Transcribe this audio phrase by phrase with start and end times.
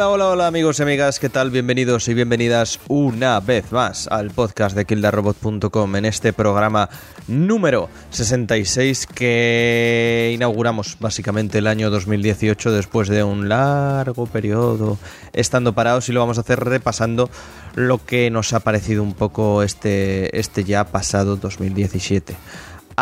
[0.00, 1.50] Hola, hola, hola amigos y amigas, ¿qué tal?
[1.50, 6.88] Bienvenidos y bienvenidas una vez más al podcast de kildarrobot.com en este programa
[7.28, 14.96] número 66 que inauguramos básicamente el año 2018 después de un largo periodo
[15.34, 17.28] estando parados y lo vamos a hacer repasando
[17.74, 22.34] lo que nos ha parecido un poco este, este ya pasado 2017.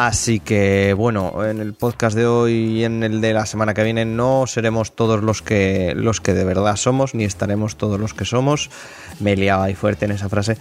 [0.01, 3.83] Así que bueno, en el podcast de hoy y en el de la semana que
[3.83, 8.15] viene no seremos todos los que los que de verdad somos, ni estaremos todos los
[8.15, 8.71] que somos.
[9.19, 10.57] Me liado ahí fuerte en esa frase.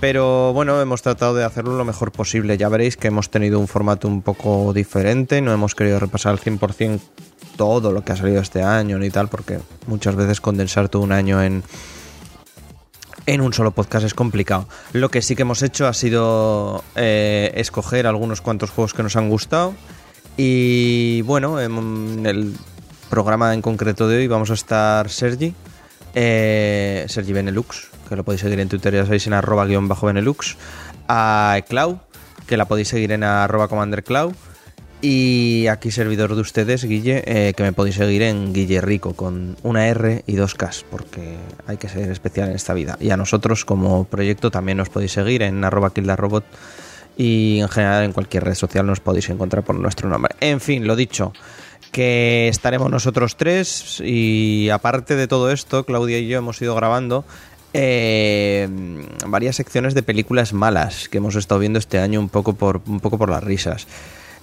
[0.00, 2.58] Pero bueno, hemos tratado de hacerlo lo mejor posible.
[2.58, 5.40] Ya veréis que hemos tenido un formato un poco diferente.
[5.40, 7.00] No hemos querido repasar al 100%
[7.56, 11.12] todo lo que ha salido este año ni tal, porque muchas veces condensar todo un
[11.12, 11.62] año en,
[13.28, 14.66] en un solo podcast es complicado.
[14.94, 19.16] Lo que sí que hemos hecho ha sido eh, escoger algunos cuantos juegos que nos
[19.16, 19.74] han gustado.
[20.38, 22.54] Y bueno, en el
[23.10, 25.54] programa en concreto de hoy vamos a estar Sergi,
[26.14, 30.06] eh, Sergi Benelux, que lo podéis seguir en Twitter, ya sabéis, en arroba guion bajo
[30.06, 30.56] Benelux,
[31.06, 32.00] a Clau,
[32.46, 34.32] que la podéis seguir en arroba commanderclau,
[35.00, 39.56] y aquí servidor de ustedes, Guille, eh, que me podéis seguir en Guille Rico con
[39.62, 42.96] una R y dos Ks, porque hay que ser especial en esta vida.
[43.00, 46.44] Y a nosotros como proyecto también nos podéis seguir en arroba kildarrobot
[47.16, 50.34] y en general en cualquier red social nos podéis encontrar por nuestro nombre.
[50.40, 51.32] En fin, lo dicho,
[51.92, 57.24] que estaremos nosotros tres y aparte de todo esto, Claudia y yo hemos ido grabando
[57.72, 58.68] eh,
[59.26, 63.00] varias secciones de películas malas que hemos estado viendo este año un poco por, un
[63.00, 63.86] poco por las risas.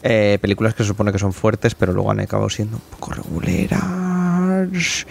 [0.08, 3.14] Eh, películas que se supone que son fuertes, pero luego han acabado siendo un poco
[3.14, 5.08] reguleras.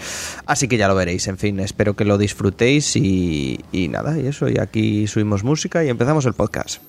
[0.47, 3.59] Así que ya lo veréis, en fin, espero que lo disfrutéis y,
[3.91, 6.81] nada, y eso, y aquí subimos música y empezamos el podcast.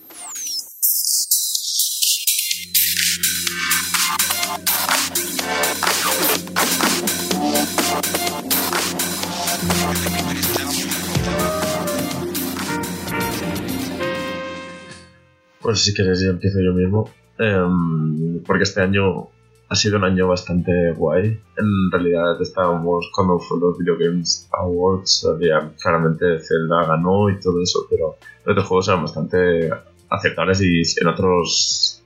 [15.59, 17.09] Pues si queréis ya empiezo yo mismo.
[17.37, 19.27] Em, porque este año
[19.67, 21.39] ha sido un año bastante guay.
[21.57, 27.61] En realidad estábamos cuando fue los Video Games Awards, había, claramente Zelda ganó y todo
[27.61, 28.15] eso, pero
[28.45, 29.69] los otros juegos eran bastante
[30.09, 32.03] aceptables y en otros,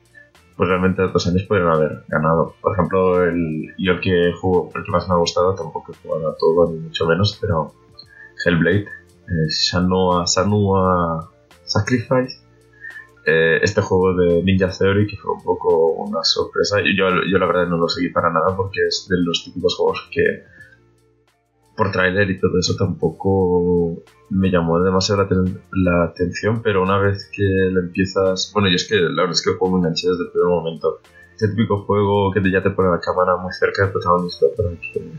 [0.55, 2.55] pues realmente otros años podrían haber ganado.
[2.61, 5.95] Por ejemplo, el, yo el que juego, el que más me ha gustado, tampoco he
[5.95, 7.73] jugado a todo, ni mucho menos, pero
[8.45, 10.25] Hellblade, eh, Sanua
[11.65, 12.38] Sacrifice
[13.25, 16.77] eh, este juego de Ninja Theory, que fue un poco una sorpresa.
[16.81, 20.09] Yo, yo la verdad no lo seguí para nada porque es de los típicos juegos
[20.11, 20.43] que
[21.79, 25.25] por tráiler y todo eso tampoco me llamó demasiado
[25.71, 28.51] la, atención, pero una vez que lo empiezas...
[28.53, 30.49] Bueno, yo es que la verdad es que el juego me enganché desde el primer
[30.49, 30.99] momento.
[31.33, 35.09] Este típico juego que ya te pone la cámara muy cerca del protagonista para que,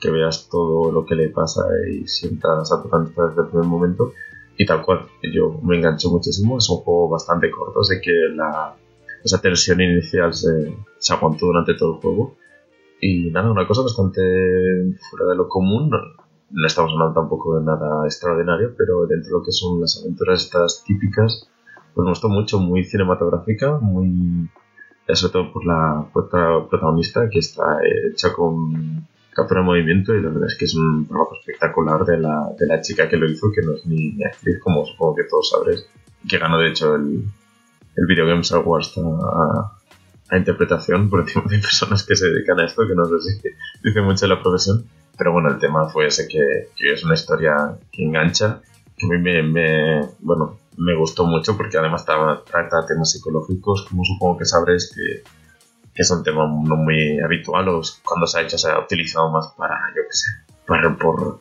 [0.00, 4.12] que veas todo lo que le pasa y sientas a protagonista desde el primer momento
[4.56, 6.58] y tal cual, yo me enganché muchísimo.
[6.58, 8.74] Es un juego bastante corto, sé que la,
[9.24, 12.36] esa tensión inicial se, se aguantó durante todo el juego.
[13.00, 14.20] Y nada, una cosa bastante
[15.10, 15.90] fuera de lo común.
[15.90, 20.42] No, estamos hablando tampoco de nada extraordinario, pero dentro de lo que son las aventuras
[20.44, 21.48] estas típicas,
[21.94, 24.50] pues me gustó mucho, muy cinematográfica, muy.
[25.12, 27.78] sobre todo por la protagonista que está
[28.12, 29.06] hecha con
[29.40, 32.66] captura de movimiento y la verdad es que es un trabajo espectacular de la, de
[32.66, 35.86] la chica que lo hizo, que no es ni, actriz, como supongo que todos sabréis,
[36.28, 37.24] que ganó de hecho el,
[37.96, 39.72] el Video Games Awards a,
[40.30, 43.48] a interpretación por encima de personas que se dedican a esto, que no sé si
[43.82, 44.84] dice mucho de la profesión,
[45.16, 48.60] pero bueno, el tema fue ese que, que es una historia que engancha,
[48.96, 54.04] que a mí me, me, bueno, me gustó mucho porque además trata temas psicológicos, como
[54.04, 55.22] supongo que sabréis que
[55.94, 59.30] que es un tema no muy habitual, o cuando se ha hecho se ha utilizado
[59.30, 60.28] más para, yo qué sé,
[60.66, 61.40] para, por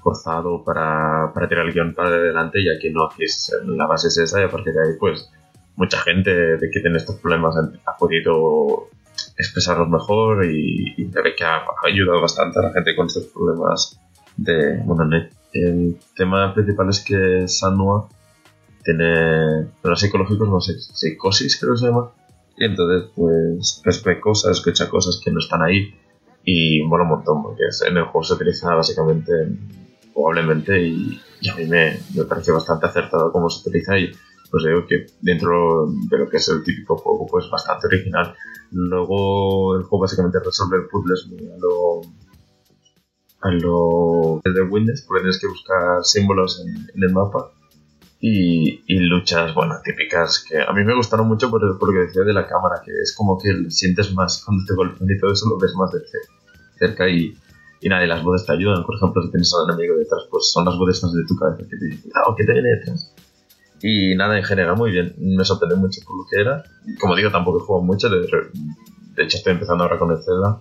[0.00, 4.08] forzado para, para tirar el guion para adelante y aquí no, aquí es, la base
[4.08, 5.30] es esa y a partir de ahí pues
[5.76, 8.88] mucha gente de que tiene estos problemas ha, podido
[9.36, 14.00] expresarlos mejor y, y que ha, ayudado bastante a la gente con estos problemas
[14.36, 15.08] de bueno,
[15.52, 18.08] el tema principal es que Sanua
[18.84, 22.10] tiene problemas psicológicos, no sé, psicosis creo que se llama,
[22.58, 25.94] y entonces, pues, ve cosas, escucha cosas que no están ahí.
[26.44, 29.32] Y mola un montón, porque en el juego se utiliza básicamente
[30.14, 33.98] probablemente y, a mí me, me parece bastante acertado cómo se utiliza.
[33.98, 34.10] Y
[34.50, 38.34] pues digo que dentro de lo que es el típico juego, pues bastante original.
[38.72, 42.00] Luego el juego básicamente resuelve puzzles muy a lo
[43.40, 47.52] a lo de Windows, porque tienes que buscar símbolos en el mapa
[48.20, 52.32] y, luchas, bueno, típicas que a mí me gustaron mucho por, lo que decía de
[52.32, 55.58] la cámara, que es como que sientes más cuando te golpean y todo eso lo
[55.58, 56.00] ves más de
[56.78, 57.36] cerca y,
[57.80, 58.84] y nadie las voces te ayudan.
[58.84, 61.62] Por ejemplo, si tienes a un enemigo detrás, pues son las voces de tu cabeza
[61.68, 63.14] que te dicen, ah, ¿qué te viene detrás?
[63.82, 65.14] Y nada, en general, muy bien.
[65.18, 66.64] Me sorprendió mucho por lo que era.
[67.00, 68.08] Como digo, tampoco he jugado mucho.
[68.08, 68.26] De,
[69.22, 70.60] hecho, estoy empezando ahora con el Zelda,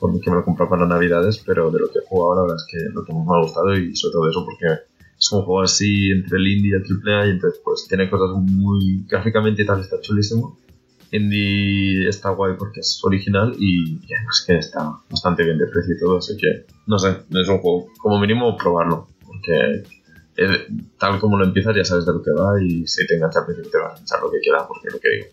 [0.00, 2.66] porque me lo compré para Navidades, pero de lo que he jugado, la verdad es
[2.68, 4.66] que lo que más me ha gustado y sobre todo eso, porque
[5.18, 8.36] es un juego así entre el indie y el AAA, y entonces, pues tiene cosas
[8.36, 9.04] muy.
[9.08, 10.58] gráficamente y tal, está chulísimo.
[11.12, 15.98] Indie está guay porque es original y, además que está bastante bien de precio y
[15.98, 19.84] todo, así que no sé, es un juego, como mínimo probarlo, porque
[20.98, 23.46] tal como lo empiezas ya sabes de lo que va y si te engancha al
[23.46, 25.26] principio te vas a echar lo que quieras porque lo que digo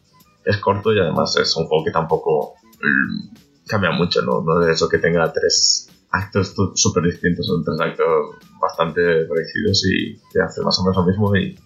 [0.45, 4.41] es corto y además es un juego que tampoco mm, cambia mucho, ¿no?
[4.41, 10.15] No es eso que tenga tres actos súper distintos, son tres actos bastante parecidos y
[10.31, 11.57] te hace más o menos lo mismo y,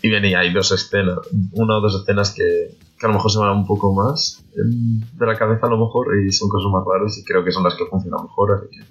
[0.00, 1.18] y bien, y hay dos escenas,
[1.52, 5.26] una o dos escenas que, que a lo mejor se van un poco más de
[5.26, 7.74] la cabeza a lo mejor y son cosas más raras y creo que son las
[7.74, 8.84] que funcionan mejor, así que,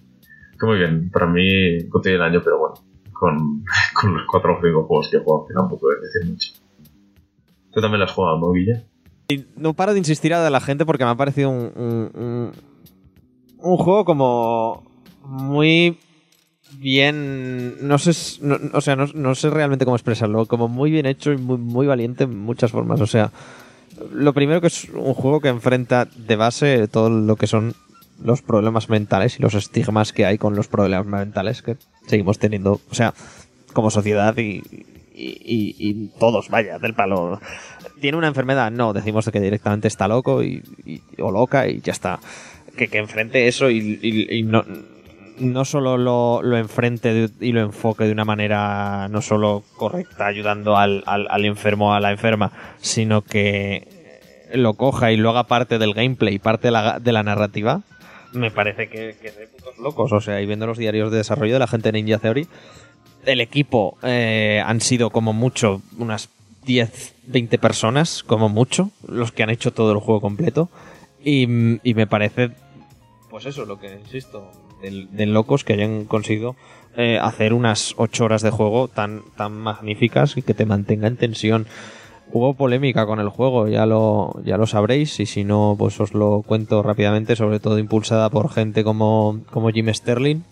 [0.60, 2.76] que muy bien, para mí contiene el año, pero bueno,
[3.14, 3.64] con,
[4.00, 6.52] con los cuatro o cinco juegos que he jugado, que tampoco es decir mucho.
[7.72, 8.84] Tú también las has jugado, ¿no, Guille?
[9.56, 12.52] No paro de insistir a la gente porque me ha parecido un, un,
[13.60, 14.89] un, juego como
[15.30, 15.98] muy
[16.78, 18.12] bien, no sé,
[18.74, 22.24] o sea, no, sé realmente cómo expresarlo, como muy bien hecho y muy, muy valiente
[22.24, 23.00] en muchas formas.
[23.02, 23.32] O sea,
[24.12, 27.76] lo primero que es un juego que enfrenta de base todo lo que son
[28.22, 31.78] los problemas mentales y los estigmas que hay con los problemas mentales que
[32.08, 33.14] seguimos teniendo, o sea,
[33.74, 34.64] como sociedad y,
[35.14, 37.40] y, todos, vaya, del palo.
[38.02, 38.72] ¿Tiene una enfermedad?
[38.72, 40.64] No, decimos que directamente está loco y,
[41.20, 42.20] o loca y ya está.
[42.76, 44.64] Que, que enfrente eso y, no,
[45.40, 50.78] no solo lo, lo enfrente y lo enfoque de una manera no solo correcta, ayudando
[50.78, 53.88] al, al, enfermo o a la enferma, sino que
[54.54, 57.82] lo coja y lo haga parte del gameplay, parte de la, de la narrativa,
[58.34, 60.12] me parece que, que de putos locos.
[60.12, 62.48] O sea, y viendo los diarios de desarrollo de la gente de Ninja Theory,
[63.26, 66.30] el equipo eh, han sido como mucho unas
[66.66, 70.70] 10, 20 personas, como mucho, los que han hecho todo el juego completo.
[71.24, 72.52] Y, me parece,
[73.30, 74.50] pues eso, lo que insisto,
[74.82, 76.56] de, locos que hayan conseguido
[76.96, 81.18] eh, hacer unas 8 horas de juego tan, tan magníficas y que te mantenga en
[81.18, 81.68] tensión.
[82.32, 86.14] Hubo polémica con el juego, ya lo, ya lo sabréis, y si no, pues os
[86.14, 90.44] lo cuento rápidamente, sobre todo impulsada por gente como, como Jim Sterling,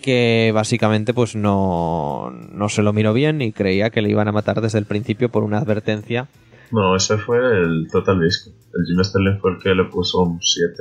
[0.00, 4.32] que básicamente pues no, no se lo miró bien y creía que le iban a
[4.32, 6.28] matar desde el principio por una advertencia.
[6.70, 8.48] No, ese fue el Total Disc.
[8.48, 10.74] El Jim Sterling fue el que le puso un 7,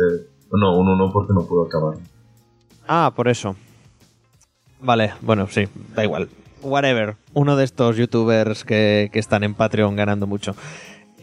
[0.51, 1.96] no, un 1 porque no pudo acabar.
[2.88, 3.56] Ah, por eso.
[4.82, 6.30] Vale, bueno, sí, da igual
[6.63, 10.56] whatever, uno de estos youtubers que, están en Patreon ganando mucho.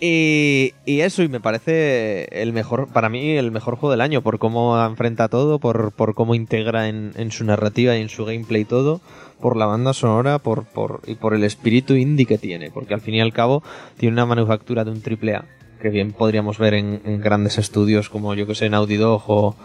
[0.02, 4.38] Y, eso, y me parece el mejor, para mí, el mejor juego del año, por
[4.38, 9.02] cómo enfrenta todo, por, por cómo integra en, su narrativa y en su gameplay todo,
[9.40, 13.02] por la banda sonora por, por, y por el espíritu indie que tiene, porque al
[13.02, 13.62] fin y al cabo
[13.98, 15.44] tiene una manufactura de un triple A,
[15.82, 19.56] que bien podríamos ver en, grandes estudios como yo que sé, Naughty Dog o,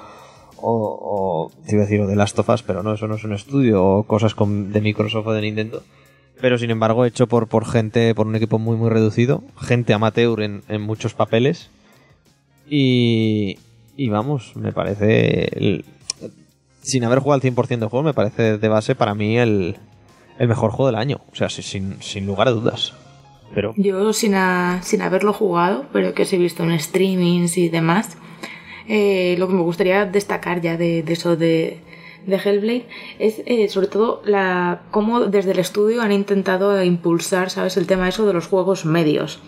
[0.67, 3.15] o, o te iba a decir, o de Last of Us, pero no, eso no
[3.15, 5.84] es un estudio, o cosas de Microsoft o de Nintendo.
[6.41, 10.41] Pero sin embargo, hecho por, por gente, por un equipo muy, muy reducido, gente amateur
[10.41, 11.69] en, en muchos papeles.
[12.67, 13.60] Y,
[13.95, 15.84] y vamos, me parece,
[16.81, 19.77] sin haber jugado al 100% de juego, me parece de base para mí el,
[20.39, 21.22] el mejor juego del año.
[21.31, 22.93] O sea, sin, sin lugar a dudas.
[23.53, 23.74] Pero...
[23.77, 24.36] Yo sin,
[24.81, 28.17] sin haberlo jugado, pero que os he visto en streamings y demás,
[28.88, 31.80] eh, lo que me gustaría destacar ya de, eso de,
[32.25, 32.86] de, Hellblade
[33.20, 37.77] es eh, sobre todo la cómo desde el estudio han intentado impulsar, ¿sabes?
[37.77, 39.39] El tema eso de los juegos medios.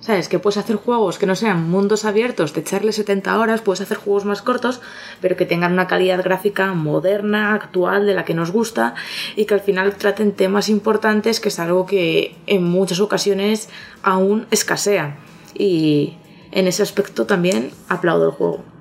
[0.00, 0.28] ¿Sabes?
[0.28, 3.98] Que puedes hacer juegos que no sean mundos abiertos, de echarle 70 horas, puedes hacer
[3.98, 4.80] juegos más cortos,
[5.20, 8.96] pero que tengan una calidad gráfica moderna, actual, de la que nos gusta,
[9.36, 13.68] y que al final traten temas importantes, que es algo que en muchas ocasiones
[14.02, 15.18] aún escasea.
[15.54, 16.14] Y
[16.50, 18.71] en ese aspecto también aplaudo el juego.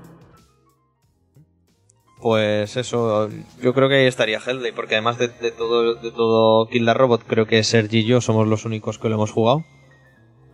[2.22, 3.30] Pues eso,
[3.62, 7.24] yo creo que ahí estaría Hellblade, porque además de, todo, de todo Kill the Robot,
[7.26, 9.64] creo que Sergi y yo somos los únicos que lo hemos jugado.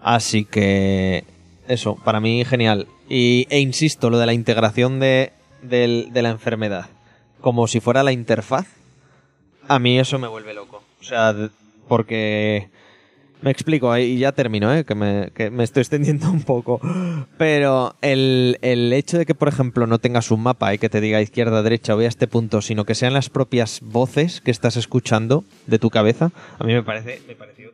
[0.01, 1.25] Así que
[1.67, 2.87] eso, para mí genial.
[3.09, 6.89] Y, e insisto, lo de la integración de, de, de la enfermedad,
[7.41, 8.67] como si fuera la interfaz,
[9.67, 10.83] a mí eso me vuelve loco.
[11.01, 11.35] O sea,
[11.89, 12.69] porque
[13.41, 14.83] me explico, y ya termino, ¿eh?
[14.83, 16.79] que, me, que me estoy extendiendo un poco.
[17.37, 21.01] Pero el, el, hecho de que, por ejemplo, no tengas un mapa y que te
[21.01, 24.77] diga izquierda, derecha, voy a este punto, sino que sean las propias voces que estás
[24.77, 27.71] escuchando de tu cabeza, a mí me parece, me pareció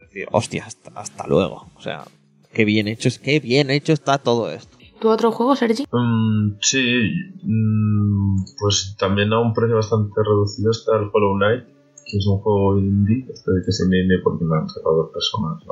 [0.00, 1.68] decir, hostia, hasta, hasta luego.
[1.76, 2.04] O sea,
[2.52, 4.76] qué bien hecho, qué bien hecho está todo esto.
[5.00, 5.84] ¿Tu otro juego, Sergi?
[5.92, 7.10] Mm, sí,
[7.42, 11.75] mm, pues también a un precio bastante reducido está el Hollow Knight,
[12.06, 15.10] que es un juego indie, este de que es indie porque me han sacado dos
[15.12, 15.62] personas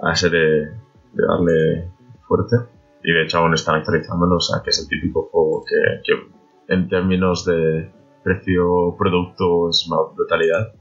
[0.00, 0.68] a ese de,
[1.12, 1.90] darle
[2.26, 2.56] fuerte.
[3.02, 6.74] Y de hecho aún están actualizándolo, o sea que es el típico juego que, que
[6.74, 7.90] en términos de
[8.22, 10.74] precio-producto es una brutalidad.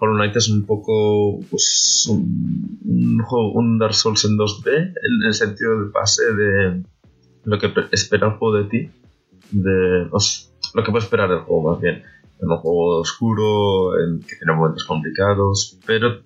[0.00, 5.34] Hollow Knight es un poco pues, un, juego, un Dark Souls en 2D, en el
[5.34, 6.82] sentido de base de
[7.44, 8.90] lo que espera el juego de ti,
[9.50, 10.08] de
[10.74, 12.02] lo que puede esperar el juego más bien.
[12.40, 16.20] En un juego oscuro, en, que tiene momentos complicados, pero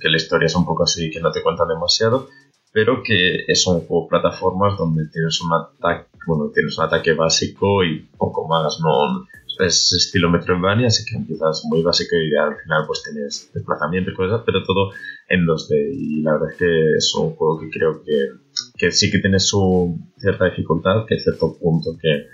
[0.00, 2.28] que la historia es un poco así, que no te cuentan demasiado,
[2.72, 7.82] pero que es un juego plataformas donde tienes un ataque, bueno, tienes un ataque básico
[7.82, 9.26] y poco más, no
[9.58, 14.14] es estilo Metroidvania, así que empiezas muy básico y al final pues tienes desplazamiento y
[14.14, 14.90] cosas, pero todo
[15.28, 15.90] en 2D.
[15.92, 18.28] Y la verdad es que es un juego que creo que,
[18.76, 22.26] que sí que tiene su cierta dificultad, que hay cierto punto que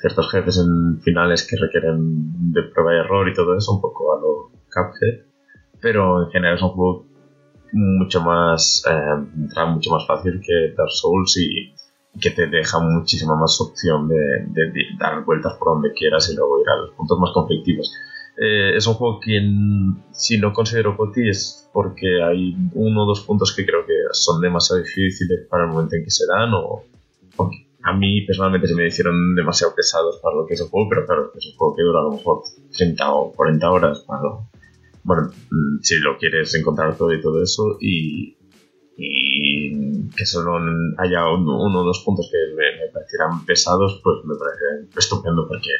[0.00, 4.16] ciertos jefes en finales que requieren de prueba y error y todo eso, un poco
[4.16, 5.26] a lo Cuphead,
[5.80, 7.06] pero en general es un juego
[7.72, 11.74] mucho más, eh, mucho más fácil que Dark Souls y
[12.20, 14.16] que te deja muchísima más opción de,
[14.98, 17.92] dar vueltas por donde quieras y luego ir a los puntos más conflictivos.
[18.40, 19.40] Eh, es un juego que
[20.12, 24.40] si no considero Poti es porque hay uno o dos puntos que creo que son
[24.40, 26.84] demasiado difíciles para el momento en que se dan o
[27.82, 31.06] a mí personalmente se me hicieron demasiado pesados para lo que es el juego, pero
[31.06, 32.42] claro, es un juego que dura a lo mejor
[32.76, 34.20] 30 o 40 horas para
[35.08, 38.36] bueno, mm, si lo quieres encontrar todo y todo eso y,
[38.96, 40.58] y que solo
[40.98, 45.70] haya uno, o dos puntos que me, parecieran pesados, pues me parece estupendo porque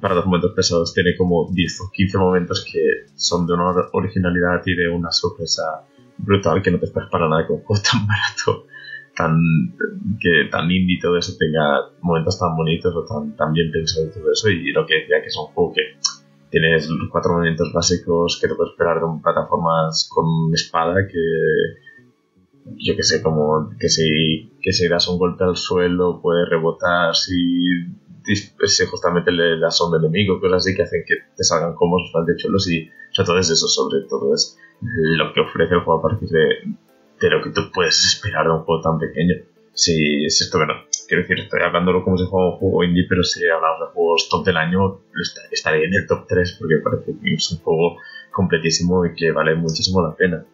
[0.00, 4.62] para dos momentos pesados tiene como 10 o 15 momentos que son de una originalidad
[4.64, 5.84] y de una sorpresa
[6.18, 8.66] brutal que no te esperas para nada que un juego tan barato,
[9.16, 9.36] tan,
[10.20, 14.10] que tan indie todo eso tenga momentos tan bonitos o tan, tan bien pensado y
[14.10, 15.82] todo eso y lo que decía que es un juego que
[16.50, 21.18] tienes los cuatro movimientos básicos que te puedes esperar de plataformas con espada que
[22.76, 27.14] yo que sé, como que si, que si das un golpe al suelo puede rebotar,
[27.14, 27.34] si,
[28.24, 31.96] si justamente le das a un enemigo, cosas así que hacen que te salgan como
[31.96, 35.98] bastante chulos y sobre todo es eso, sobre todo es lo que ofrece el juego
[35.98, 36.46] a partir de,
[37.26, 39.34] de lo que tú puedes esperar de un juego tan pequeño.
[39.74, 40.74] Si es esto que no,
[41.08, 44.28] quiero decir, estoy hablándolo como si fuera un juego indie, pero si hablamos de juegos
[44.28, 45.00] top del año,
[45.50, 47.96] estaría en el top 3 porque parece que es un juego
[48.30, 50.44] completísimo y que vale muchísimo la pena.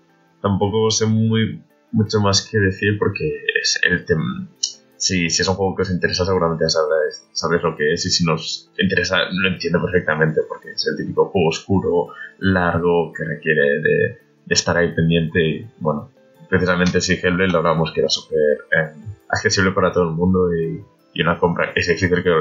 [0.41, 1.61] Tampoco sé muy
[1.93, 4.49] mucho más que decir porque es el tema.
[4.97, 8.05] Si, si, es un juego que os interesa, seguramente ya sabréis, lo que es.
[8.07, 12.09] Y si nos interesa, lo entiendo perfectamente porque es el típico juego oscuro,
[12.39, 15.41] largo, que requiere de, estar ahí pendiente.
[15.41, 16.11] Y bueno,
[16.49, 18.93] precisamente si Hellblade logramos que era súper eh,
[19.29, 20.83] accesible para todo el mundo y,
[21.15, 21.73] y, una compra.
[21.75, 22.33] Es decir, que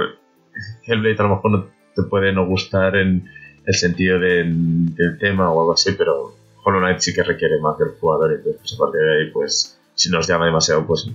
[0.86, 3.30] Hellblade a lo mejor no te puede no gustar en
[3.66, 6.34] el sentido del tema o algo así, pero
[6.64, 9.80] Hollow Knight sí que requiere más del jugador, entonces pues, a partir de ahí, pues
[9.94, 11.10] si nos llama demasiado, pues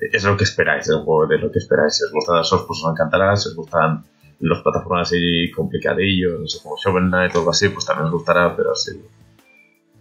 [0.00, 1.96] es lo que esperáis, es juego de lo que esperáis.
[1.96, 3.36] Si os gusta Dark Souls, pues os encantará.
[3.36, 4.04] Si os gustan
[4.40, 8.12] los plataformas así complicadillos, no sé, como Shovel Knight o algo así, pues también os
[8.12, 9.00] gustará, pero sí.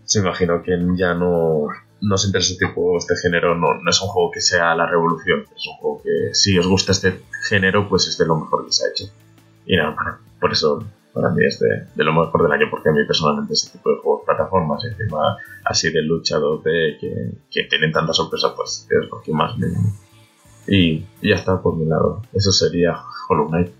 [0.04, 1.68] Se imagino que ya no,
[2.02, 4.86] no os interesa este tipo, este género, no, no es un juego que sea la
[4.86, 8.66] revolución, es un juego que si os gusta este género, pues es de lo mejor
[8.66, 9.06] que se ha hecho.
[9.66, 12.92] Y nada, bueno, por eso para mí es de, lo mejor del año, porque a
[12.92, 17.92] mí personalmente este tipo de juegos, plataformas, encima así de lucha 2D, que, que tienen
[17.92, 19.68] tanta sorpresa, pues es lo que más me...
[20.68, 22.22] Y, ya está por mi lado.
[22.34, 22.98] Eso sería
[23.30, 23.72] Hollow Knight.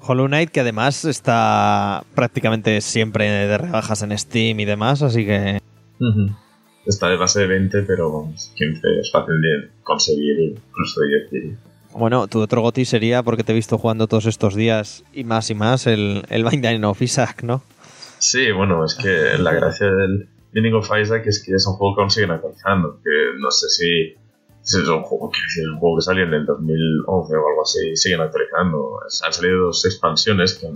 [0.00, 5.60] Hollow Knight que además está prácticamente siempre de rebajas en Steam y demás, así que...
[6.86, 11.58] Está de base de 20, pero 15 es fácil de conseguir, incluso de 10
[11.96, 15.48] bueno, tu otro goti sería, porque te he visto jugando todos estos días y más
[15.50, 17.62] y más, el, el Binding of Isaac, ¿no?
[18.18, 21.94] Sí, bueno, es que la gracia del Binding of Isaac es que es un juego
[21.94, 23.00] que aún siguen actualizando.
[23.02, 24.14] Que no sé si,
[24.62, 27.94] es un juego que es un juego que salió en el 2011 o algo así,
[27.96, 28.98] siguen actualizando.
[29.24, 30.66] Han salido dos expansiones, que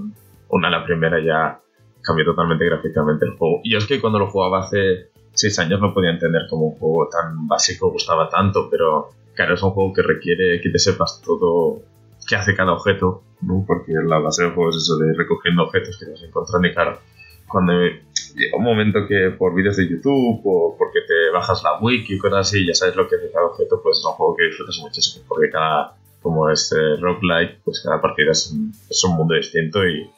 [0.50, 1.60] una la primera ya
[2.00, 3.60] cambió totalmente gráficamente el juego.
[3.64, 6.78] Y yo es que cuando lo jugaba hace seis años no podía entender cómo un
[6.78, 11.23] juego tan básico gustaba tanto, pero claro, es un juego que requiere que te sepas
[11.25, 11.83] todo
[12.26, 13.64] qué hace cada objeto, ¿no?
[13.66, 16.99] Porque la base del juego es eso de recogiendo objetos que vas encontrando y claro,
[17.47, 22.14] cuando llega un momento que por vídeos de YouTube o porque te bajas la wiki
[22.14, 24.45] y cosas así, ya sabes lo que hace cada objeto, pues es un juego que
[24.45, 29.16] disfrutas muchísimo porque cada, como es eh, roguelike, pues cada partida es un, es un
[29.16, 30.11] mundo distinto y,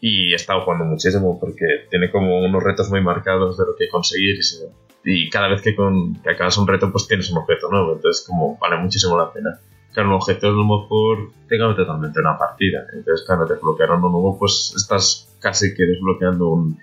[0.00, 3.88] y he estado jugando muchísimo porque tiene como unos retos muy marcados de lo que
[3.88, 4.42] conseguir y
[5.08, 8.58] y cada vez que, con, acabas un reto pues tienes un objeto nuevo, entonces como
[8.58, 9.60] vale muchísimo la pena.
[9.94, 12.84] que un objeto a lo mejor tenga totalmente una partida.
[12.92, 16.76] Entonces, cuando te bloquearon un nuevo, pues estás casi que desbloqueando un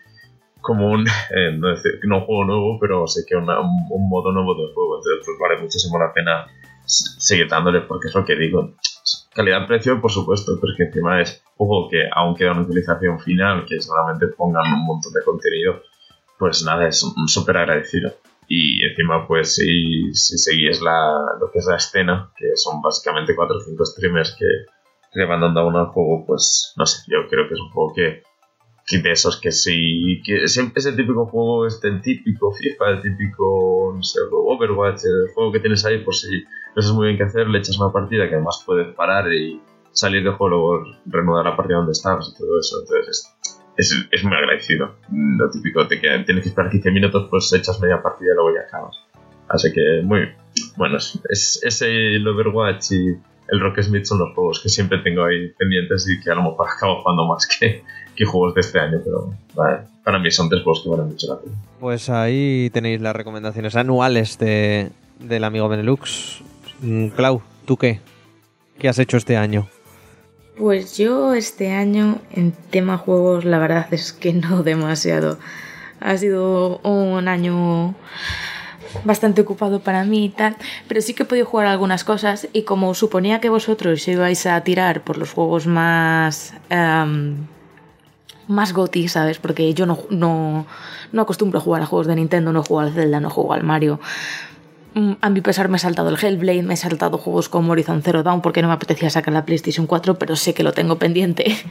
[0.61, 1.05] como un,
[1.35, 4.99] eh, no, decir, no un juego nuevo, pero sé que un, modo nuevo de juego.
[4.99, 6.47] Entonces, pues vale muchísimo la pena
[6.85, 8.73] seguir dándole, porque es lo que digo.
[9.33, 13.19] Calidad-precio, por supuesto, pero es que encima es un juego que, aunque da una utilización
[13.19, 15.81] final, que solamente pongan un montón de contenido,
[16.37, 18.13] pues nada, es súper agradecido.
[18.47, 23.35] Y encima, pues si, si seguís la, lo que es la escena, que son básicamente
[23.35, 24.45] 4 o 5 streamers que,
[25.15, 27.69] le van dando a uno al juego, pues no sé, yo creo que es un
[27.69, 28.23] juego que,
[28.85, 32.89] que de esos que sí, que siempre es el típico juego, este, el típico FIFA,
[32.89, 36.43] el típico, no sé, Overwatch, el juego que tienes ahí, pues si
[36.75, 39.61] no sabes muy bien qué hacer, le echas una partida que además puedes parar y
[39.91, 42.81] salir del juego, reanudar la partida donde estabas y todo eso.
[42.81, 43.33] Entonces,
[43.77, 44.95] es, es, muy agradecido.
[45.11, 48.53] Lo típico de que tienes que esperar 15 minutos, pues echas media partida y luego
[48.55, 48.97] ya acabas.
[49.47, 50.29] Así que, muy
[50.75, 53.17] bueno, es, ese el Overwatch y
[53.49, 56.43] el Rock Smith son los juegos que siempre tengo ahí pendientes y que a lo
[56.43, 57.83] mejor acabo jugando más que,
[58.15, 59.33] que juegos de este año, pero
[60.03, 61.55] para mí son tres juegos que valen mucho la pena.
[61.79, 66.41] Pues ahí tenéis las recomendaciones anuales de, del amigo Benelux.
[66.81, 67.99] Mm, Clau, ¿tú qué?
[68.79, 69.67] ¿Qué has hecho este año?
[70.57, 75.39] Pues yo este año en tema juegos la verdad es que no demasiado.
[75.99, 77.95] Ha sido un año
[79.03, 80.55] bastante ocupado para mí y tal,
[80.87, 84.61] pero sí que he podido jugar algunas cosas y como suponía que vosotros ibais a
[84.61, 86.53] tirar por los juegos más...
[88.47, 89.39] más goti, ¿sabes?
[89.39, 90.65] Porque yo no, no,
[91.11, 93.63] no acostumbro a jugar a juegos de Nintendo, no juego al Zelda, no juego al
[93.63, 93.99] Mario.
[94.95, 98.01] Mm, a mi pesar me he saltado el Hellblade, me he saltado juegos como Horizon
[98.03, 100.97] Zero Dawn porque no me apetecía sacar la PlayStation 4, pero sé que lo tengo
[100.97, 101.55] pendiente.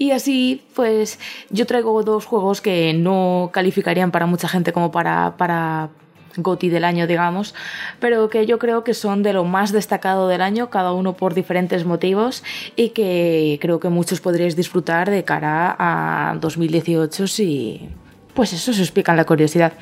[0.00, 1.18] Y así, pues
[1.50, 5.90] yo traigo dos juegos que no calificarían para mucha gente como para, para
[6.36, 7.54] GOTI del año, digamos,
[7.98, 11.34] pero que yo creo que son de lo más destacado del año, cada uno por
[11.34, 12.42] diferentes motivos
[12.76, 17.88] y que creo que muchos podréis disfrutar de cara a 2018 si,
[18.34, 19.72] pues eso se explica en la curiosidad.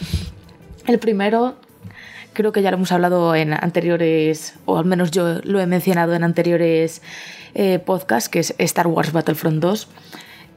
[0.87, 1.57] El primero
[2.33, 6.15] creo que ya lo hemos hablado en anteriores, o al menos yo lo he mencionado
[6.15, 7.03] en anteriores
[7.55, 9.89] eh, podcasts, que es Star Wars Battlefront 2.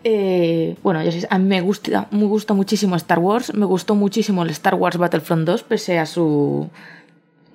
[0.04, 4.50] Eh, bueno, a mí me gusta, me gusta muchísimo Star Wars, me gustó muchísimo el
[4.50, 6.70] Star Wars Battlefront 2, pese a su...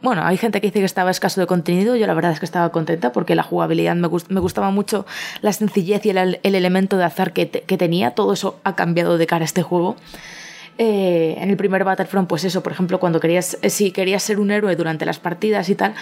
[0.03, 2.45] Bueno, hay gente que dice que estaba escaso de contenido, yo la verdad es que
[2.45, 5.07] estaba contenta porque la jugabilidad me, me gustaba mucho,
[5.41, 9.27] la sencillez y el, elemento de azar que, que tenía, todo eso ha cambiado de
[9.27, 9.97] cara a este juego.
[10.79, 14.39] Eh, en el primer Battlefront, pues eso, por ejemplo, cuando querías, eh, si querías ser
[14.39, 15.95] un héroe durante las partidas y tal,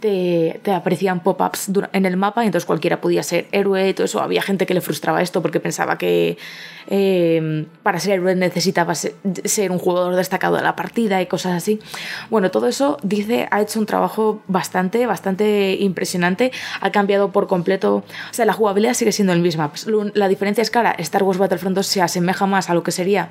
[0.00, 4.22] te, aparecían pop-ups en el mapa y entonces cualquiera podía ser héroe y todo eso.
[4.22, 6.38] Había gente que le frustraba esto porque pensaba que
[6.88, 9.10] eh, para ser héroe necesitabas
[9.44, 11.78] ser un jugador destacado de la partida y cosas así.
[12.30, 16.52] Bueno, todo eso, dice, ha hecho un trabajo bastante, bastante impresionante.
[16.80, 19.68] Ha cambiado por completo, o sea, la jugabilidad sigue siendo el misma.
[19.68, 22.92] Pues, la diferencia es que Star Wars Battlefront 2 se asemeja más a lo que
[22.92, 23.30] sería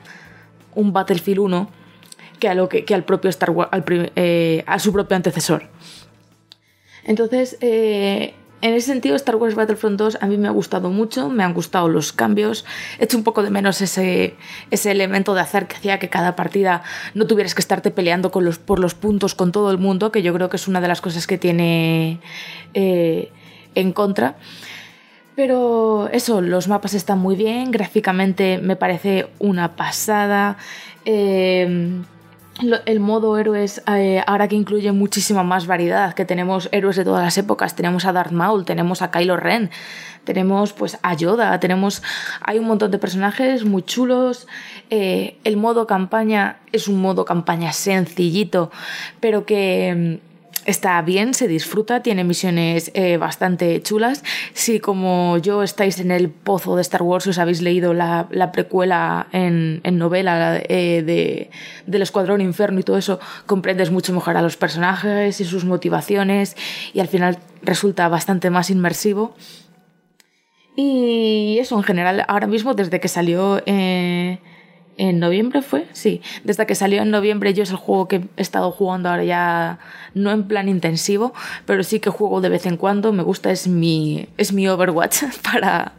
[0.76, 1.70] un Battlefield 1
[2.40, 3.70] que a, lo que, al propio Star Wars,
[4.16, 5.70] eh, a su propio antecesor.
[7.04, 11.30] Entonces, eh, en ese sentido, Star Wars Battlefront 2 a mí me ha gustado mucho,
[11.30, 12.64] me han gustado los cambios,
[13.00, 14.36] he hecho un poco de menos ese,
[14.70, 16.84] ese elemento de hacer que hacía que cada partida
[17.16, 20.22] no tuvieras que estarte peleando con los, por los puntos con todo el mundo, que
[20.22, 22.20] yo creo que es una de las cosas que tiene
[22.76, 23.32] eh,
[23.74, 24.36] en contra.
[25.36, 30.58] Pero eso, los mapas están muy bien, gráficamente me parece una pasada.
[31.06, 32.02] Eh,
[32.86, 37.24] el modo héroes, eh, ahora que incluye muchísima más variedad, que tenemos héroes de todas
[37.24, 39.72] las épocas, tenemos a Darth Maul, tenemos a Kylo Ren,
[40.26, 42.04] tenemos pues a Yoda, tenemos,
[42.42, 44.48] hay un montón de personajes muy chulos.
[44.90, 48.72] Eh, el modo campaña es un modo campaña sencillito,
[49.20, 50.20] pero que
[50.66, 54.24] está bien, se disfruta, tiene misiones eh, bastante chulas.
[54.54, 59.28] Si como yo estáis en el pozo de Star Wars, os habéis leído la, precuela
[59.32, 61.50] en, novela eh, de,
[61.86, 66.56] del Escuadrón Inferno y todo eso, comprendes mucho mejor a los personajes y sus motivaciones
[66.94, 69.36] y al final resulta bastante más inmersivo.
[70.76, 73.62] Y eso en general, ahora mismo desde que salió...
[73.66, 74.40] Eh,
[74.98, 76.22] en noviembre fue, sí.
[76.44, 79.80] Desde que salió en noviembre yo es el juego que he estado jugando ahora ya
[80.14, 81.34] no en plan intensivo,
[81.66, 83.14] pero sí que juego de vez en cuando.
[83.14, 85.94] Me gusta, es mi, es mi Overwatch para,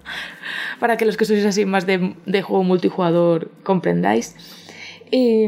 [0.78, 4.36] para que los que sois así más de, de juego multijugador comprendáis.
[5.10, 5.46] Y,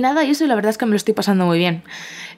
[0.00, 1.82] nada, y eso la verdad es que me lo estoy pasando muy bien.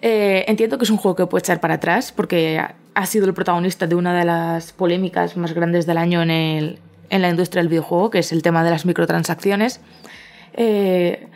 [0.02, 2.60] Eh, entiendo que es un juego que puede echar para atrás porque
[2.94, 6.78] ha sido el protagonista de una de las polémicas más grandes del año en el,
[7.10, 9.80] en la industria del videojuego, que es el tema de las microtransacciones.
[10.54, 11.28] Eh,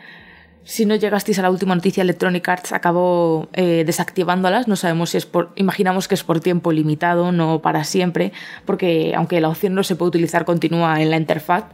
[0.63, 4.67] si no llegasteis a la última noticia, Electronic Arts acabó eh, desactivándolas.
[4.67, 5.51] No sabemos si es por.
[5.55, 8.31] Imaginamos que es por tiempo limitado, no para siempre,
[8.65, 11.65] porque aunque la opción no se puede utilizar, continúa en la interfaz.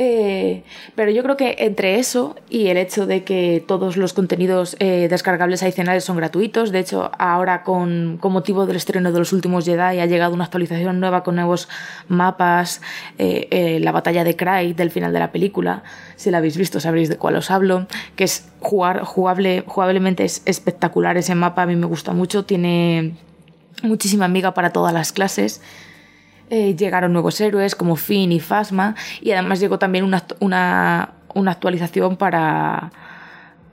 [0.00, 0.62] Eh,
[0.94, 5.08] pero yo creo que entre eso y el hecho de que todos los contenidos eh,
[5.10, 9.98] descargables adicionales son gratuitos, de hecho ahora con, motivo del estreno de los últimos Jedi
[9.98, 11.68] ha llegado una actualización nueva con nuevos
[12.06, 12.80] mapas,
[13.18, 15.82] eh, la batalla de Cry del final de la película,
[16.14, 20.42] si la habéis visto sabréis de cuál os hablo, que es jugar, jugable, jugablemente es
[20.44, 23.14] espectacular ese mapa, a mí me gusta mucho, tiene
[23.82, 25.60] muchísima amiga para todas las clases.
[26.50, 31.50] Eh, llegaron nuevos héroes como Finn y Phasma y además llegó también una, una, una
[31.50, 32.90] actualización para,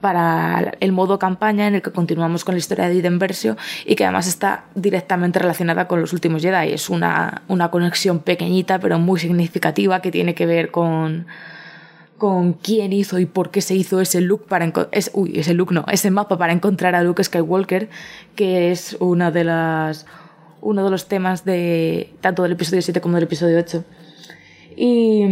[0.01, 3.95] para el modo campaña en el que continuamos con la historia de Eden Versio y
[3.95, 6.73] que además está directamente relacionada con los últimos Jedi.
[6.73, 11.27] Es una, una conexión pequeñita pero muy significativa que tiene que ver con,
[12.17, 15.71] con quién hizo y por qué se hizo ese look para es, uy, ese look
[15.71, 17.89] no, ese mapa para encontrar a Luke Skywalker,
[18.35, 20.05] que es una de las
[20.65, 23.83] uno de los temas de tanto del episodio 7 como del episodio 8.
[24.75, 25.23] Y,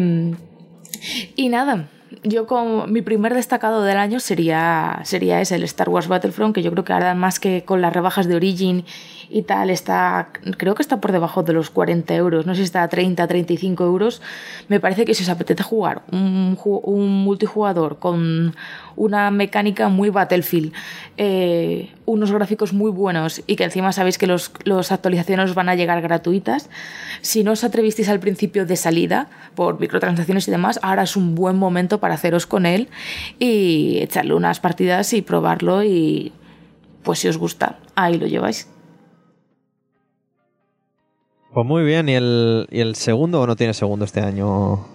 [1.36, 1.90] y nada,
[2.22, 6.62] yo como mi primer destacado del año sería, sería ese, el Star Wars Battlefront, que
[6.62, 8.86] yo creo que ahora más que con las rebajas de Origin
[9.34, 12.66] y tal, está, creo que está por debajo de los 40 euros, no sé si
[12.66, 14.22] está a 30, 35 euros.
[14.68, 18.56] Me parece que si os apetece jugar un, un multijugador con
[18.96, 20.72] una mecánica muy Battlefield,
[21.18, 25.74] eh, unos gráficos muy buenos y que encima sabéis que las los actualizaciones van a
[25.74, 26.70] llegar gratuitas,
[27.22, 31.34] si no os atrevisteis al principio de salida por microtransacciones y demás, ahora es un
[31.34, 32.88] buen momento para haceros con él
[33.40, 36.34] y echarle unas partidas y probarlo y
[37.02, 38.73] pues si os gusta, ahí lo lleváis.
[41.54, 44.88] Pues muy bien, ¿y el, ¿y el segundo o no tiene segundo este año?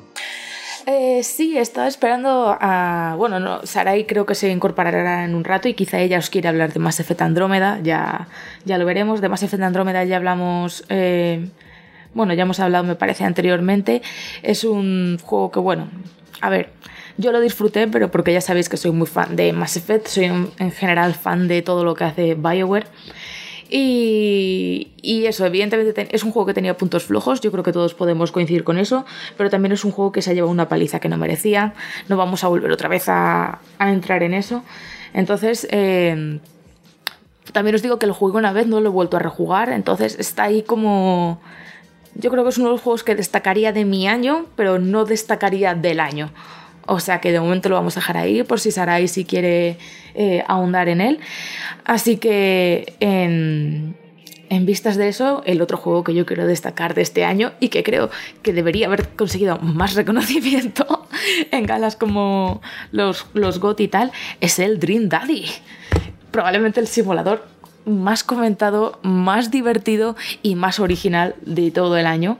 [0.87, 3.14] Eh, sí, estaba esperando a.
[3.16, 6.49] Bueno, no, Sarai creo que se incorporará en un rato y quizá ella os quiere
[6.49, 8.27] hablar de Mass Effect Andrómeda, ya,
[8.64, 9.21] ya lo veremos.
[9.21, 10.85] De Mass Effect Andrómeda ya hablamos.
[10.88, 11.49] Eh,
[12.14, 14.03] bueno, ya hemos hablado, me parece, anteriormente.
[14.42, 15.88] Es un juego que, bueno,
[16.40, 16.71] a ver,
[17.18, 20.25] yo lo disfruté, pero porque ya sabéis que soy muy fan de Mass Effect, soy
[20.25, 22.87] en general fan de todo lo que hace BioWare.
[23.70, 28.33] Y, eso, evidentemente es un juego que tenía puntos flojos, yo creo que todos podemos
[28.33, 29.04] coincidir con eso,
[29.37, 31.74] pero también es un juego que se ha llevado una paliza que no merecía,
[32.09, 34.62] no vamos a volver otra vez a, a entrar en eso.
[35.12, 36.40] Entonces, eh,
[37.52, 40.16] también os digo que lo jugué una vez, no lo he vuelto a rejugar, entonces
[40.18, 41.40] está ahí como...
[42.14, 45.04] Yo creo que es uno de los juegos que destacaría de mi año, pero no
[45.04, 46.31] destacaría del año.
[46.90, 49.77] O sea que de momento lo vamos a dejar ahí por si Sarai si quiere
[50.14, 51.20] eh, ahondar en él.
[51.85, 53.94] Así que en,
[54.48, 57.68] en vistas de eso, el otro juego que yo quiero destacar de este año y
[57.68, 58.09] que creo
[58.42, 61.07] que debería haber conseguido más reconocimiento
[61.51, 65.44] en galas como los, los GOT y tal, es el Dream Daddy.
[66.31, 67.46] Probablemente el simulador
[67.85, 72.38] más comentado, más divertido y más original de todo el año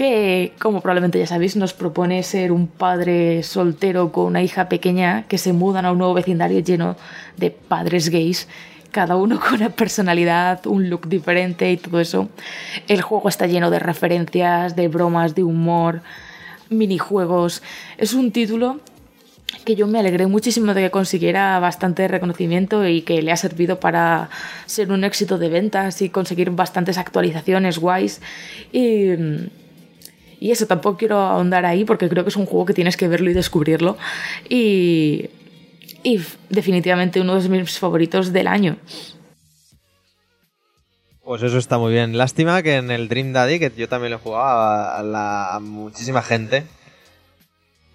[0.00, 5.26] que, como probablemente ya sabéis, nos propone ser un padre soltero con una hija pequeña
[5.28, 6.96] que se mudan a un nuevo vecindario lleno
[7.36, 8.48] de padres gays,
[8.92, 12.30] cada uno con una personalidad, un look diferente y todo eso.
[12.88, 16.00] El juego está lleno de referencias, de bromas, de humor,
[16.70, 17.62] minijuegos.
[17.98, 18.80] Es un título
[19.66, 23.80] que yo me alegré muchísimo de que consiguiera bastante reconocimiento y que le ha servido
[23.80, 24.30] para
[24.64, 28.22] ser un éxito de ventas y conseguir bastantes actualizaciones guays.
[28.72, 29.50] Y
[30.40, 33.08] y eso tampoco quiero ahondar ahí porque creo que es un juego que tienes que
[33.08, 33.98] verlo y descubrirlo.
[34.48, 35.28] Y,
[36.02, 38.78] y definitivamente uno de mis favoritos del año.
[41.22, 42.16] Pues eso está muy bien.
[42.16, 46.22] Lástima que en el Dream Daddy, que yo también lo he jugado a, la, muchísima
[46.22, 46.64] gente,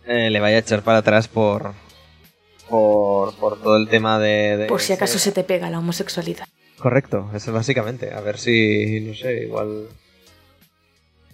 [0.05, 1.73] eh, le vaya a echar para atrás por,
[2.69, 6.45] por, por todo el tema de, Por si acaso se te pega la homosexualidad.
[6.77, 8.13] Correcto, eso básicamente.
[8.13, 9.87] A ver si, no sé, igual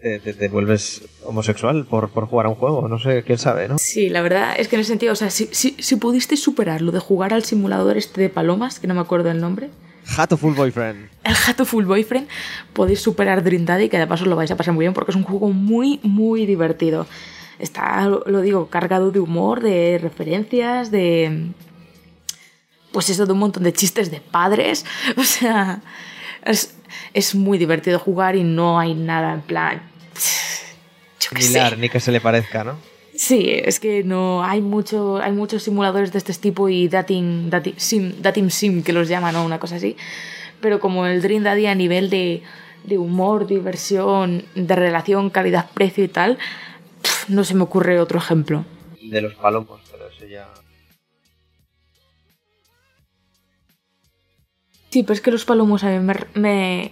[0.02, 3.78] te, vuelves homosexual por, por, jugar a un juego, no sé, quién sabe, ¿no?
[3.78, 6.82] Sí, la verdad es que en ese sentido, o sea, si, si, si pudiste superar
[6.82, 9.70] lo de jugar al simulador este de palomas, que no me acuerdo el nombre.
[10.04, 11.10] Full Boyfriend.
[11.24, 12.28] El Full Boyfriend,
[12.74, 15.16] podéis superar Dream Daddy, que de paso lo vais a pasar muy bien porque es
[15.16, 17.06] un juego muy, muy divertido.
[17.60, 21.50] Está, lo digo, cargado de humor, de referencias, de...
[22.92, 24.86] Pues eso, de un montón de chistes de padres.
[25.18, 25.82] O sea,
[26.44, 26.76] es,
[27.14, 29.91] es muy divertido jugar y no hay nada en plan
[31.20, 32.78] yo ni que se le parezca, ¿no?
[33.16, 37.76] Sí, es que no hay mucho, hay muchos simuladores de este tipo y dating, dating
[37.78, 39.46] sim, dating sim que los llaman o ¿no?
[39.46, 39.98] una cosa así.
[40.62, 42.42] Pero como el Dream Daddy a nivel de,
[42.98, 46.38] humor, diversión, de relación, calidad, precio y tal,
[47.28, 48.66] no se me ocurre otro ejemplo.
[49.02, 50.48] De los palomos, pero eso ya.
[54.90, 56.92] Sí, pero es que los palomos a mí me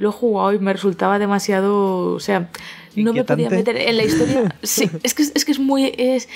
[0.00, 2.50] lo he jugado y me resultaba demasiado, o sea,
[2.96, 4.54] no me podía meter en la historia.
[4.62, 6.28] Sí, es que es que es muy es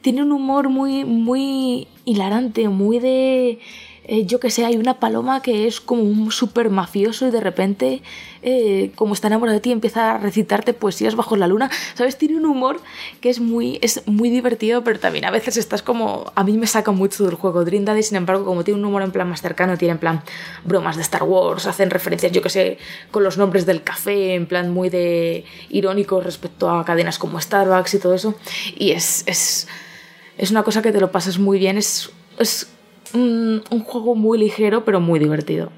[0.00, 3.60] tiene un humor muy muy hilarante, muy de
[4.04, 7.40] eh, yo que sé, hay una paloma que es como un súper mafioso y de
[7.40, 8.02] repente,
[8.42, 11.70] eh, como está enamorado de ti, empieza a recitarte poesías bajo la luna.
[11.94, 12.18] ¿Sabes?
[12.18, 12.80] Tiene un humor
[13.20, 16.32] que es muy, es muy divertido, pero también a veces estás como...
[16.34, 19.02] A mí me saca mucho del juego Dream Daddy, sin embargo, como tiene un humor
[19.02, 20.22] en plan más cercano, tiene en plan
[20.64, 22.78] bromas de Star Wars, hacen referencias, yo que sé,
[23.10, 27.94] con los nombres del café, en plan muy de irónicos respecto a cadenas como Starbucks
[27.94, 28.34] y todo eso.
[28.76, 29.22] Y es...
[29.26, 29.68] es
[30.38, 32.66] es una cosa que te lo pasas muy bien, es, es
[33.14, 35.70] un, juego muy ligero pero muy divertido.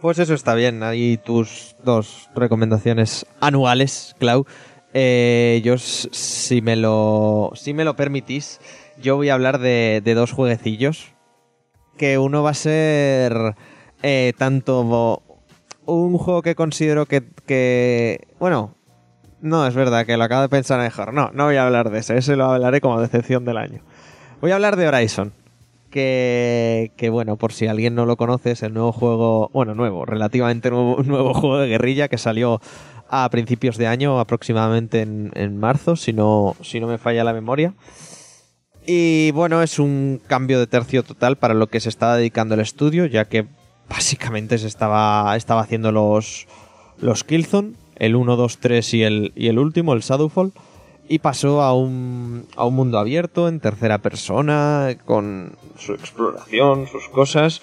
[0.00, 4.44] Pues eso está bien, ahí tus dos recomendaciones anuales, Clau.
[4.92, 8.60] Eh, yo, si me, lo, si me lo permitís,
[9.00, 11.12] yo voy a hablar de, dos jueguecillos.
[11.96, 13.54] Que uno va a ser
[14.02, 15.22] eh, tanto
[15.86, 18.74] un juego que considero que, que, Bueno,
[19.40, 21.14] no, es verdad que lo acabo de pensar mejor.
[21.14, 23.80] No, no voy a hablar de ese, ese lo hablaré como decepción del año.
[24.40, 25.32] Voy a hablar de Horizon
[25.94, 30.70] que, bueno, por si alguien no lo conoce, es el nuevo juego, bueno, nuevo, relativamente
[30.70, 32.60] nuevo, nuevo juego de guerrilla que salió
[33.08, 37.74] a principios de año, aproximadamente en, marzo, si no, si no me falla la memoria.
[38.84, 42.60] Y bueno, es un cambio de tercio total para lo que se estaba dedicando el
[42.60, 43.46] estudio, ya que
[43.88, 46.48] básicamente se estaba, estaba haciendo los,
[46.98, 50.52] los Killzone, el 1, 2, 3 y el, y el último, el Shadowfall
[51.08, 57.08] y pasó a un, a un mundo abierto en tercera persona, con su exploración, sus
[57.08, 57.60] cosas.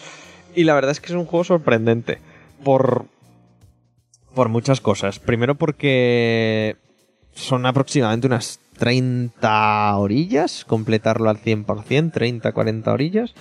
[0.56, 2.20] Y la verdad es que es un juego sorprendente.
[2.64, 3.06] Por,
[4.36, 5.20] por muchas cosas.
[5.20, 6.78] Primero porque
[7.34, 13.34] son aproximadamente unas 30 orillas, completarlo al 100%, 30, 40 orillas.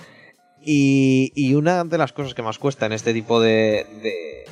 [0.63, 4.45] Y, y una de las cosas que más cuesta en este tipo de, de,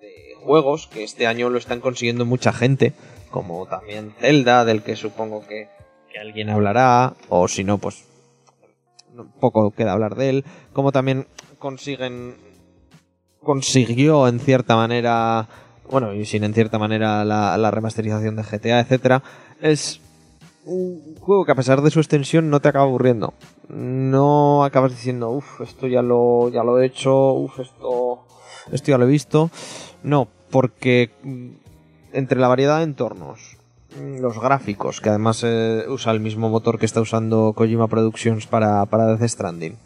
[0.00, 2.92] de juegos, que este año lo están consiguiendo mucha gente,
[3.30, 5.68] como también Zelda, del que supongo que,
[6.18, 8.06] alguien hablará, o si no, pues
[9.38, 11.26] poco queda hablar de él, como también
[11.58, 12.36] consiguen
[13.46, 15.48] consiguió en cierta manera,
[15.88, 19.22] bueno, y sin en cierta manera la, remasterización de GTA, etcétera,
[19.60, 20.00] es
[20.64, 23.34] un juego que a pesar de su extensión no te acaba aburriendo.
[23.68, 28.26] No acabas diciendo, uff, esto ya lo, ya lo he hecho, uff, esto,
[28.72, 29.48] esto ya lo he visto.
[30.02, 31.10] No, porque
[32.12, 33.56] entre la variedad de entornos,
[33.98, 38.46] mm, los gráficos, que además eh, usa el mismo motor que está usando Kojima Productions
[38.46, 39.76] para, para Death Stranding,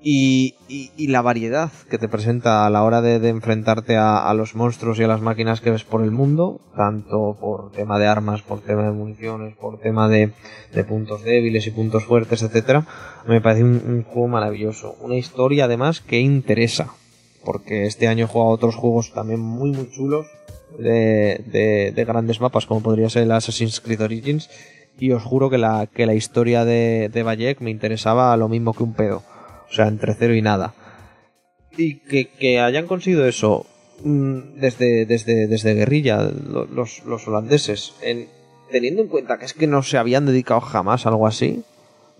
[0.00, 0.54] y,
[1.08, 5.08] la variedad que te presenta a la hora de, enfrentarte a, los monstruos y a
[5.08, 8.92] las máquinas que ves por el mundo, tanto por tema de armas, por tema de
[8.92, 10.32] municiones, por tema de,
[10.88, 12.86] puntos débiles y puntos fuertes, etcétera,
[13.26, 14.96] me parece un, un, juego maravilloso.
[15.00, 16.92] Una historia además que interesa,
[17.44, 20.26] porque este año he jugado otros juegos también muy muy chulos
[20.78, 24.48] de, de, grandes mapas como podría ser el Assassin's Creed Origins
[24.98, 28.72] y os juro que la, que la historia de, de Bayek me interesaba lo mismo
[28.72, 29.22] que un pedo.
[29.70, 30.74] O sea, entre cero y nada.
[31.76, 33.66] Y que, hayan conseguido eso
[34.02, 36.30] mm, desde, desde, desde guerrilla,
[36.72, 38.28] los, los holandeses, en,
[38.70, 41.62] teniendo en cuenta que es que no se habían dedicado jamás a algo así,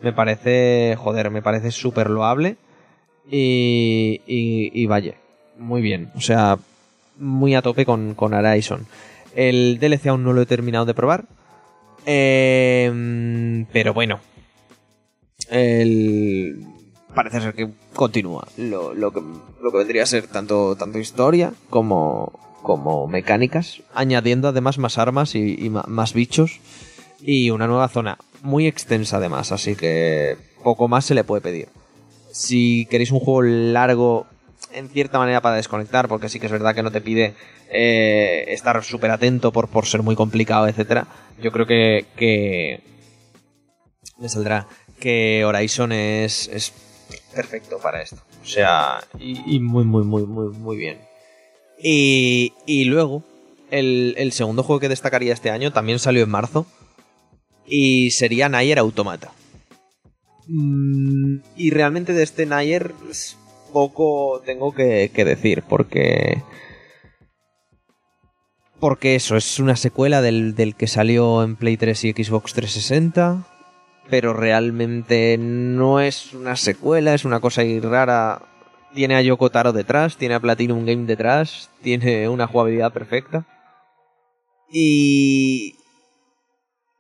[0.00, 2.56] me parece, joder, me parece súper loable.
[3.30, 4.88] Y, y, y
[5.58, 6.10] muy bien.
[6.16, 6.58] O sea,
[7.18, 8.87] muy a tope con, con Horizon.
[9.35, 11.26] El DLC aún no lo he terminado de probar.
[12.07, 14.20] Em, pero bueno.
[17.14, 18.46] Parece ser que continúa.
[18.57, 23.83] Lo, lo, que, lo que vendría a ser tanto, tanto historia como, como mecánicas.
[23.94, 26.61] Añadiendo además más armas y, más bichos.
[27.20, 28.18] Y una nueva zona.
[28.42, 29.52] Muy extensa además.
[29.52, 31.68] Así que poco más se le puede pedir.
[32.31, 34.26] Si queréis un juego largo
[34.78, 37.34] en cierta manera para desconectar, porque sí que es verdad que no te pide
[37.70, 41.06] eh, estar súper atento por, por ser muy complicado, etcétera.
[41.40, 42.80] Yo creo que,
[44.18, 44.66] me saldrá
[45.00, 46.72] que Horizon es, es
[47.34, 48.22] perfecto para esto.
[48.42, 50.98] O sea, y, muy, muy, muy, muy, muy bien.
[51.80, 53.22] Y, y luego,
[53.70, 56.66] el, el, segundo juego que destacaría este año también salió en marzo.
[57.66, 59.32] Y sería Nayer Automata.
[60.46, 62.94] Mm, y realmente de este Nayer
[63.72, 66.42] poco tengo que, decir, porque...
[68.81, 73.44] Porque eso, es una secuela del, del, que salió en Play 3 y Xbox 360,
[74.09, 78.42] pero realmente no es una secuela, es una cosa rara.
[78.94, 83.46] Tiene a Yoko Taro detrás, tiene a Platinum Game detrás, tiene una jugabilidad perfecta.
[84.70, 85.74] Y...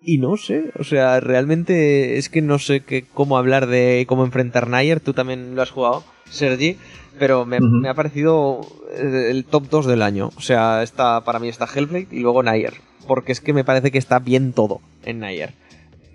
[0.00, 4.24] y no sé, o sea, realmente es que no sé qué, cómo hablar de cómo
[4.24, 6.76] enfrentar Nair, tú también lo has jugado, Sergi,
[7.18, 8.60] pero me, me ha parecido
[8.96, 12.74] el top 2 del año, o sea, está, para mí está Hellblade y luego Nair,
[13.06, 15.54] porque es que me parece que está bien todo en Nair.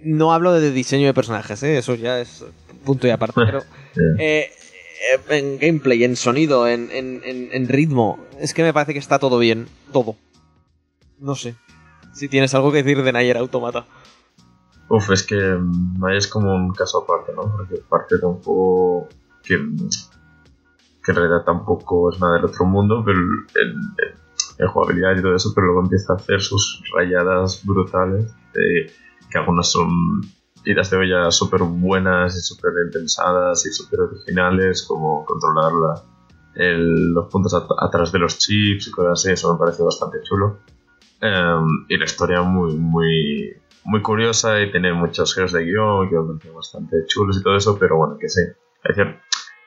[0.02, 1.78] No hablo de diseño de personajes, ¿eh?
[1.78, 2.46] eso ya es
[2.86, 3.64] punto y aparte, pero
[4.18, 4.50] eh,
[5.30, 9.40] en gameplay, en sonido, en, en, en ritmo, es que me parece que está todo
[9.40, 10.16] bien, todo.
[11.20, 11.56] No sé,
[12.14, 13.86] si tienes algo que decir de Nayer Automata.
[14.90, 15.58] Uf, es que
[16.00, 17.52] Nayer es como un caso aparte, ¿no?
[17.52, 19.10] Porque parte de un juego
[19.44, 19.58] que,
[21.04, 25.52] que en realidad tampoco es nada del otro mundo, pero en, jugabilidad y todo eso,
[25.54, 29.90] pero luego empieza a hacer sus rayadas brutales, que algunas son
[30.66, 35.74] idas de olla súper buenas y súper pensadas y súper originales, como controlar
[36.56, 40.60] los puntos atrás de los chips y cosas así, eso me parece bastante chulo.
[41.24, 43.56] Em, y la historia muy, muy,
[43.86, 47.96] muy curiosa y tiene muchos giros de guion que bastante chulos y todo eso, pero
[47.96, 48.42] bueno, que sí.
[48.84, 49.16] Es decir,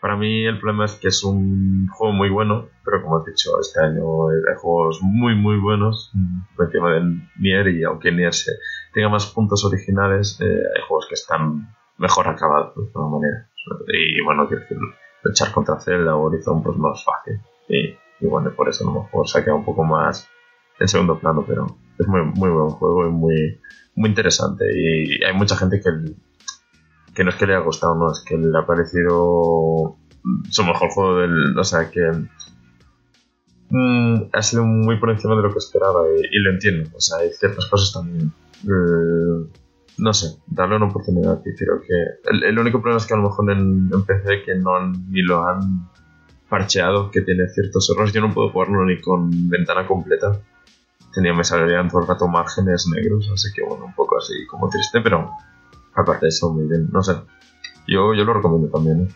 [0.02, 3.58] para mí el problema es que es un juego muy bueno, pero como he dicho,
[3.58, 6.12] este año hay juegos muy, muy buenos
[6.54, 8.52] por encima de Nier y aunque Nier se
[8.92, 13.48] tenga más puntos originales, eh, hay juegos que están mejor acabados de alguna manera.
[13.88, 14.76] Y bueno, quiero decir,
[15.22, 17.40] luchar contra Zelda o Horizon pues es fácil.
[17.66, 20.28] Y, y bueno, por eso a lo mejor se ha quedado un poco más
[20.78, 23.60] en segundo plano, pero es muy, muy buen juego y muy,
[23.94, 24.64] muy interesante.
[24.74, 25.90] Y hay mucha gente que,
[27.14, 29.96] que no es que le haya gustado, no, es que le ha parecido
[30.50, 31.58] su mejor juego del.
[31.58, 32.00] O sea, que
[33.70, 36.90] mm, ha sido muy por encima de lo que esperaba y, lo entiendo.
[36.94, 38.32] O sea, hay ciertas cosas también.
[38.64, 39.50] Eh,
[39.98, 41.64] no sé, darle una oportunidad y que
[42.30, 45.48] el, único problema es que a lo mejor en, en PC que no ni lo
[45.48, 45.88] han
[46.50, 48.12] parcheado, que tiene ciertos errores.
[48.12, 50.38] Yo no puedo jugarlo ni con ventana completa
[51.16, 54.68] tenía, me salían todo el rato márgenes negros, así que bueno, un poco así como
[54.68, 55.30] triste, pero
[55.94, 56.88] aparte de eso, muy bien.
[56.92, 57.14] No sé,
[57.88, 59.08] yo, yo lo recomiendo también, ¿eh?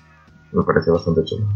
[0.53, 1.47] me parece bastante chulo.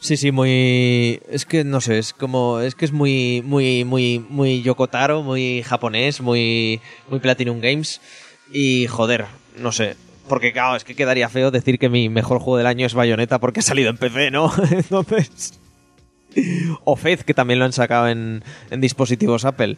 [0.00, 1.20] Sí, sí, muy.
[1.28, 2.60] Es que no sé, es como.
[2.60, 8.00] Es que es muy, muy, muy, muy Yokotaro, muy japonés, muy, muy Platinum Games.
[8.52, 9.26] Y joder,
[9.58, 9.96] no sé.
[10.28, 13.38] Porque, claro, es que quedaría feo decir que mi mejor juego del año es Bayonetta
[13.38, 14.50] porque ha salido en PC, ¿no?
[14.70, 15.60] Entonces
[16.84, 19.76] o Fez, que también lo han sacado en, dispositivos Apple.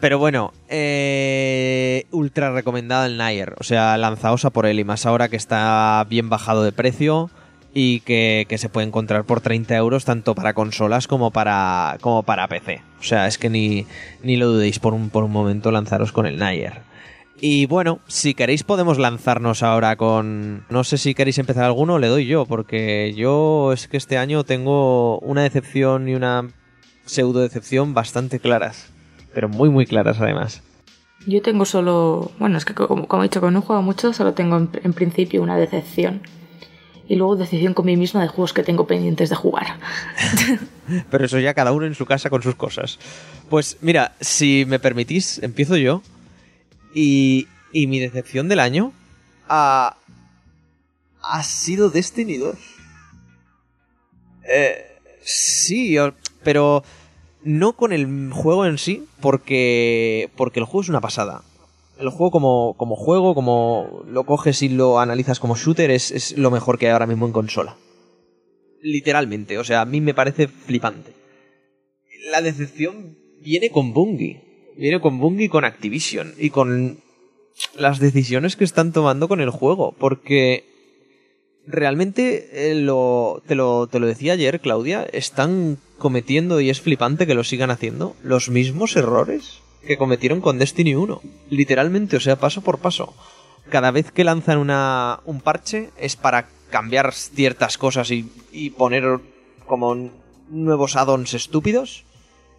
[0.00, 3.54] Pero bueno, eh, ultra recomendado el Nair.
[3.58, 7.30] O sea, lanzaos a por él y más ahora que está bien bajado de precio
[7.72, 12.48] y que, se puede encontrar por 30 euros tanto para consolas como para, como para
[12.48, 12.82] PC.
[13.00, 13.86] O sea, es que ni,
[14.22, 16.93] ni lo dudéis por un, por un momento lanzaros con el Nair.
[17.40, 20.64] Y bueno, si queréis podemos lanzarnos ahora con...
[20.70, 24.44] No sé si queréis empezar alguno, le doy yo, porque yo es que este año
[24.44, 26.48] tengo una decepción y una
[27.04, 28.90] pseudo decepción bastante claras.
[29.34, 30.62] Pero muy, muy claras además.
[31.26, 32.30] Yo tengo solo...
[32.38, 35.56] Bueno, es que como, he dicho, no he jugado mucho, solo tengo en, principio una
[35.56, 36.22] decepción.
[37.08, 39.78] Y luego decepción con mí misma de juegos que tengo pendientes de jugar.
[41.10, 42.98] Pero eso ya cada uno en su casa con sus cosas.
[43.50, 46.00] Pues mira, si me permitís, empiezo yo
[46.94, 48.92] y, y mi decepción del año
[49.48, 49.96] ha,
[51.20, 52.56] ha sido Destiny 2.
[54.48, 54.84] Eh,
[55.22, 55.96] sí,
[56.42, 56.84] pero
[57.42, 61.42] no con el juego en sí, porque, porque el juego es una pasada.
[61.98, 66.36] El juego como, como juego, como lo coges y lo analizas como shooter, es, es
[66.38, 67.76] lo mejor que hay ahora mismo en consola.
[68.80, 71.12] Literalmente, o sea, a mí me parece flipante.
[72.30, 76.98] La decepción viene con Bungie viene con Bungie y con Activision y con
[77.76, 80.64] las decisiones que están tomando con el juego, porque
[81.66, 87.26] realmente eh, lo, te, lo, te lo decía ayer, Claudia, están cometiendo, y es flipante
[87.26, 91.20] que lo sigan haciendo, los mismos errores que cometieron con Destiny 1.
[91.50, 93.14] Literalmente, o sea, paso por paso.
[93.68, 99.20] Cada vez que lanzan una, un parche es para cambiar ciertas cosas y, y poner
[99.66, 100.10] como
[100.48, 102.04] nuevos add-ons estúpidos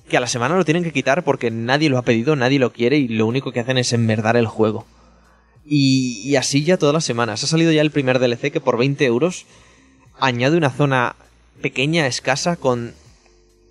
[0.08, 2.72] que a la semana lo tienen que quitar porque nadie lo ha pedido, nadie lo
[2.72, 4.86] quiere y lo único que hacen es enmerdar el juego.
[5.66, 7.44] Y, así ya todas las semanas.
[7.44, 9.46] Ha salido ya el primer DLC que por 20 euros
[10.20, 11.16] añade una zona
[11.62, 12.94] pequeña, escasa, con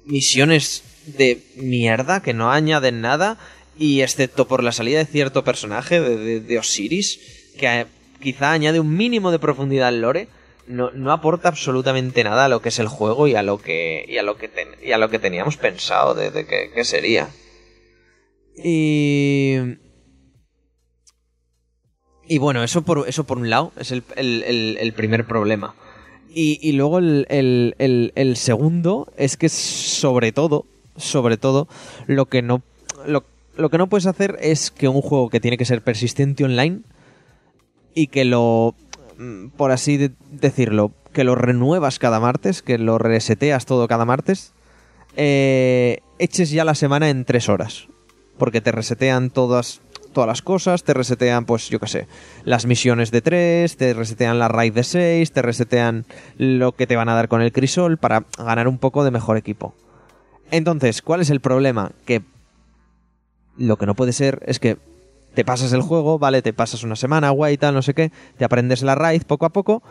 [0.04, 3.38] misiones de mierda que no añaden nada
[3.78, 7.20] y excepto por la salida de cierto personaje de, de Osiris
[7.58, 7.86] que
[8.20, 10.28] quizá añade un mínimo de profundidad al lore
[10.66, 14.04] no, no, aporta absolutamente nada a lo que es el juego y a lo que,
[14.08, 14.50] y a lo que,
[14.82, 17.28] y a lo que teníamos pensado de, que, sería.
[18.56, 19.56] Y...
[22.26, 25.74] Y bueno, eso por, eso por un lado es el, el, el, primer problema.
[26.30, 30.64] Y, y luego el, segundo es que sobre todo,
[30.96, 31.68] sobre todo,
[32.06, 32.62] lo que no...
[33.06, 33.24] Lo,
[33.56, 36.80] lo que no puedes hacer es que un juego que tiene que ser persistente online
[37.94, 38.74] y que lo,
[39.56, 44.52] por así de- decirlo, que lo renuevas cada martes, que lo reseteas todo cada martes,
[45.16, 47.88] eh, eches ya la semana en tres horas.
[48.38, 49.80] Porque te resetean todas,
[50.12, 52.08] todas las cosas, te resetean, pues yo qué sé,
[52.44, 56.04] las misiones de tres, te resetean la raid de seis, te resetean
[56.36, 59.36] lo que te van a dar con el crisol para ganar un poco de mejor
[59.36, 59.74] equipo.
[60.50, 61.92] Entonces, ¿cuál es el problema?
[62.06, 62.22] Que
[63.56, 64.78] lo que no puede ser es que
[65.34, 68.44] te pasas el juego, vale, te pasas una semana, guay, tal, no sé qué, te
[68.44, 69.82] aprendes la raid poco a poco,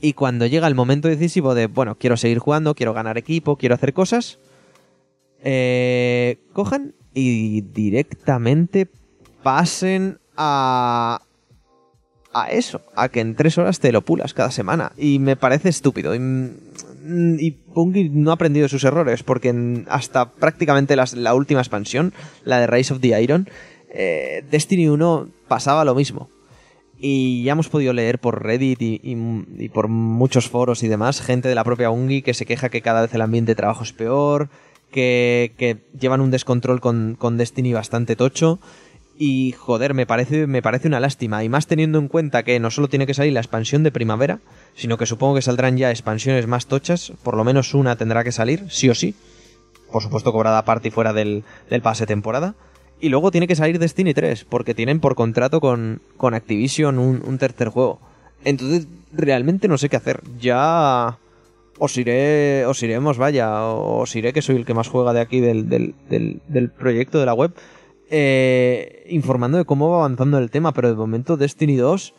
[0.00, 3.74] y cuando llega el momento decisivo de, bueno, quiero seguir jugando, quiero ganar equipo, quiero
[3.74, 4.38] hacer cosas,
[5.42, 8.88] eh, cojan y directamente
[9.42, 11.22] pasen a
[12.32, 14.92] a eso, a que en tres horas te lo pulas cada semana.
[14.96, 16.14] Y me parece estúpido.
[16.14, 17.56] Y, mm, y
[18.12, 22.12] no ha aprendido sus errores, porque hasta prácticamente la última expansión,
[22.44, 23.48] la de Rise of the Iron,
[23.90, 26.30] eh, Destiny 1 pasaba lo mismo.
[27.02, 31.54] Y ya hemos podido leer por Reddit y, por muchos foros y demás, gente de
[31.54, 34.50] la propia Bungie que se queja que cada vez el ambiente de trabajo es peor,
[34.92, 38.58] que, llevan un descontrol con, con Destiny bastante tocho.
[39.16, 41.42] Y joder, me parece, me parece una lástima.
[41.42, 44.40] Y más teniendo en cuenta que no solo tiene que salir la expansión de primavera,
[44.74, 47.12] sino que supongo que saldrán ya expansiones más tochas.
[47.22, 49.14] Por lo menos una tendrá que salir, sí o sí.
[49.90, 52.54] Por supuesto, cobrada aparte y fuera del, del pase temporada.
[53.00, 57.22] Y luego tiene que salir Destiny 3, porque tienen por contrato con, con Activision un,
[57.26, 57.98] un tercer juego.
[58.44, 60.22] Entonces, realmente no sé qué hacer.
[60.38, 61.18] Ya
[61.78, 65.40] os iré, os iremos, vaya, os iré que soy el que más juega de aquí
[65.40, 67.52] del, del, del, del proyecto de la web,
[68.10, 72.12] eh, informando de cómo va avanzando el tema, pero de momento Destiny 2,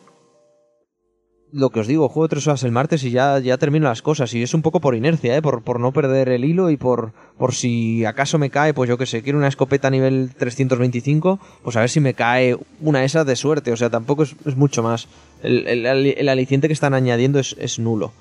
[1.52, 4.32] lo que os digo, juego tres horas el martes y ya, ya termino las cosas,
[4.34, 5.42] y es un poco por inercia, ¿eh?
[5.42, 8.96] por, por no perder el hilo y por, por si acaso me cae, pues yo
[8.96, 13.04] que sé, quiero una escopeta nivel 325, pues a ver si me cae una de
[13.04, 15.08] esas de suerte, o sea, tampoco es, mucho más.
[15.42, 18.12] El, el, el aliciente que están añadiendo es, es nulo.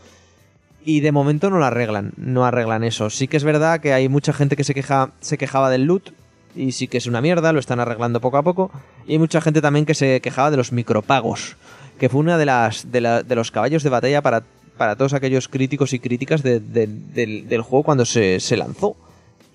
[0.84, 3.10] Y de momento no lo arreglan, no arreglan eso.
[3.10, 6.12] Sí que es verdad que hay mucha gente que se, queja, se quejaba del loot,
[6.56, 8.72] y sí que es una mierda, lo están arreglando poco a poco.
[9.08, 11.56] Y hay mucha gente también que se quejaba de los micropagos,
[12.02, 14.42] que fue una de las de, la, de los caballos de batalla para,
[14.76, 18.96] para todos aquellos críticos y críticas de, de, del, del, juego cuando se, se lanzó.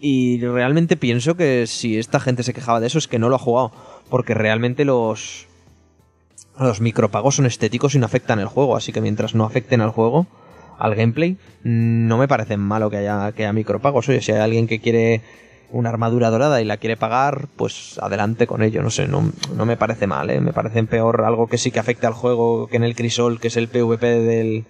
[0.01, 3.34] Y realmente pienso que si esta gente se quejaba de eso es que no lo
[3.34, 3.72] ha jugado,
[4.09, 5.49] porque realmente los
[6.57, 9.90] los micropagos son estéticos y no afectan el juego, así que mientras no afecten al
[9.90, 10.28] juego,
[10.78, 14.09] al gameplay, no me parece malo que haya, que haya micropagos.
[14.09, 15.20] Oye, si hay alguien que quiere
[15.71, 18.83] una armadura dorada y la quiere pagar, pues adelante con ello.
[18.83, 20.41] No sé, no, no me parece mal, ¿eh?
[20.41, 23.49] Me parece peor algo que sí que afecte al juego, que en el Crisol, que
[23.49, 24.64] es el PvP del,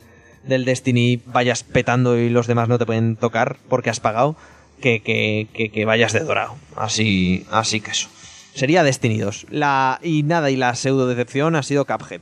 [0.44, 4.36] del Destiny, vayas petando y los demás no te pueden tocar porque has pagado,
[4.80, 6.54] que, que, que, vayas de dorado.
[6.76, 8.08] Así, así que eso.
[8.54, 9.46] Sería Destiny 2.
[9.50, 12.20] La, y nada, y la pseudo decepción ha sido Cuphead.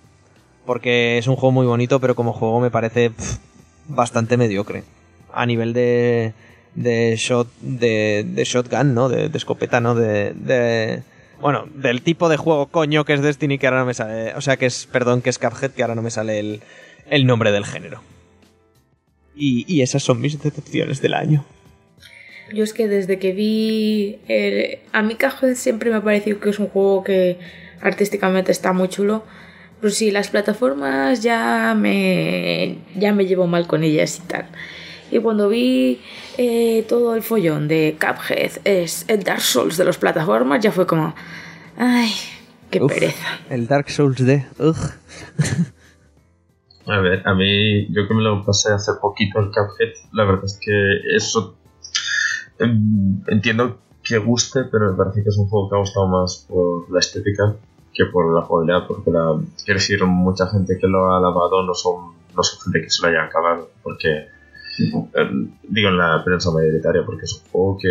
[0.67, 3.13] Porque es un juego muy bonito, pero como juego me parece
[3.87, 4.83] bastante mediocre.
[5.33, 6.33] A nivel de,
[6.75, 9.09] de shot de, de shotgun, ¿no?
[9.09, 9.95] De, escopeta, ¿no?
[9.95, 11.03] De, de,
[11.41, 14.41] bueno, del tipo de juego coño que es Destiny que ahora no me sale, o
[14.41, 16.61] sea, que es, perdón, que es Cuphead que ahora no me sale el,
[17.09, 18.03] el nombre del género.
[19.37, 21.45] Y, y, esas son mis decepciones del año.
[22.53, 26.51] Yo es que desde que vi el, a mí Cuphead siempre me ha parecido que
[26.51, 27.39] es un juego que
[27.81, 29.25] artísticamente está muy chulo.
[29.81, 34.47] Pero sí, las plataformas ya me, ya me llevo mal con ellas y tal.
[35.11, 36.01] Y cuando vi
[36.39, 40.87] eh, todo el follón de Cuphead, es el Dark Souls de las plataformas, ya fue
[40.87, 41.15] como,
[41.77, 42.11] ay,
[42.71, 43.41] qué Uf, pereza.
[43.51, 44.47] El Dark Souls de...
[44.59, 44.77] Ugh.
[46.87, 50.45] A ver, a mí, yo que me lo pasé hace poquito el Cuphead, la verdad
[50.45, 51.57] es que eso
[53.27, 56.91] entiendo que guste, pero me parece que es un juego que ha gustado más por
[56.91, 57.57] la estética
[57.93, 61.75] que por la jugabilidad, porque la, quiero decir, mucha gente que lo ha alabado no
[61.75, 64.27] son, no son gente que se lo haya acabado, porque
[64.77, 67.89] digo en la prensa mayoritaria, porque es un juego que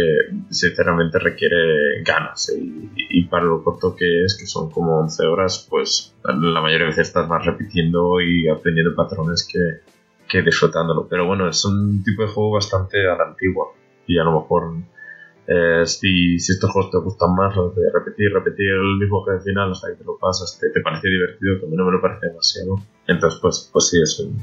[0.50, 5.66] sinceramente requiere ganas y, y, para lo corto que es, que son como 11 horas,
[5.70, 9.82] pues la mayoría de veces estás más repitiendo y aprendiendo patrones que,
[10.28, 11.08] que disfrutándolo.
[11.08, 13.68] Pero bueno, es un tipo de juego bastante a la antigua
[14.06, 14.74] y a lo mejor
[15.48, 19.44] eh, si, si, estos juegos te gustan más, los de repetir, repetir el mismo jefe
[19.44, 21.92] final hasta que te lo pasas, te, te, parece divertido, que a mí no me
[21.92, 22.76] lo parece demasiado.
[23.08, 24.38] Entonces, pues, pues sí, es un,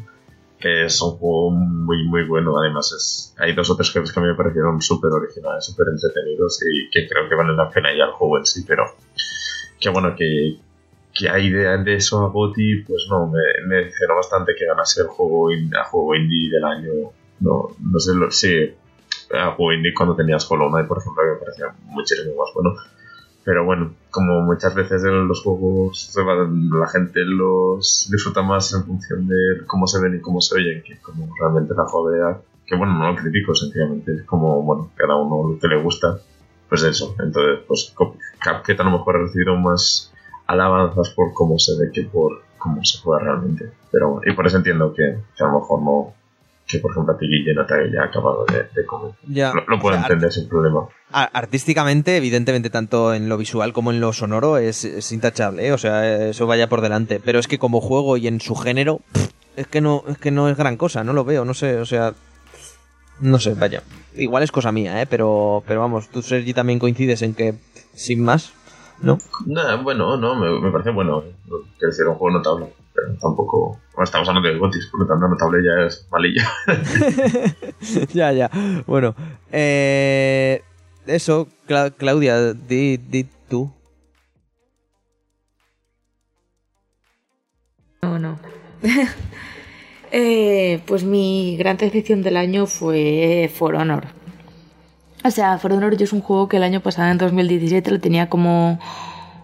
[0.61, 2.59] que es un juego muy, muy bueno.
[2.59, 5.89] Además, es, hay dos o tres jefes que a mí me parecieron súper originales, súper
[5.89, 8.85] entretenidos y que creo que valen la pena ya el juego en sí, pero
[9.81, 10.59] que bueno, que,
[11.15, 15.01] que hay de, de eso a Goti, pues no, me, me decepcionó bastante que ganase
[15.01, 16.93] el juego, indie, a juego indie del año.
[17.41, 18.75] No, no sé, lo, sí,
[19.33, 22.77] a juego indie cuando tenías Hollow por ejemplo, que me parecía muchísimo más bueno.
[23.45, 29.65] Pero bueno, como muchas veces los juegos la gente los disfruta más en función de
[29.67, 32.41] cómo se ven y cómo se oyen que como realmente la jodea.
[32.67, 36.19] Que bueno, no lo critico, sencillamente es como, bueno, cada uno lo que le gusta.
[36.69, 40.13] Pues eso, entonces, pues Cuphead a lo mejor ha recibido más
[40.47, 43.73] alabanzas por cómo se ve que por cómo se juega realmente.
[43.91, 46.15] Pero bueno, y por eso entiendo que, que a lo mejor no,
[46.71, 49.13] que por ejemplo a ti no te haya acabado de, de comer.
[49.27, 49.53] Ya.
[49.53, 50.87] Lo, lo puedo O sea, entender sin problema.
[51.13, 55.73] Artísticamente, evidentemente, tanto en lo visual como en lo sonoro es, es intachable, ¿eh?
[55.73, 57.21] o sea, eso vaya por delante.
[57.25, 59.01] Pero es que como juego y en su género,
[59.57, 61.85] es que no, es que no es gran cosa, no lo veo, no sé, o
[61.87, 62.15] sea,
[63.21, 63.83] no sé, vaya.
[64.15, 65.07] Igual es cosa mía, ¿eh?
[65.07, 67.55] pero, pero vamos, tú Sergi también coincides en que
[67.95, 68.53] sin más,
[69.03, 69.19] ¿no?
[69.83, 71.23] Bueno, no, me, me parece bueno.
[71.23, 71.35] eh.
[71.79, 72.73] Quiero decir, un juego notable.
[72.95, 73.81] Pero tampoco.
[73.95, 76.43] Bueno, estamos hablando de Gotis, por lo tanto, notable ya es malillo.
[78.13, 78.51] ya, ya.
[78.87, 79.15] Bueno,
[79.53, 80.63] eh,
[81.07, 83.71] eso, Cla- Claudia, di, di tú.
[88.03, 88.39] No, no.
[90.13, 94.07] Eh, pues mi gran decepción del año fue For Honor.
[95.23, 98.01] O sea, For Honor yo es un juego que el año pasado, en 2017, lo
[98.01, 98.81] tenía como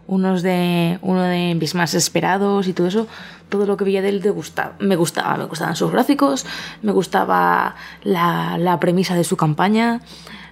[0.09, 3.07] unos de, uno de mis más esperados y todo eso.
[3.49, 4.75] Todo lo que veía de él me gustaba.
[4.81, 6.47] Me gustaban sus gráficos,
[6.83, 10.01] me gustaba la, la premisa de su campaña,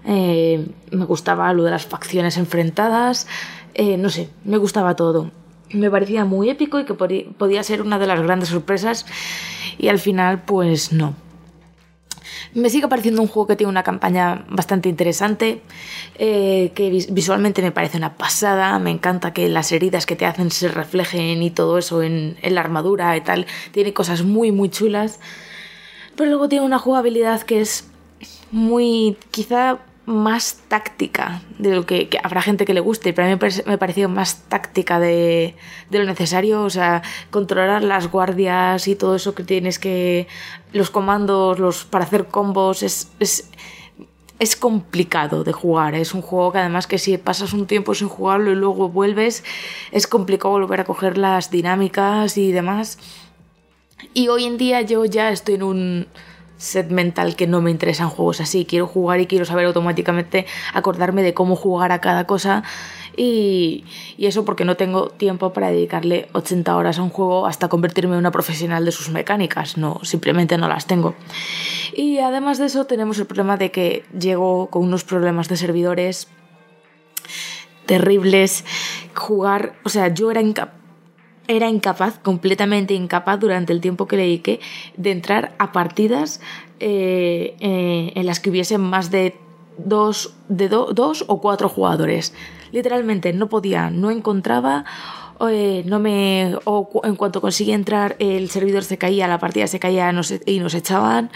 [0.05, 3.26] eh, me gustaba lo de las facciones enfrentadas,
[3.74, 5.30] eh, no sé, me gustaba todo
[5.74, 9.07] me parecía muy épico y que podía ser una de las grandes sorpresas
[9.78, 11.14] y al final pues no.
[12.55, 15.61] Me sigue pareciendo un juego que tiene una campaña bastante interesante,
[16.18, 20.26] eh, que vis- visualmente me parece una pasada, me encanta que las heridas que te
[20.26, 24.53] hacen se reflejen y todo eso en, en la armadura y tal, tiene cosas muy
[24.53, 25.20] muy chulas,
[26.16, 27.87] pero luego tiene una jugabilidad que es
[28.51, 33.38] muy quizá más táctica de lo que, habrá gente que le guste pero a mí
[33.40, 35.55] me, me pareció más táctica de,
[35.90, 40.26] de lo necesario o sea controlar las guardias y todo eso que tienes que
[40.72, 43.50] los comandos los para hacer combos es, es
[44.38, 45.94] es complicado de jugar.
[45.94, 49.44] Es un juego que además que si pasas un tiempo sin jugarlo y luego vuelves,
[49.92, 52.98] es complicado volver a coger las dinámicas y demás.
[54.12, 56.07] Y hoy en día yo ya estoy en un
[56.64, 58.64] set mental que no me interesan juegos así.
[58.64, 62.64] Quiero jugar y quiero saber automáticamente acordarme de cómo jugar a cada cosa.
[63.16, 63.84] Y,
[64.16, 68.14] y eso porque no tengo tiempo para dedicarle 80 horas a un juego hasta convertirme
[68.14, 69.76] en una profesional de sus mecánicas.
[69.76, 71.14] No, simplemente no las tengo.
[71.94, 76.28] Y además de eso tenemos el problema de que llego con unos problemas de servidores
[77.86, 78.64] terribles.
[79.14, 80.84] Jugar, o sea, yo era incapaz
[81.49, 84.61] era incapaz, completamente incapaz durante el tiempo que le dediqué
[84.97, 86.40] de entrar a partidas
[86.80, 89.36] eh, eh, en las que hubiesen más de
[89.76, 92.32] dos, de do- dos o cuatro jugadores.
[92.72, 94.84] Literalmente no podía, no encontraba,
[95.51, 99.78] eh, no me, o en cuanto conseguía entrar el servidor se caía, la partida se
[99.78, 101.30] caía nos- y nos echaban.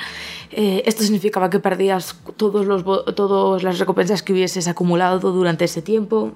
[0.51, 2.83] Esto significaba que perdías todos los,
[3.15, 6.33] todas las recompensas que hubieses acumulado durante ese tiempo.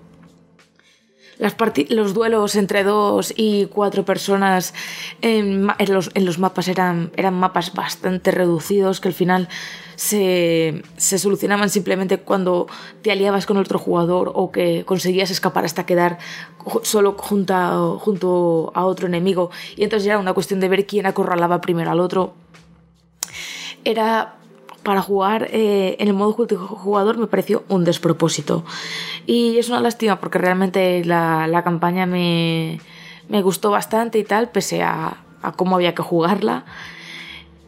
[1.88, 4.74] Los duelos entre dos y cuatro personas
[5.22, 9.49] en, los, mapas eran, mapas bastante reducidos que al final
[9.97, 12.68] se, solucionaban simplemente cuando
[13.03, 16.18] te aliabas con otro jugador o que conseguías escapar hasta quedar
[16.82, 19.51] solo junto a otro enemigo.
[19.76, 22.34] Y entonces era una cuestión de ver quién acorralaba primero al otro.
[23.84, 24.36] Era
[24.83, 28.64] para jugar eh, en el modo jugador me pareció un despropósito.
[29.26, 32.80] Y es una lástima porque realmente la, la campaña me,
[33.28, 36.64] me gustó bastante y tal, pese a, a cómo había que jugarla.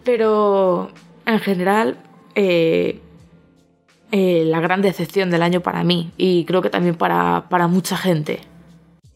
[0.05, 0.91] Pero
[1.27, 1.99] en general,
[2.35, 3.01] eh,
[4.13, 7.97] eh, la gran decepción del año para mí y creo que también para, para mucha
[7.97, 8.41] gente.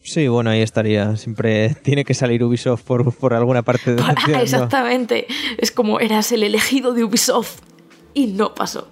[0.01, 1.15] Sí, bueno, ahí estaría.
[1.17, 5.27] Siempre tiene que salir Ubisoft por, por alguna parte de Para- exactamente.
[5.57, 7.59] Es como eras el elegido de Ubisoft
[8.13, 8.87] y no pasó.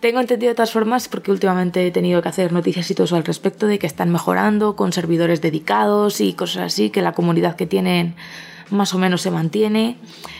[0.00, 3.16] Tengo entendido de todas formas, porque últimamente he tenido que hacer noticias y todo eso
[3.16, 7.54] al respecto, de que están mejorando con servidores dedicados y cosas así, que la comunidad
[7.54, 8.14] que tienen
[8.70, 9.98] más o menos se mantiene.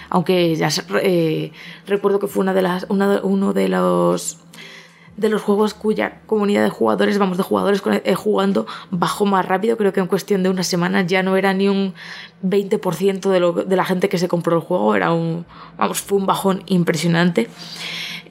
[0.08, 0.70] Aunque ya
[1.02, 1.52] eh,
[1.86, 4.38] recuerdo que fue una de las, una uno de los
[5.16, 9.76] de los juegos cuya comunidad de jugadores, vamos, de jugadores eh, jugando bajó más rápido.
[9.76, 11.92] Creo que en cuestión de unas semanas ya no era ni un
[12.42, 14.94] 20% de, lo, de la gente que se compró el juego.
[14.94, 15.44] Era un,
[15.76, 17.50] vamos, fue un bajón impresionante.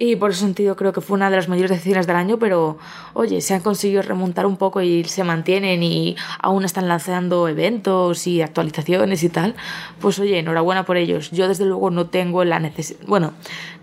[0.01, 2.77] Y por ese sentido creo que fue una de las mayores decepciones del año, pero
[3.13, 8.25] oye, se han conseguido remontar un poco y se mantienen y aún están lanzando eventos
[8.25, 9.55] y actualizaciones y tal.
[9.99, 11.31] Pues oye, enhorabuena por ellos.
[11.31, 13.33] Yo desde luego no tengo la necesidad, bueno,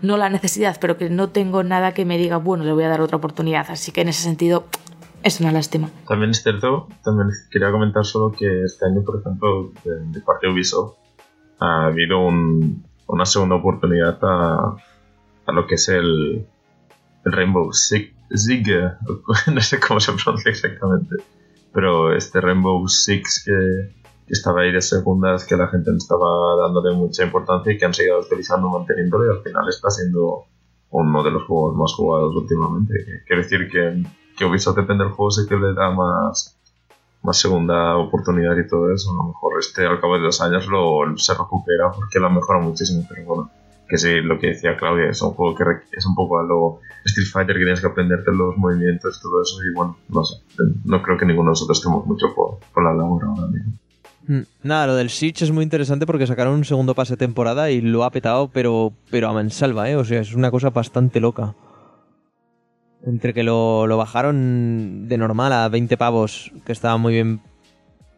[0.01, 2.89] no la necesidad, pero que no tengo nada que me diga, bueno, le voy a
[2.89, 3.67] dar otra oportunidad.
[3.69, 4.65] Así que en ese sentido,
[5.21, 5.89] es una lástima.
[6.07, 10.53] También es cierto, también quería comentar solo que este año, por ejemplo, de parte de
[10.53, 10.95] Ubisoft,
[11.59, 14.75] ha habido un- una segunda oportunidad a,
[15.47, 16.45] a lo que es el,
[17.23, 18.91] Rainbow Six, Siege,
[19.53, 21.15] no sé cómo se pronuncia exactamente,
[21.73, 23.95] pero este Rainbow Six que,
[24.27, 26.27] que estaba ahí de segundas, que la gente no estaba
[26.61, 30.45] dándole mucha importancia y que han seguido utilizando, manteniéndolo y al final está siendo
[30.89, 32.93] uno de los juegos más jugados últimamente.
[33.25, 34.03] Quiero decir que,
[34.37, 36.57] que Ubisoft depende del juego, sé que le da más,
[37.23, 39.11] más segunda oportunidad y todo eso.
[39.11, 42.29] A lo mejor este al cabo de dos años lo, se recupera porque lo ha
[42.29, 43.51] mejorado muchísimo, pero bueno.
[43.87, 46.79] Que sí, lo que decía Claudia, es un juego que es un poco a lo
[47.05, 49.57] Street Fighter, que tienes que aprenderte los movimientos todo eso.
[49.63, 50.35] Y bueno, no sé,
[50.85, 53.73] no creo que ninguno de nosotros estemos mucho por, por la labor ahora mismo.
[54.27, 57.79] Mm, Nada, lo del Siege es muy interesante porque sacaron un segundo pase temporada y
[57.79, 59.95] lo ha petado, pero, pero a mansalva, ¿eh?
[59.95, 61.55] O sea, es una cosa bastante loca.
[63.05, 67.39] Entre que lo, lo bajaron de normal a 20 pavos, que estaba muy bien.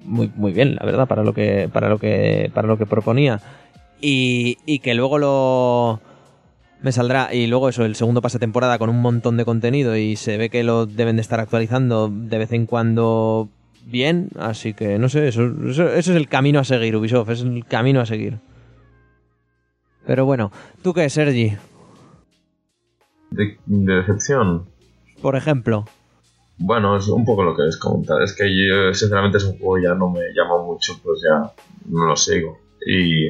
[0.03, 1.69] Muy, muy bien, la verdad, para lo que.
[1.71, 2.49] para lo que.
[2.53, 3.39] para lo que proponía.
[4.01, 6.01] Y, y que luego lo.
[6.81, 7.33] Me saldrá.
[7.33, 9.97] Y luego eso, el segundo pase temporada con un montón de contenido.
[9.97, 13.49] Y se ve que lo deben de estar actualizando de vez en cuando
[13.85, 14.29] bien.
[14.37, 17.29] Así que no sé, eso, eso, eso es el camino a seguir, Ubisoft.
[17.29, 18.39] Es el camino a seguir.
[20.05, 21.55] Pero bueno, ¿tú qué, Sergi?
[23.31, 24.65] De, de decepción,
[25.21, 25.85] Por ejemplo.
[26.57, 28.21] Bueno, es un poco lo que les comentado.
[28.21, 31.53] Es que yo, sinceramente, es un juego ya no me llama mucho, pues ya
[31.89, 32.57] no lo sigo.
[32.85, 33.29] Y,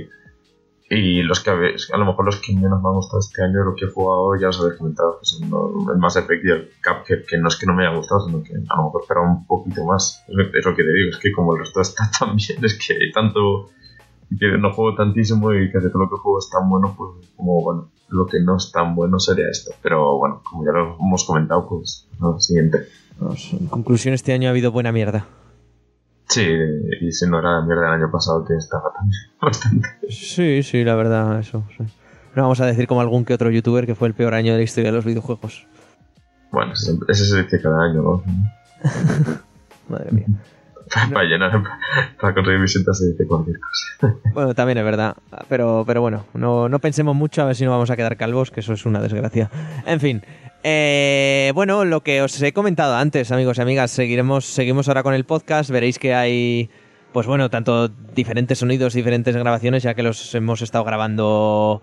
[0.89, 3.75] y los que a lo mejor los que menos me han gustado este año, lo
[3.75, 5.43] que he jugado, ya os habéis comentado, que son
[5.93, 8.41] el Mass Effect y el Cuphead, que no es que no me haya gustado, sino
[8.41, 10.23] que a lo mejor esperaba un poquito más.
[10.27, 12.93] Es lo que te digo, es que como el resto está tan bien, es que
[12.93, 13.69] hay tanto
[14.39, 17.61] que no juego tantísimo y casi todo lo que juego es tan bueno, pues como
[17.61, 19.71] bueno, lo que no es tan bueno sería esto.
[19.83, 22.07] Pero bueno, como ya lo hemos comentado, pues
[22.39, 22.87] siguiente.
[23.51, 25.25] En conclusión, este año ha habido buena mierda.
[26.29, 26.47] Sí,
[27.01, 29.89] y si no era la mierda del año pasado que estaba también bastante.
[30.09, 31.63] Sí, sí, la verdad, eso.
[31.77, 31.83] sí.
[32.35, 34.59] No vamos a decir como algún que otro youtuber que fue el peor año de
[34.59, 35.65] la historia de los videojuegos.
[36.51, 38.23] Bueno, ese, ese se dice cada año, ¿no?
[39.89, 40.25] Madre mía.
[41.11, 41.63] Para llenar,
[42.19, 44.15] para conseguir visitas se dice cualquier cosa.
[44.33, 45.15] Bueno, también es verdad.
[45.49, 48.49] Pero, pero bueno, no, no pensemos mucho a ver si no vamos a quedar calvos,
[48.51, 49.49] que eso es una desgracia.
[49.85, 50.23] En fin.
[50.63, 55.13] Eh, bueno, lo que os he comentado antes, amigos y amigas, seguiremos, seguimos ahora con
[55.13, 55.69] el podcast.
[55.69, 56.69] Veréis que hay,
[57.13, 61.81] pues bueno, tanto diferentes sonidos, diferentes grabaciones, ya que los hemos estado grabando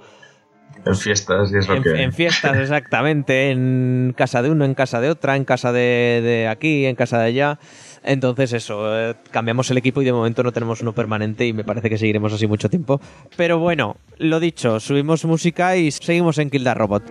[0.84, 2.02] En fiestas y es lo en, que...
[2.02, 6.48] en fiestas, exactamente, en casa de uno, en casa de otra, en casa de, de
[6.48, 7.58] aquí, en casa de allá.
[8.06, 11.64] Entonces eso, eh, cambiamos el equipo y de momento no tenemos uno permanente y me
[11.64, 13.00] parece que seguiremos así mucho tiempo.
[13.36, 17.02] Pero bueno, lo dicho, subimos música y seguimos en Kill the Robot.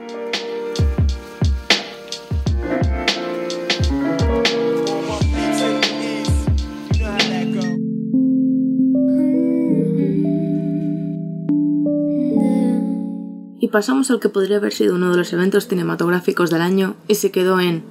[13.76, 17.30] Pasamos al que podría haber sido uno de los eventos cinematográficos del año y se
[17.32, 17.84] quedó en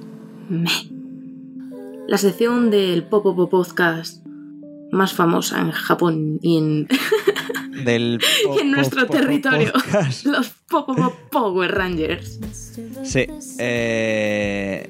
[0.49, 0.67] me.
[2.07, 4.25] La sección del Popopo Podcast
[4.91, 6.87] más famosa en Japón y en,
[7.85, 8.19] Del
[8.57, 9.73] y en nuestro territorio.
[9.73, 10.25] podcast.
[10.25, 12.39] Los Popopo Power Rangers.
[13.03, 13.27] Sí.
[13.59, 14.89] eh,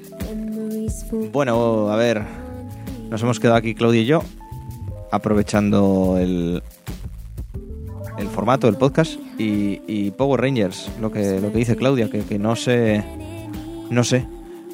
[1.30, 2.24] Bueno, a ver.
[3.10, 4.22] Nos hemos quedado aquí Claudia y yo.
[5.12, 6.62] Aprovechando el.
[8.18, 9.18] El formato del podcast.
[9.38, 10.90] Y, y Power Rangers.
[11.00, 12.10] Lo que, lo que dice Claudia.
[12.10, 13.04] Que, que no sé.
[13.90, 14.26] No sé.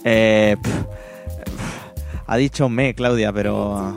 [0.05, 0.57] Eh,
[2.27, 3.95] ha dicho me, Claudia, pero.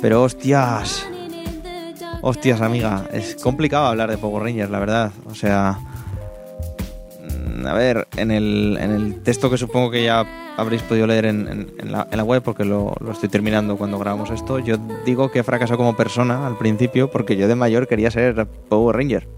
[0.00, 1.06] Pero hostias.
[2.22, 3.06] Hostias, amiga.
[3.12, 5.12] Es complicado hablar de Power Rangers, la verdad.
[5.26, 5.78] O sea.
[7.66, 11.72] A ver, en el, en el texto que supongo que ya habréis podido leer en,
[11.84, 15.78] la, web, porque lo, lo estoy terminando cuando grabamos esto, yo digo que he fracasado
[15.78, 19.28] como persona al principio porque yo de mayor quería ser Power Ranger.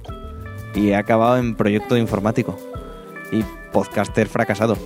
[0.74, 2.56] Y he acabado en proyecto de informático.
[3.32, 3.42] Y
[3.72, 4.76] podcaster fracasado.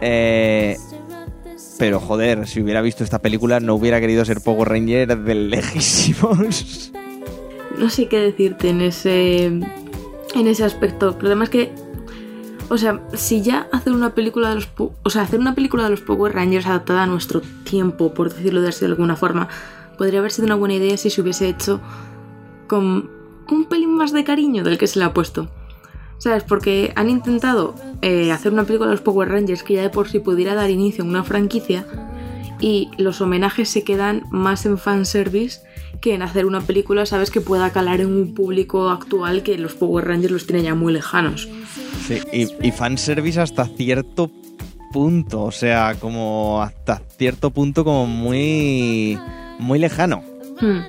[0.00, 0.76] Eh,
[1.78, 6.92] pero joder, si hubiera visto esta película no hubiera querido ser Power Ranger de lejísimos.
[7.78, 11.14] No sé qué decirte en ese en ese aspecto.
[11.16, 11.72] Pero además que
[12.68, 15.90] o sea, si ya hacer una película de los o sea, hacer una película de
[15.90, 19.48] los Power Rangers adaptada a nuestro tiempo, por decirlo de alguna forma,
[19.98, 21.80] podría haber sido una buena idea si se hubiese hecho
[22.66, 23.10] con
[23.50, 25.48] un pelín más de cariño del que se le ha puesto.
[26.18, 26.44] ¿Sabes?
[26.44, 30.08] Porque han intentado eh, hacer una película de los Power Rangers que ya de por
[30.08, 31.84] sí pudiera dar inicio a una franquicia
[32.60, 35.60] y los homenajes se quedan más en fanservice
[36.00, 37.30] que en hacer una película, ¿sabes?
[37.30, 40.92] Que pueda calar en un público actual que los Power Rangers los tiene ya muy
[40.92, 41.48] lejanos.
[42.06, 44.30] Sí, y, y fanservice hasta cierto
[44.92, 49.18] punto, o sea, como hasta cierto punto como muy
[49.58, 50.22] muy lejano.
[50.60, 50.80] Hmm.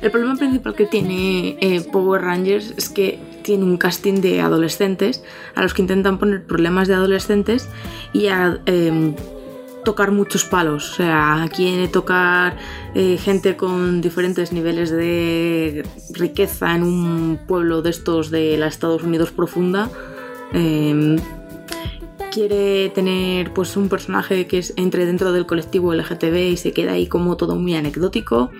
[0.00, 5.22] El problema principal que tiene eh, Power Rangers es que tiene un casting de adolescentes
[5.54, 7.68] a los que intentan poner problemas de adolescentes
[8.12, 9.14] y a em,
[9.84, 10.92] tocar muchos palos.
[10.92, 12.56] O sea, quiere tocar
[12.94, 19.02] eh, gente con diferentes niveles de riqueza en un pueblo de estos de la Estados
[19.02, 19.90] Unidos profunda.
[20.52, 21.16] Em,
[22.32, 27.06] quiere tener pues un personaje que entre dentro del colectivo LGTB y se queda ahí
[27.06, 28.50] como todo muy anecdótico.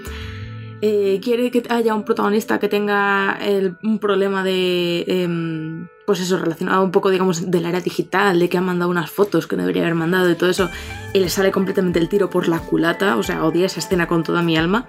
[0.82, 3.38] Eh, quiere que haya un protagonista que tenga
[3.82, 8.48] un problema de em, pues eso relacionado un poco digamos de la era digital de
[8.48, 10.68] que ha mandado unas fotos que no debería haber mandado y todo eso
[11.12, 14.24] y le sale completamente el tiro por la culata o sea odia esa escena con
[14.24, 14.88] toda mi alma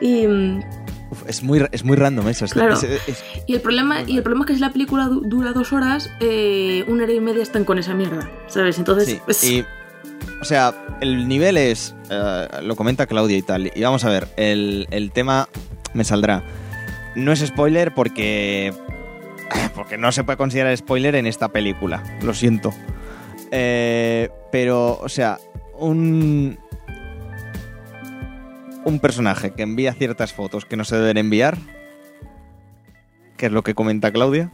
[0.00, 0.24] y
[1.26, 2.46] es muy, es muy random eso.
[2.46, 2.78] Claro.
[3.46, 6.84] Y, el problema, y el problema es que si la película dura dos horas, eh,
[6.88, 8.78] una hora y media están con esa mierda, ¿sabes?
[8.78, 9.20] Entonces...
[9.44, 9.66] y,
[10.40, 10.72] o sea,
[11.02, 11.94] el nivel es...
[12.08, 13.70] Eh, lo comenta Claudia y tal.
[13.74, 15.50] Y vamos a ver, el, el tema
[15.92, 16.44] me saldrá.
[17.14, 18.72] No es spoiler porque...
[19.74, 22.02] Porque no se puede considerar spoiler en esta película.
[22.22, 22.72] Lo siento.
[23.50, 25.38] Eh, pero, o sea,
[25.78, 26.58] un,
[28.84, 31.58] un personaje que envía ciertas fotos que no se deben enviar,
[33.36, 34.52] que es lo que comenta Claudia.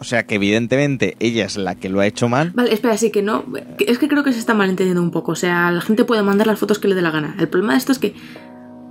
[0.00, 2.50] O sea que evidentemente ella es la que lo ha hecho mal.
[2.54, 3.44] Vale, espera, sí que no.
[3.78, 5.32] Es que creo que se está malentendiendo un poco.
[5.32, 7.36] O sea, la gente puede mandar las fotos que le dé la gana.
[7.38, 8.14] El problema de esto es que.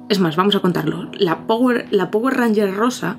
[0.10, 1.12] Es más, vamos a contarlo.
[1.14, 3.18] La Power, la Power Ranger rosa.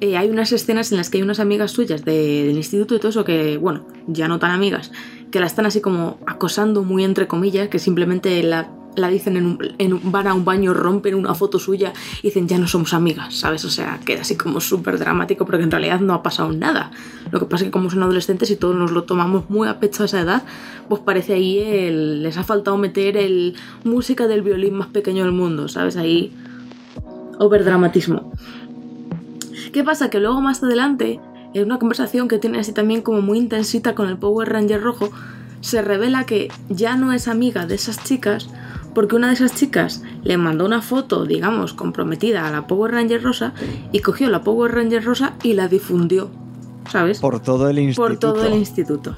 [0.00, 3.08] Eh, hay unas escenas en las que hay unas amigas suyas del instituto y todo
[3.08, 4.92] eso que, bueno, ya no tan amigas,
[5.32, 9.46] que la están así como acosando muy entre comillas, que simplemente la la dicen en
[9.46, 12.92] un, en van a un baño, rompen una foto suya y dicen ya no somos
[12.94, 13.64] amigas, ¿sabes?
[13.64, 16.90] O sea, queda así como súper dramático porque en realidad no ha pasado nada.
[17.30, 19.80] Lo que pasa es que como son adolescentes y todos nos lo tomamos muy a
[19.80, 20.42] pecho a esa edad,
[20.88, 25.32] pues parece ahí el, les ha faltado meter el música del violín más pequeño del
[25.32, 25.96] mundo, ¿sabes?
[25.96, 26.32] Ahí
[27.38, 28.32] overdramatismo.
[29.72, 30.10] ¿Qué pasa?
[30.10, 31.20] Que luego más adelante,
[31.54, 35.10] en una conversación que tiene así también como muy intensita con el Power Ranger rojo,
[35.60, 38.48] se revela que ya no es amiga de esas chicas
[38.94, 43.22] porque una de esas chicas le mandó una foto, digamos, comprometida a la Power Ranger
[43.22, 43.52] rosa
[43.92, 46.30] y cogió la Power Ranger rosa y la difundió,
[46.90, 47.20] ¿sabes?
[47.20, 48.08] Por todo el instituto.
[48.08, 49.16] Por todo el instituto.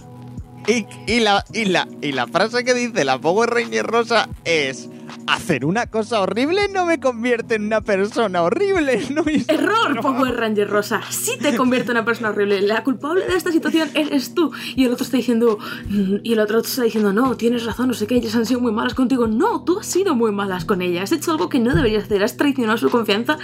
[1.06, 4.90] Y, la, y, la, y la frase que dice la Power Ranger rosa es
[5.34, 9.00] hacer una cosa horrible no me convierte en una persona horrible.
[9.10, 11.00] No Error, Power Ranger Rosa.
[11.10, 12.60] Sí te convierte en una persona horrible.
[12.62, 14.52] La culpable de esta situación eres tú.
[14.76, 15.58] Y el otro está diciendo,
[15.88, 18.60] mm", y el otro está diciendo, no, tienes razón, no sé qué, ellas han sido
[18.60, 19.26] muy malas contigo.
[19.26, 21.04] No, tú has sido muy malas con ellas.
[21.04, 22.22] Has hecho algo que no deberías hacer.
[22.22, 23.38] Has traicionado su confianza.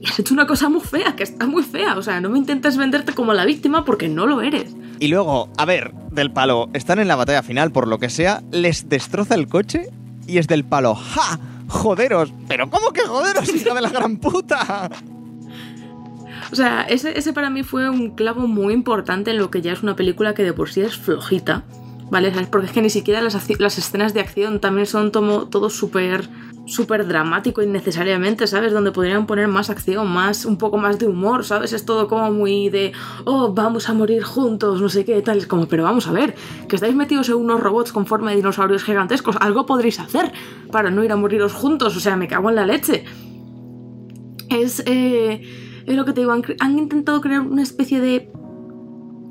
[0.00, 1.96] Y has hecho una cosa muy fea, que está muy fea.
[1.96, 4.76] O sea, no me intentes venderte como la víctima porque no lo eres.
[5.00, 8.42] Y luego, a ver, del palo, están en la batalla final, por lo que sea,
[8.50, 9.90] les destroza el coche
[10.26, 10.94] y es del palo.
[10.94, 11.38] ¡Ja!
[11.68, 12.32] ¡Joderos!
[12.48, 14.90] ¿Pero cómo que joderos, hija de la gran puta?
[16.52, 19.72] O sea, ese, ese para mí fue un clavo muy importante en lo que ya
[19.72, 21.64] es una película que de por sí es flojita.
[22.08, 22.30] ¿Vale?
[22.52, 26.28] Porque es que ni siquiera las, las escenas de acción también son todo súper
[26.66, 28.72] súper dramático innecesariamente, ¿sabes?
[28.72, 31.72] Donde podrían poner más acción, más, un poco más de humor, ¿sabes?
[31.72, 32.92] Es todo como muy de,
[33.24, 35.38] oh, vamos a morir juntos, no sé qué, tal.
[35.38, 36.34] Es como, pero vamos a ver,
[36.68, 40.32] que estáis metidos en unos robots con forma de dinosaurios gigantescos, algo podréis hacer
[40.72, 43.04] para no ir a moriros juntos, o sea, me cago en la leche.
[44.50, 45.42] Es, eh,
[45.86, 48.30] es lo que te digo, han intentado crear una especie de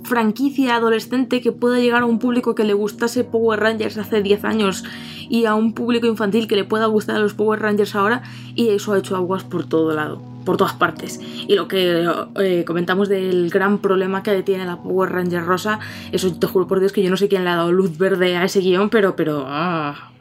[0.06, 4.46] franquicia adolescente que pueda llegar a un público que le gustase Power Rangers hace 10
[4.46, 4.84] años
[5.30, 8.24] y a un público infantil que le pueda gustar a los Power Rangers ahora
[8.56, 11.20] y eso ha hecho aguas por todo lado, por todas partes.
[11.48, 12.08] Y lo que
[12.40, 15.80] eh, comentamos del gran problema que tiene la Power Ranger rosa,
[16.12, 18.38] eso te juro por Dios que yo no sé quién le ha dado luz verde
[18.38, 20.12] a ese guion, pero, pero ah,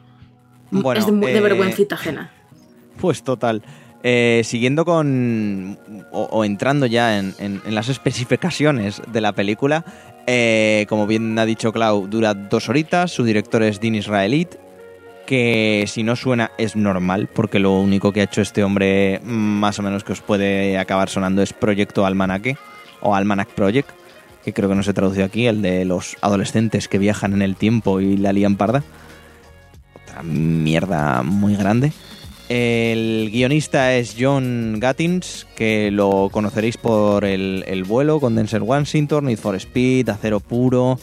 [0.95, 2.31] es de, de eh, vergüencita ajena.
[2.99, 3.61] Pues total.
[4.07, 5.79] Eh, siguiendo con.
[6.11, 9.83] O, entrando ya en, las especificaciones de la película,
[10.27, 13.11] eh, como bien ha dicho Clau, dura dos horitas.
[13.11, 14.57] Su director es Dean Israelit,
[15.25, 19.79] que si no suena es normal, porque lo único que ha hecho este hombre, más
[19.79, 22.57] o menos que os puede acabar sonando, es Proyecto Almanaque
[23.01, 23.89] o Almanac Project,
[24.43, 27.55] que creo que no se traduce aquí, el de los adolescentes que viajan en el
[27.55, 28.83] tiempo y la lían parda.
[30.03, 31.91] Otra mierda muy grande.
[32.47, 39.39] El guionista es John Gattins, que lo conoceréis por el, vuelo con Denzel Washington, Need
[39.39, 40.99] for Speed, Acero Puro.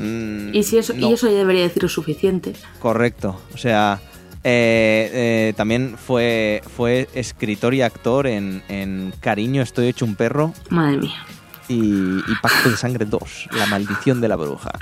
[0.00, 2.54] Mm, y, si eso, y eso ya debería decir suficiente.
[2.80, 3.38] Correcto.
[3.54, 4.00] O sea,
[4.42, 10.54] eh, eh, también fue, fue escritor y actor en, en, Cariño, estoy hecho un perro.
[10.70, 11.26] Madre mía.
[11.70, 14.72] Y, y Pacto de Sangre 2, La Maldición de la Bruja.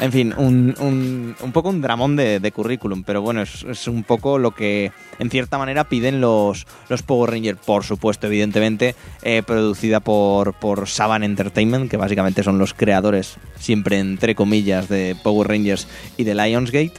[0.00, 4.02] En fin, un, un, poco un dramón de, de currículum, pero bueno, es, es, un
[4.04, 9.42] poco lo que en cierta manera piden los, los Power Rangers, por supuesto, evidentemente, eh,
[9.46, 15.48] producida por, por Saban Entertainment, que básicamente son los creadores, siempre entre comillas, de Power
[15.48, 15.88] Rangers
[16.18, 16.94] y de Lionsgate.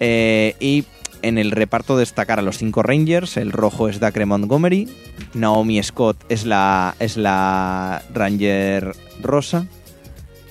[0.00, 0.84] Eh, y
[1.22, 3.36] en el reparto destacar a los cinco Rangers.
[3.36, 4.88] El rojo es Dacre Montgomery.
[5.34, 9.66] Naomi Scott es la, es la Ranger rosa.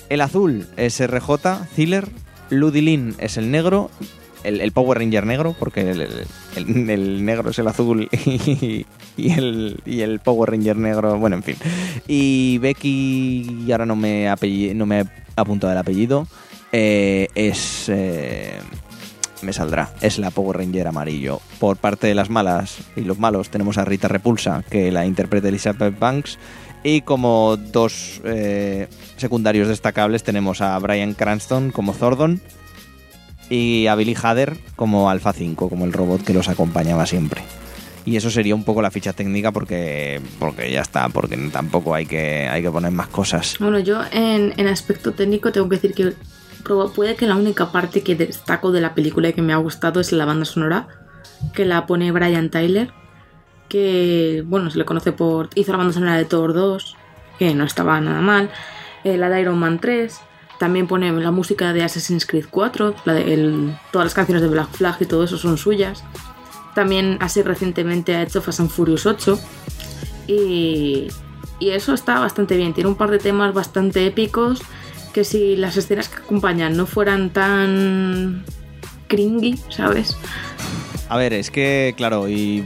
[0.08, 2.08] El azul es RJ, Ziller.
[2.50, 3.90] Ludilin es el negro.
[4.44, 6.08] El, Power Ranger negro, porque el,
[6.56, 11.42] el, negro es el azul y, y, el, y el Power Ranger negro, bueno, en
[11.42, 11.56] fin.
[12.06, 15.04] Y Becky, y ahora no me, apellido, no me he
[15.36, 16.26] apuntado el apellido,
[16.72, 17.88] eh, es...
[17.88, 18.58] Eh,
[19.42, 19.90] me saldrá.
[20.00, 21.40] Es la Power Ranger amarillo.
[21.58, 25.48] Por parte de las malas y los malos tenemos a Rita Repulsa, que la interpreta
[25.48, 26.38] Elizabeth Banks.
[26.84, 32.40] Y como dos eh, secundarios destacables tenemos a Brian Cranston como Zordon
[33.50, 37.42] y a Billy Hader como Alpha 5, como el robot que los acompañaba siempre.
[38.04, 42.06] Y eso sería un poco la ficha técnica porque, porque ya está, porque tampoco hay
[42.06, 43.56] que, hay que poner más cosas.
[43.58, 46.14] Bueno, yo en, en aspecto técnico tengo que decir que
[46.64, 50.00] puede que la única parte que destaco de la película y que me ha gustado
[50.00, 50.88] es la banda sonora,
[51.54, 52.90] que la pone Brian Tyler,
[53.68, 55.50] que, bueno, se le conoce por...
[55.54, 56.96] hizo la banda sonora de Thor 2,
[57.38, 58.50] que no estaba nada mal,
[59.04, 60.20] eh, la de Iron Man 3,
[60.58, 64.70] también pone la música de Assassin's Creed 4, la de todas las canciones de Black
[64.70, 66.02] Flag y todo eso son suyas.
[66.74, 69.38] También así recientemente ha hecho Fast and Furious 8
[70.26, 71.08] y,
[71.58, 74.60] y eso está bastante bien, tiene un par de temas bastante épicos
[75.12, 78.44] que si las escenas que acompañan no fueran tan
[79.08, 80.16] cringy, ¿sabes?
[81.08, 82.64] A ver, es que, claro, y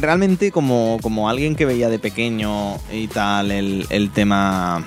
[0.00, 4.84] realmente como, como alguien que veía de pequeño y tal el, el tema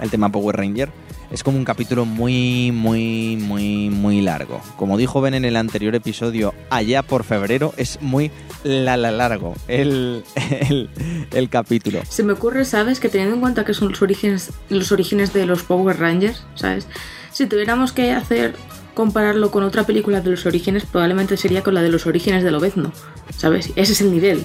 [0.00, 0.90] el tema Power Ranger
[1.32, 4.60] es como un capítulo muy, muy, muy, muy largo.
[4.76, 8.30] Como dijo Ben en el anterior episodio, allá por febrero, es muy
[8.64, 10.24] la, la largo el,
[10.68, 10.90] el,
[11.32, 12.02] el, capítulo.
[12.08, 13.00] Se me ocurre, ¿sabes?
[13.00, 16.86] Que teniendo en cuenta que son los orígenes, los orígenes de los Power Rangers, ¿sabes?
[17.32, 18.54] Si tuviéramos que hacer
[18.94, 22.50] compararlo con otra película de los orígenes, probablemente sería con la de los orígenes de
[22.50, 22.92] Lobezno,
[23.34, 23.70] ¿sabes?
[23.76, 24.44] Ese es el nivel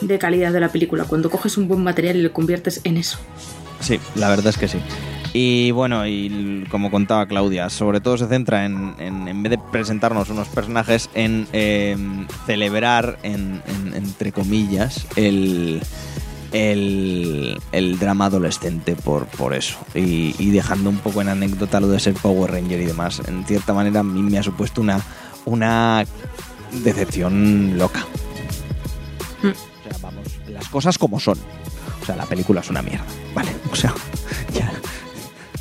[0.00, 3.18] de calidad de la película, cuando coges un buen material y lo conviertes en eso.
[3.80, 4.78] Sí, la verdad es que sí.
[5.34, 9.58] Y bueno, y como contaba Claudia, sobre todo se centra en, en, en vez de
[9.58, 11.96] presentarnos unos personajes, en eh,
[12.44, 13.62] celebrar, en,
[13.94, 15.82] entre comillas, el,
[16.52, 19.78] el, el, drama adolescente por, por eso.
[19.94, 23.22] Y, y, dejando un poco en anécdota lo de ser Power Ranger y demás.
[23.26, 25.00] En cierta manera a mí me ha supuesto una,
[25.46, 26.04] una
[26.84, 28.06] decepción loca.
[29.42, 29.48] Mm.
[29.48, 31.38] O sea, vamos, las cosas como son.
[32.02, 33.06] O sea, la película es una mierda.
[33.34, 33.94] Vale, o sea,
[34.54, 34.70] ya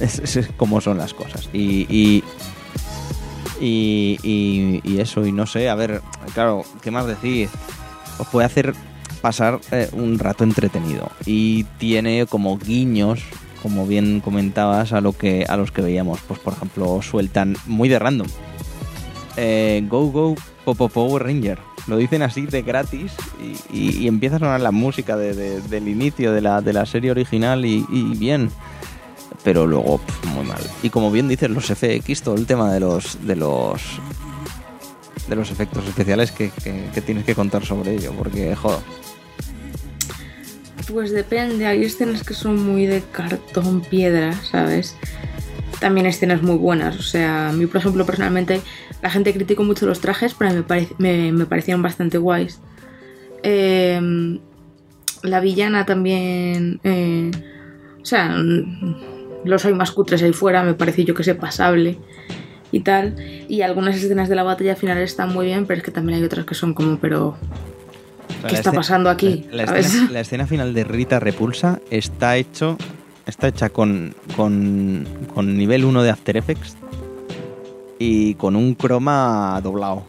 [0.01, 1.49] es, es, como son las cosas.
[1.53, 2.23] Y, y,
[4.83, 6.01] y, eso, y no sé, a ver,
[6.33, 7.49] claro, ¿qué más decir?
[8.17, 8.73] Os puede hacer
[9.21, 11.09] pasar eh, un rato entretenido.
[11.25, 13.21] Y tiene como guiños,
[13.61, 16.19] como bien comentabas, a lo que a los que veíamos.
[16.27, 18.27] Pues por ejemplo, sueltan muy de random.
[19.37, 20.35] Eh, go Go
[20.65, 21.59] Popo Power Ranger.
[21.87, 23.11] Lo dicen así de gratis
[23.71, 26.85] y, y, empieza a sonar la música de, de, del inicio de la, de la
[26.85, 27.83] serie original y
[28.19, 28.51] bien
[29.43, 30.61] pero luego pff, muy mal.
[30.83, 33.81] Y como bien dices, los FX, todo el tema de los de los
[35.27, 36.51] de los efectos especiales que,
[37.05, 38.79] tienes que contar sobre ello, porque joder.
[40.91, 44.97] Pues depende, hay escenas que son muy de cartón piedra, ¿sabes?
[45.79, 48.61] También escenas muy buenas, o sea, a mí por ejemplo personalmente
[49.01, 52.59] la gente criticó mucho los trajes, pero me, pare me, me parecieron bastante guays.
[53.41, 54.39] Eh,
[55.23, 57.31] la villana también, eh,
[58.01, 58.35] o sea,
[59.45, 61.97] los hay más cutres ahí fuera, me parece yo que sé pasable
[62.71, 63.15] y tal.
[63.47, 66.25] Y algunas escenas de la batalla final están muy bien, pero es que también hay
[66.25, 67.35] otras que son como, pero.
[68.47, 69.45] ¿Qué está pasando aquí?
[69.51, 72.77] La, la, escena, la, escena, final de Rita Repulsa está hecho.
[73.27, 76.75] Está hecha con, con, con nivel 1 de After Effects
[77.99, 80.03] y con un croma doblado.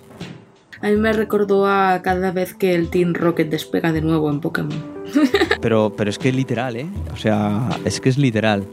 [0.80, 4.40] A mí me recordó a cada vez que el Team Rocket despega de nuevo en
[4.40, 4.82] Pokémon.
[5.60, 6.86] pero, pero es que es literal, ¿eh?
[7.12, 8.64] O sea, es que es literal.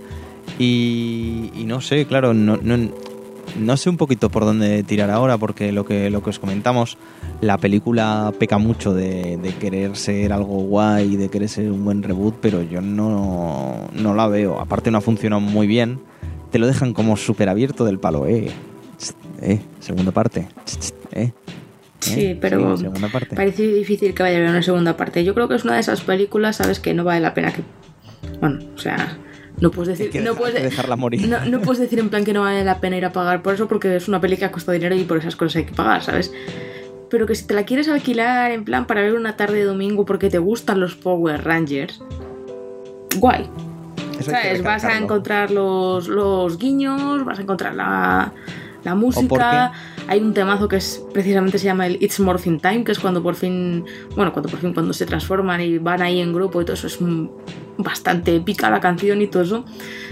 [0.57, 2.89] Y, y no sé, claro, no, no,
[3.57, 6.97] no, sé un poquito por dónde tirar ahora, porque lo que, lo que os comentamos,
[7.41, 12.03] la película peca mucho de, de querer ser algo guay, de querer ser un buen
[12.03, 14.59] reboot, pero yo no, no la veo.
[14.59, 15.99] Aparte no ha funcionado muy bien.
[16.51, 18.51] Te lo dejan como súper abierto del palo, eh.
[19.41, 20.47] Eh, segunda parte.
[21.11, 21.31] Eh.
[21.99, 22.37] Sí, ¿Eh?
[22.39, 22.85] pero sí,
[23.35, 25.23] parece difícil que vaya a haber una segunda parte.
[25.23, 26.79] Yo creo que es una de esas películas, ¿sabes?
[26.79, 27.61] Que no vale la pena que
[28.39, 29.17] Bueno, o sea,
[29.61, 30.11] no puedes decir.
[30.11, 31.27] Que no, dejar- puedes, dejarla morir.
[31.27, 33.53] No, no puedes decir en plan que no vale la pena ir a pagar por
[33.53, 36.01] eso porque es una peli que cuesta dinero y por esas cosas hay que pagar,
[36.03, 36.31] ¿sabes?
[37.09, 40.05] Pero que si te la quieres alquilar en plan para ver una tarde de domingo
[40.05, 42.01] porque te gustan los Power Rangers,
[43.17, 43.49] guay.
[44.19, 44.61] Eso ¿Sabes?
[44.63, 48.33] Vas a encontrar los, los guiños, vas a encontrar la,
[48.83, 49.71] la música.
[50.09, 53.21] Hay un temazo que es precisamente se llama el It's Morphing Time, que es cuando
[53.21, 53.85] por fin,
[54.15, 56.87] bueno, cuando por fin cuando se transforman y van ahí en grupo y todo eso
[56.87, 56.97] es
[57.77, 59.65] bastante épica la canción y todo eso.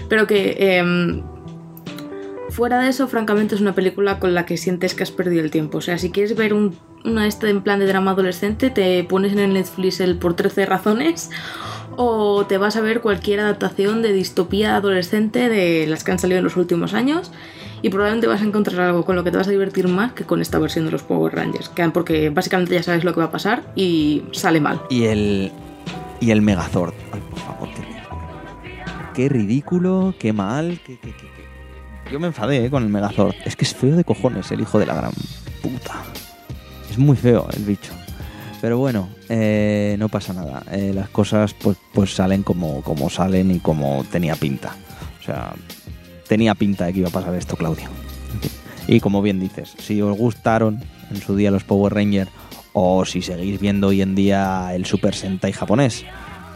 [0.08, 1.24] Pero que em,
[2.50, 5.50] fuera de eso, francamente es una película con la que sientes que has perdido el
[5.50, 5.78] tiempo.
[5.78, 9.32] O sea, si quieres ver un, una este en plan de drama adolescente, te pones
[9.32, 11.28] en el Netflix el por 13 razones
[11.96, 16.38] o te vas a ver cualquier adaptación de distopía adolescente de las que han salido
[16.38, 17.32] en los últimos años
[17.82, 20.24] y probablemente vas a encontrar algo con lo que te vas a divertir más que
[20.24, 23.26] con esta versión de los Power Rangers, que- porque básicamente ya sabes lo que va
[23.26, 24.80] a pasar y sale mal.
[24.90, 25.52] Y el.
[26.20, 26.94] Y el Megazord.
[27.12, 29.12] Ay, por favor, qué ridículo.
[29.14, 31.14] Qué ridículo, qué mal, qué- qué-
[32.10, 33.34] Yo me enfadé eh, con el Megazord.
[33.44, 35.12] Es que es feo de cojones el hijo de la gran
[35.62, 35.94] puta.
[36.90, 37.92] Es muy feo el bicho.
[38.60, 40.62] Pero bueno, eh, no pasa nada.
[40.72, 44.74] Eh, las cosas pues, pues salen como, como salen y como tenía pinta.
[45.20, 45.52] O sea,
[46.28, 47.88] tenía pinta de que iba a pasar esto, Claudio.
[48.86, 52.30] Y como bien dices, si os gustaron en su día los Power Rangers
[52.72, 56.04] o si seguís viendo hoy en día el Super Sentai japonés,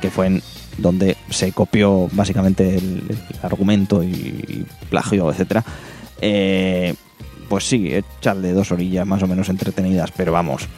[0.00, 0.42] que fue en
[0.78, 3.02] donde se copió básicamente el,
[3.42, 5.64] argumento y, plagio, etcétera,
[6.20, 6.94] eh,
[7.48, 10.68] pues sí, echarle dos orillas más o menos entretenidas, pero vamos.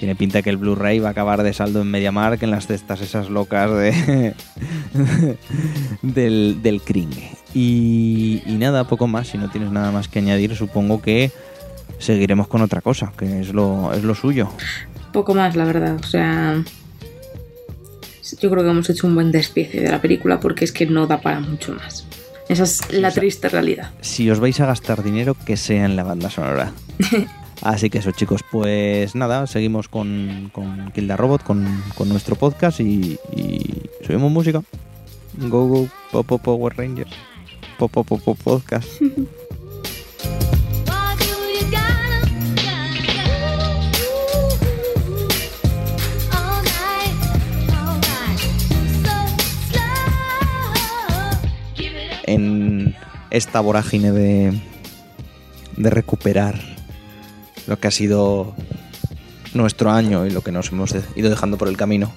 [0.00, 3.02] Tiene pinta que el Blu-ray va a acabar de saldo en MediaMark en las cestas
[3.02, 4.34] esas locas de
[6.02, 7.36] del, del cringe.
[7.54, 9.28] Y, y nada, poco más.
[9.28, 11.30] Si no tienes nada más que añadir, supongo que
[11.98, 14.48] seguiremos con otra cosa, que es lo, es lo suyo.
[15.12, 15.96] Poco más, la verdad.
[15.96, 16.62] O sea,
[18.40, 21.06] yo creo que hemos hecho un buen despiece de la película porque es que no
[21.06, 22.06] da para mucho más.
[22.48, 23.90] Esa es la o sea- triste realidad.
[24.00, 26.72] Si os vais a gastar dinero, que sea en la banda sonora.
[27.62, 32.34] Así que eso, chicos, pues nada, seguimos con, con Kill the Robot, con, con nuestro
[32.36, 33.18] podcast y,
[34.06, 34.62] subimos música.
[35.36, 37.10] Go, go, Popo Power Rangers.
[37.78, 38.88] Popo Popo Podcast.
[52.24, 52.94] En
[53.30, 54.60] esta vorágine de,
[55.76, 56.69] de recuperar
[57.70, 58.52] lo que ha sido
[59.54, 62.12] nuestro año y lo que nos hemos ido dejando por el camino,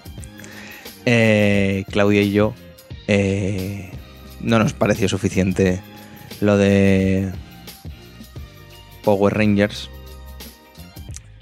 [1.06, 2.56] eh, Claudia y yo
[3.08, 3.92] eh,
[4.42, 5.80] no nos pareció suficiente
[6.42, 7.32] lo de
[9.04, 9.92] Power Rangers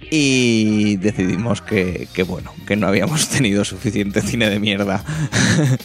[0.09, 5.05] y decidimos que, bueno, que no habíamos tenido suficiente cine de mierda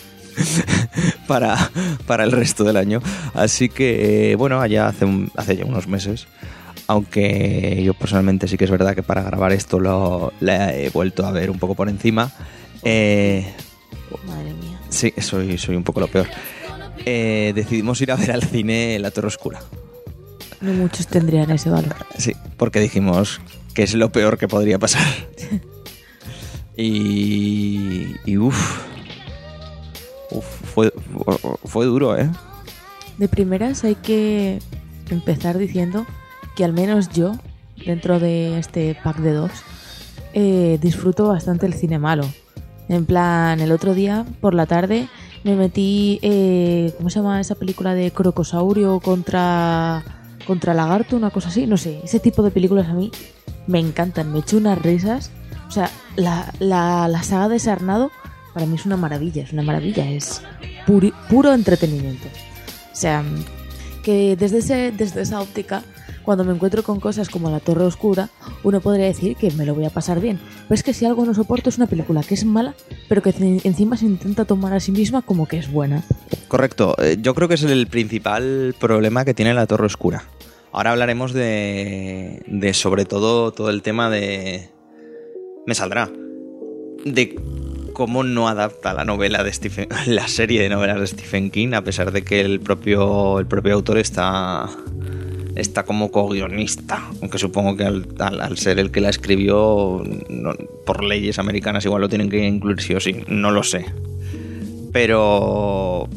[1.29, 1.70] para,
[2.09, 3.01] para el resto del año.
[3.35, 5.07] Así que, eh, bueno, allá hace,
[5.37, 6.27] hace ya unos meses,
[6.87, 11.26] aunque yo personalmente sí que es verdad que para grabar esto lo, la he vuelto
[11.26, 12.30] a ver un poco por encima.
[12.82, 13.47] Eh,
[14.26, 14.80] Madre mía.
[14.89, 16.28] sí, soy, soy un poco lo peor.
[17.05, 19.61] Eh, decidimos ir a ver al cine La Torre Oscura.
[20.61, 21.95] No muchos tendrían ese valor.
[22.18, 23.41] Sí, porque dijimos
[23.74, 25.07] que es lo peor que podría pasar.
[26.76, 28.14] y.
[28.24, 28.82] Y uff.
[30.30, 30.93] Uf, fue,
[31.64, 32.28] fue duro, ¿eh?
[33.18, 34.59] De primeras hay que
[35.11, 36.07] empezar diciendo
[36.57, 37.37] que al menos yo,
[37.85, 39.53] dentro de este pack de dos,
[40.35, 42.25] eh, disfruto bastante el cine malo.
[42.89, 45.09] En plan, el otro día por la tarde
[45.45, 50.03] me metí, eh, ¿cómo se llama esa película de Crocosaurio contra,
[50.47, 51.17] contra Lagarto?
[51.17, 52.01] Una cosa así, no sé.
[52.03, 53.11] Ese tipo de películas a mí
[53.67, 55.31] me encantan, me echo unas risas.
[55.69, 58.11] O sea, la, la, la saga de Sarnado
[58.55, 60.43] para mí es una maravilla, es una maravilla, es
[60.87, 62.29] puri- puro entretenimiento.
[62.93, 63.23] O sea,
[64.07, 65.83] que desde, ese, desde esa óptica,
[66.23, 68.29] cuando me encuentro con cosas como La Torre Oscura,
[68.63, 70.39] uno podría decir que me lo voy a pasar bien.
[70.69, 72.77] Pero es que si algo no soporto es una película que es mala,
[73.09, 76.05] pero que en- encima se intenta tomar a sí misma como que es buena.
[76.47, 76.95] Correcto.
[77.03, 80.23] Eh, Yo creo que es el principal problema que tiene la Torre Oscura.
[80.71, 84.71] Ahora hablaremos de, de sobre todo todo el tema de...
[85.67, 86.09] Me saldrá.
[87.05, 87.35] De
[87.97, 89.88] cómo no adapta la novela de Stephen...
[90.07, 93.72] La serie de novelas de Stephen King, a pesar de que el propio, el propio
[93.72, 94.68] autor está...
[95.55, 100.05] Está como co-guionista, aunque supongo que al, ser el que la escribió,
[100.84, 103.86] por leyes americanas igual lo tienen que incluir sí o sí, no lo sé.
[104.92, 106.11] Pero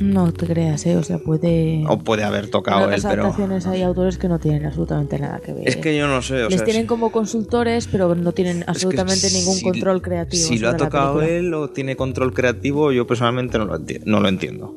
[0.00, 0.96] No te creas, ¿eh?
[0.96, 1.84] O sea, puede...
[1.88, 3.22] O puede haber en tocado él, pero.
[3.24, 5.68] adaptaciones hay autores que no tienen absolutamente nada que ver.
[5.68, 6.64] Es que yo no sé, o Les sea.
[6.64, 10.46] tienen si- como consultores, pero no tienen es que absolutamente ningún si- control creativo.
[10.46, 14.20] Si lo ha tocado él o tiene control creativo, yo personalmente no lo, enti- no
[14.20, 14.74] lo entiendo.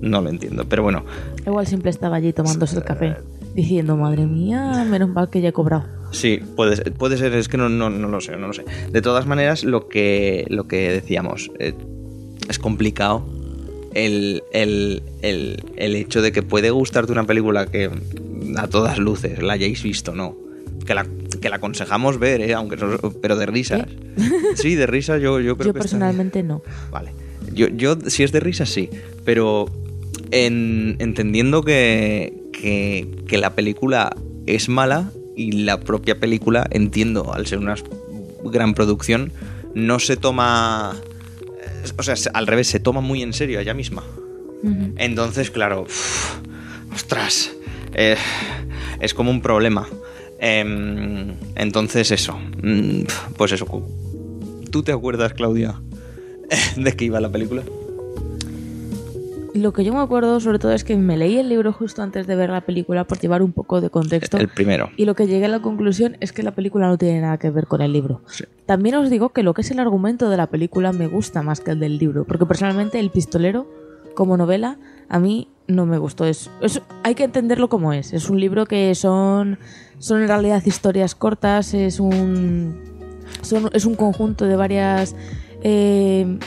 [0.00, 1.04] No lo entiendo, pero bueno.
[1.46, 3.16] Igual siempre estaba allí tomándose el café,
[3.54, 5.84] diciendo, madre mía, menos mal que ya he cobrado.
[6.10, 8.64] Sí, puede ser, puede ser es que no, no, no lo sé, no lo sé.
[8.90, 11.72] De todas maneras, lo que, lo que decíamos, eh,
[12.48, 13.24] es complicado
[14.04, 17.90] el, el, el, el hecho de que puede gustarte una película que
[18.56, 20.36] a todas luces la hayáis visto, ¿no?
[20.86, 21.06] Que la,
[21.40, 22.54] que la aconsejamos ver, ¿eh?
[22.54, 23.86] Aunque no- pero de risas.
[24.56, 26.62] Sí, de risas yo, yo creo Yo que personalmente no.
[26.90, 27.10] Vale.
[27.52, 28.90] Yo, yo, si es de risa, sí.
[29.24, 29.66] Pero
[30.30, 34.14] en- entendiendo que, que, que la película
[34.46, 37.76] es mala y la propia película, entiendo, al ser una
[38.44, 39.32] gran producción,
[39.74, 40.96] no se toma...
[41.98, 44.02] O sea, se- al revés, se toma muy en serio ella misma.
[44.96, 46.38] Entonces, claro, uf,
[46.92, 47.52] ostras,
[47.94, 48.16] eh,
[49.00, 49.86] es como un problema.
[50.40, 53.02] Em, entonces, eso, mm,
[53.36, 53.66] pues eso.
[54.70, 55.80] ¿Tú te acuerdas, Claudia,
[56.76, 57.62] de qué iba la película?
[59.56, 62.26] Lo que yo me acuerdo sobre todo es que me leí el libro justo antes
[62.26, 64.36] de ver la película por llevar un poco de contexto.
[64.38, 64.90] El primero.
[64.96, 67.50] Y lo que llegué a la conclusión es que la película no tiene nada que
[67.50, 68.22] ver con el libro.
[68.66, 71.60] También os digo que lo que es el argumento de la película me gusta más
[71.60, 73.66] que el del libro, porque personalmente El pistolero
[74.14, 74.78] como novela
[75.08, 76.24] a mí no me gustó.
[76.24, 78.12] Es, es- hay que entenderlo como es.
[78.12, 79.58] Es un libro que son,
[79.98, 82.80] son en realidad historias cortas, es un,
[83.42, 85.14] son- es un conjunto de varias...
[85.62, 86.38] eh,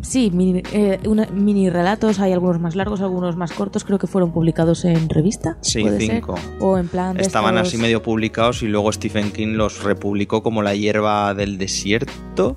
[0.00, 4.06] Sí, mini, eh, una- mini relatos, hay algunos más largos, algunos más cortos, creo que
[4.06, 5.58] fueron publicados en revista.
[5.60, 6.34] Sí, cinco.
[6.60, 10.42] O en plan de Estaban estos- así medio publicados y luego Stephen King los republicó
[10.42, 12.56] como La hierba del desierto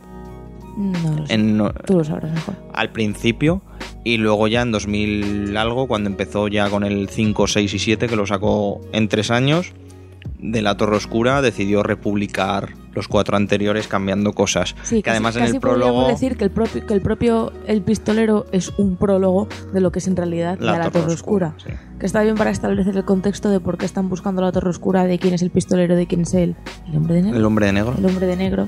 [0.77, 1.33] No lo sé.
[1.33, 2.55] en, Tú lo sabrás mejor.
[2.73, 3.61] al principio
[4.03, 8.07] y luego ya en 2000 algo, cuando empezó ya con el 5, 6 y 7,
[8.07, 9.73] que lo sacó en tres años,
[10.41, 14.75] de La Torre Oscura decidió republicar los cuatro anteriores cambiando cosas.
[14.83, 16.07] Sí, que casi- además en casi el prólogo...
[16.07, 19.99] decir que el propio, que el propio El Pistolero es un prólogo de lo que
[19.99, 21.53] es en realidad la, la Torre Oscura.
[21.57, 21.71] sí.
[21.99, 25.05] Que está bien para establecer el contexto de por qué están buscando la Torre Oscura,
[25.05, 26.55] de quién es el pistolero, de quién es el,
[26.89, 27.37] el hombre de negro.
[27.37, 27.95] El hombre de negro.
[27.97, 28.67] El hombre de negro.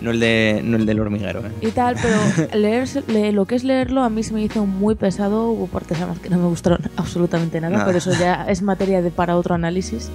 [0.00, 1.40] No el, de, no el del hormiguero.
[1.40, 1.50] ¿eh?
[1.60, 2.16] y tal, pero
[2.54, 5.98] leerse- le- lo que es leerlo a mí se me hizo muy pesado, hubo partes
[5.98, 7.84] además que no me gustaron absolutamente nada, Nada.
[7.86, 10.10] pero eso ya es materia de para otro análisis.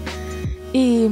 [0.73, 1.07] Y,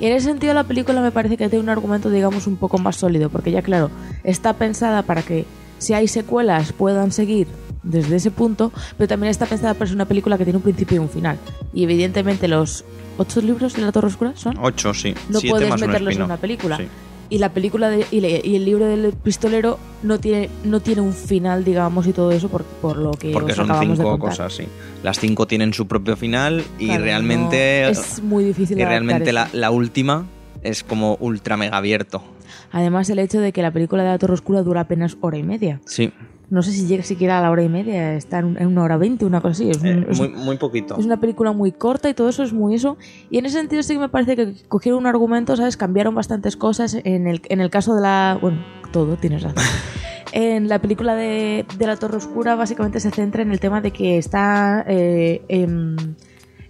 [0.00, 2.78] y en ese sentido la película me parece que tiene un argumento digamos un poco
[2.78, 3.90] más sólido, porque ya claro,
[4.24, 5.44] está pensada para que
[5.78, 7.48] si hay secuelas puedan seguir
[7.82, 10.96] desde ese punto, pero también está pensada para ser una película que tiene un principio
[10.96, 11.38] y un final.
[11.74, 12.84] Y evidentemente los
[13.18, 15.14] ocho libros de la Torre Oscura son Ocho, sí.
[15.28, 16.76] no Siete puedes un meterlos en una película.
[16.76, 16.84] Sí.
[17.32, 21.00] Y la película de- y, le- y el libro del pistolero no tiene, no tiene
[21.00, 24.04] un final, digamos, y todo eso por, por lo que Porque os son acabamos de
[24.04, 24.28] cinco contar.
[24.28, 24.64] cosas, sí.
[25.02, 27.82] Las cinco tienen su propio final y Claro, realmente...
[27.84, 30.26] no- es muy difícil y realmente la, la última
[30.62, 32.22] es como ultra mega abierto.
[32.70, 35.42] Además, el hecho de que la película de la Torre Oscura dura apenas hora y
[35.42, 35.80] media.
[35.86, 36.12] Sí.
[36.52, 39.24] No sé si llega siquiera a la hora y media, está en, una hora veinte,
[39.24, 39.70] una cosa así.
[39.70, 40.98] Es, un- Eh, muy, muy poquito.
[40.98, 42.98] es una película muy corta y todo eso es muy eso.
[43.30, 45.78] Y en ese sentido sí que me parece que cogieron un argumento, ¿sabes?
[45.78, 46.94] Cambiaron bastantes cosas.
[47.04, 48.38] En el, en el caso de la...
[48.40, 48.58] Bueno,
[48.92, 49.64] todo, tienes razón.
[50.34, 53.90] En la película de, de La Torre Oscura básicamente se centra en el tema de
[53.90, 54.82] que está...
[54.88, 55.94] eh, em,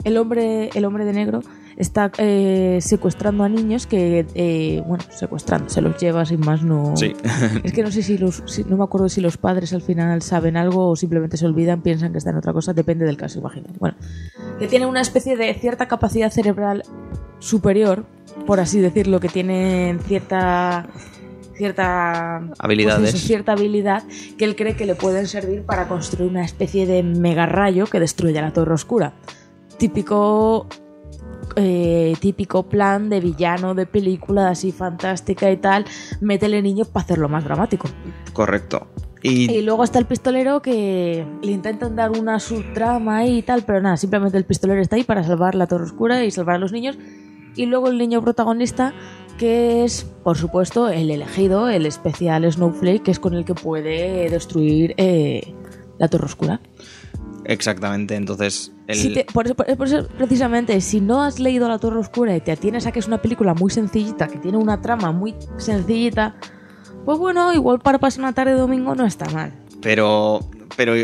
[0.02, 1.42] el, hombre, el hombre de negro
[1.77, 4.27] está eh, secuestrando a niños que...
[4.35, 6.97] eh, bueno, secuestrando, se los lleva sin más, no...
[6.97, 7.12] Sí.
[7.65, 10.23] Es que no sé si los, si- no me acuerdo si los padres al final
[10.23, 13.39] saben algo o simplemente se olvidan, piensan que está en otra cosa, depende del caso,
[13.39, 13.69] imagino.
[13.78, 13.97] Bueno,
[14.59, 16.82] que tiene una especie de cierta capacidad cerebral
[17.39, 18.05] superior,
[18.47, 20.86] por así decirlo, que tiene cierta
[21.55, 23.01] cierta Habilidades.
[23.11, 24.03] pues eso, cierta habilidad
[24.39, 28.01] que él cree que le pueden servir para construir una especie de mega rayo que
[28.01, 29.12] destruya la torre oscura.
[29.78, 30.66] Típico
[31.56, 35.84] eh, típico plan de villano de película así fantástica y tal,
[36.20, 37.88] métele niños para hacerlo más dramático.
[38.32, 38.86] Correcto.
[39.22, 43.80] Y, Y luego está el pistolero que le intentan dar una subtrama y tal, pero
[43.80, 46.72] nada, simplemente el pistolero está ahí para salvar la torre oscura y salvar a los
[46.72, 46.98] niños.
[47.54, 48.94] Y luego el niño protagonista,
[49.38, 54.28] que es, por supuesto, el elegido, el especial Snowflake, que es con el que puede
[54.30, 55.54] destruir eh,
[55.98, 56.60] la torre oscura.
[57.44, 58.73] Exactamente, entonces...
[58.86, 62.36] El, Si te- por, eso, por eso, precisamente, si no has leído La Torre Oscura
[62.36, 65.35] y te atienes a que es una película muy sencillita, que tiene una trama muy
[65.56, 66.35] sencillita,
[67.05, 69.52] pues bueno, igual para pasar una tarde de domingo no está mal.
[69.81, 70.40] Pero,
[70.77, 70.94] pero,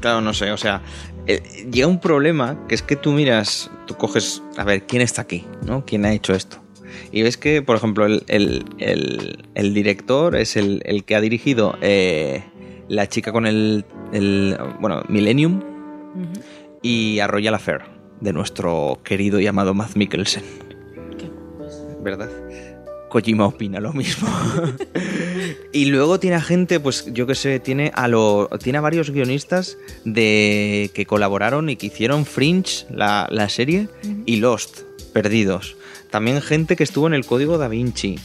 [0.00, 0.82] claro, no sé, o sea,
[1.26, 5.22] eh, llega un problema que es que tú miras, tú coges, a ver, ¿quién está
[5.22, 5.46] aquí?
[5.66, 5.84] ¿No?
[5.84, 6.58] ¿Quién ha hecho esto?
[7.12, 11.20] Y ves que, por ejemplo, el, el- el- el director es el, el que ha
[11.20, 12.42] dirigido eh,
[12.88, 15.60] La chica con el, el bueno, Millennium
[16.82, 17.82] y A Royal Affair
[18.20, 20.44] de nuestro querido y amado Matt Mikkelsen.
[22.02, 22.30] ¿Verdad?
[23.08, 24.28] Kojima opina lo mismo.
[25.72, 29.10] y luego tiene a gente, pues yo que sé, tiene a lo, tiene a varios
[29.10, 33.88] guionistas de que colaboraron y que hicieron Fringe, la, la serie,
[34.26, 34.82] y Lost,
[35.12, 35.76] Perdidos.
[36.10, 38.18] También gente que estuvo en el Código Da Vinci,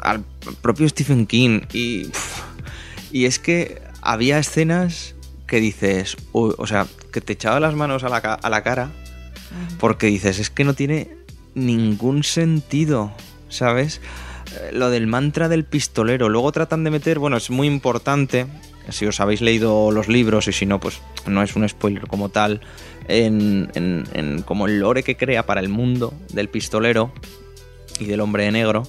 [0.00, 0.24] al
[0.62, 2.08] propio Stephen King y
[3.10, 5.14] y es que había escenas
[5.48, 8.90] que dices, uy, o sea, que te echaba las manos a la, a la cara
[9.80, 11.08] porque dices, es que no tiene
[11.54, 13.12] ningún sentido,
[13.48, 14.00] ¿sabes?
[14.60, 16.28] Eh, Lo del mantra del pistolero.
[16.28, 18.46] Luego tratan de meter, bueno, es muy importante,
[18.90, 22.28] si os habéis leído los libros y si no, pues no es un spoiler como
[22.28, 22.60] tal,
[23.08, 27.10] en, en- en como el lore que crea para el mundo del pistolero
[27.98, 28.82] y del hombre de negro.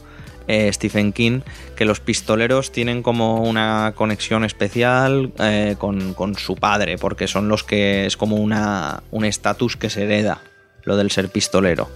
[0.50, 1.42] Eh, Stephen King,
[1.76, 7.48] que los pistoleros tienen como una conexión especial eh, con, con su padre, porque son
[7.48, 10.42] los que es como una, un estatus que se hereda,
[10.84, 11.88] lo del ser pistolero.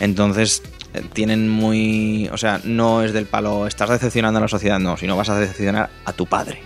[0.00, 2.28] Entonces eh, tienen muy...
[2.32, 5.38] O sea, no es del palo, estás decepcionando a la sociedad, no, sino vas a
[5.38, 6.62] decepcionar a tu padre.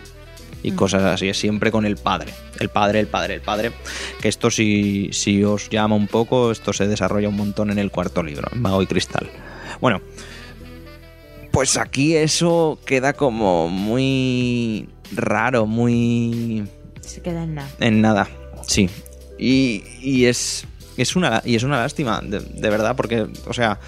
[0.62, 2.32] Y cosas así, es siempre con el padre.
[2.58, 3.70] El padre, el padre, el padre.
[4.22, 7.90] Que esto si, si os llama un poco, esto se desarrolla un montón en el
[7.90, 9.28] cuarto libro, en Mago y Cristal.
[9.82, 10.00] Bueno,
[11.54, 16.64] pues aquí eso queda como muy raro, muy
[17.00, 17.70] Se queda en nada.
[17.78, 18.28] en nada,
[18.66, 18.90] sí.
[19.38, 20.66] Y, y es,
[20.96, 23.78] es, una, y es una lástima, de, de verdad, porque, o sea,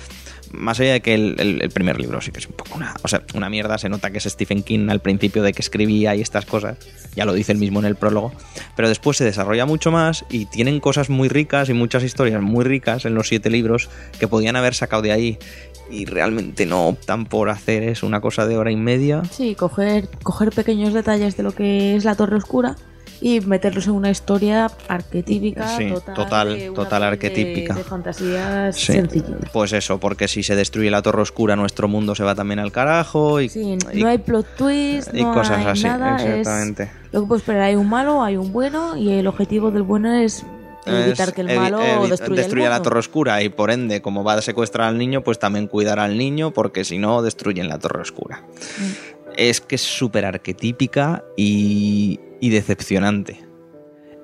[0.53, 3.09] más allá de que el, el- primer libro sí que es un poco una, o
[3.09, 6.21] sea, una mierda, se nota que es Stephen King al principio de que escribía y
[6.21, 6.79] estas cosas,
[7.15, 8.33] ya lo dice él mismo en el prólogo,
[8.77, 12.65] pero después se desarrolla mucho más y tienen cosas muy ricas y muchas historias muy
[12.65, 15.39] ricas en los siete libros que podían haber sacado de ahí
[15.91, 19.23] y realmente no optan por hacer es una cosa de hora y media.
[19.31, 22.75] Sí, coger, coger pequeños detalles de lo que es la Torre Oscura
[23.21, 27.75] y meterlos en una historia arquetípica, Sí, total, total- arquetípica.
[27.75, 28.93] De, de fantasías Sí.
[28.93, 29.51] sencillitas.
[29.53, 32.73] Pues eso, porque si se destruye la Torre Oscura, nuestro mundo se va también al
[32.73, 36.17] carajo y, Sí, y- no hay plot twist, y no cosas hay así, nada.
[36.17, 36.83] exactamente.
[36.85, 39.83] Es, lo que puedes esperar, hay un malo, hay un bueno y el objetivo del
[39.83, 40.45] bueno es
[40.85, 42.83] evitar que el malo destruya, el la.
[42.83, 46.17] Torre Oscura y por ende, como va a secuestrar al niño, pues también cuidar al
[46.17, 48.43] niño porque si no, destruyen la Torre Oscura.
[48.79, 49.17] Mm.
[49.37, 53.41] Es que es súper arquetípica y, y decepcionante.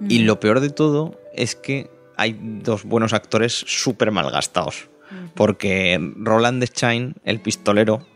[0.08, 0.26] Y Mm.
[0.26, 4.88] lo peor de todo es que hay dos buenos actores súper malgastados.
[5.34, 8.06] Porque Roland Deschain, el pistolero,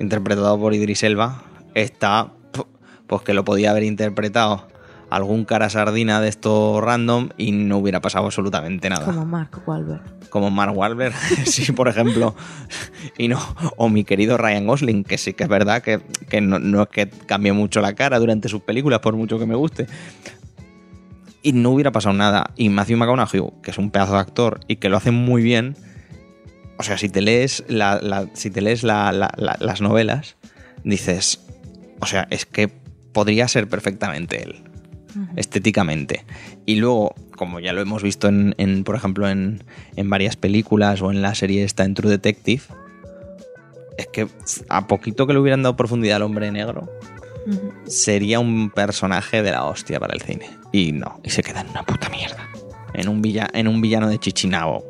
[0.00, 1.42] interpretado por Idris Elba,
[1.74, 2.32] está.
[2.52, 2.66] pu-
[3.06, 4.68] Pues que lo podía haber interpretado
[5.10, 9.04] algún cara sardina de esto random y no hubiera pasado absolutamente nada.
[9.06, 10.28] Como Mark Wahlberg.
[10.30, 11.14] Como Mark Wahlberg,
[11.46, 12.34] sí, por ejemplo.
[13.16, 13.38] Y no,
[13.76, 16.88] o mi querido Ryan Gosling, que sí que es verdad que, que no, no es
[16.88, 19.86] que cambie mucho la cara durante sus películas, por mucho que me guste.
[21.42, 22.50] Y no hubiera pasado nada.
[22.56, 25.76] Y Matthew McConaughey, que es un pedazo de actor y que lo hace muy bien.
[26.78, 30.36] O sea, si te lees, la, la- si te lees la- la- la- las novelas,
[30.84, 31.40] dices,
[32.00, 32.68] o sea, es que
[33.12, 34.62] podría ser perfectamente él
[35.36, 36.24] estéticamente.
[36.66, 39.62] Y luego, como ya lo hemos visto en, en, por ejemplo, en,
[39.96, 42.62] en varias películas o en la serie esta en True Detective,
[43.98, 44.28] es que
[44.68, 46.88] a poquito que le hubieran dado profundidad al hombre negro,
[47.86, 50.50] sería un personaje de la hostia para el cine.
[50.72, 52.48] Y no, y se queda en una puta mierda.
[52.94, 54.84] En un, villa, en un villano de Chichinabo,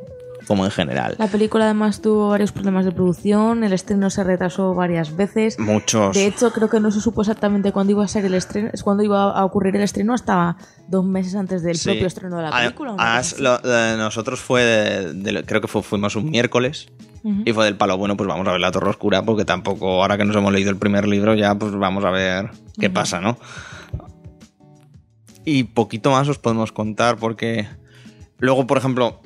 [0.48, 1.14] como en general.
[1.18, 5.58] La película además tuvo varios problemas de producción, el estreno se retrasó varias veces.
[5.60, 6.14] Muchos.
[6.16, 8.82] De hecho, creo que no se supo exactamente cuándo iba a ser el estreno, es
[8.82, 10.56] cuando iba a ocurrir el estreno hasta
[10.88, 11.90] dos meses antes del Sí.
[11.90, 12.96] propio estreno de la película.
[13.38, 16.88] lo- de nosotros fue, de- de- creo que fu- fuimos un miércoles
[17.44, 20.16] y fue del palo, bueno, pues vamos a ver la Torre Oscura porque tampoco, ahora
[20.16, 22.50] que nos hemos leído el primer libro, ya pues vamos a ver
[22.80, 23.36] qué pasa, ¿no?
[25.44, 27.66] Y poquito más os podemos contar porque
[28.38, 29.20] luego, por ejemplo,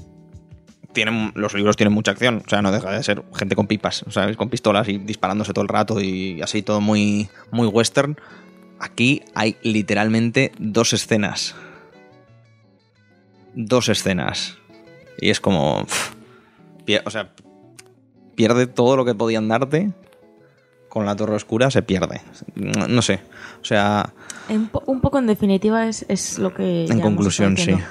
[0.93, 4.05] tienen, los libros tienen mucha acción, o sea, no deja de ser gente con pipas,
[4.11, 4.37] ¿sabes?
[4.37, 8.17] Con pistolas y disparándose todo el rato y así todo muy, muy western.
[8.81, 11.55] Aquí hay literalmente dos escenas.
[13.55, 14.59] Dos escenas.
[15.21, 15.85] Y es como...
[15.85, 16.15] pff,
[17.05, 17.33] o sea,
[18.35, 19.93] pierde todo lo que podían darte.
[20.89, 22.21] Con la Torre Oscura se pierde.
[22.55, 23.21] No no sé.
[23.63, 24.13] O sea,
[24.51, 26.85] En po- un poco en definitiva es, es lo que...
[26.85, 27.83] hemos conclusión, diciendo.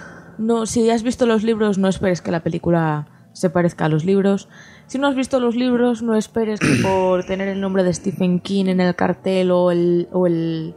[0.41, 4.05] No, si has visto los libros, no esperes que la película se parezca a los
[4.05, 4.49] libros.
[4.88, 8.39] Si no has visto los libros, no esperes que por tener el nombre de Stephen
[8.39, 10.76] King en el cartel o el, o el,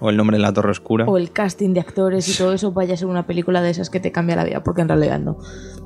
[0.00, 1.04] o el nombre de la Torre Oscura.
[1.04, 3.90] o el casting de actores y todo eso vaya a ser una película de esas
[3.90, 5.38] que te cambia la vida, porque en realidad no.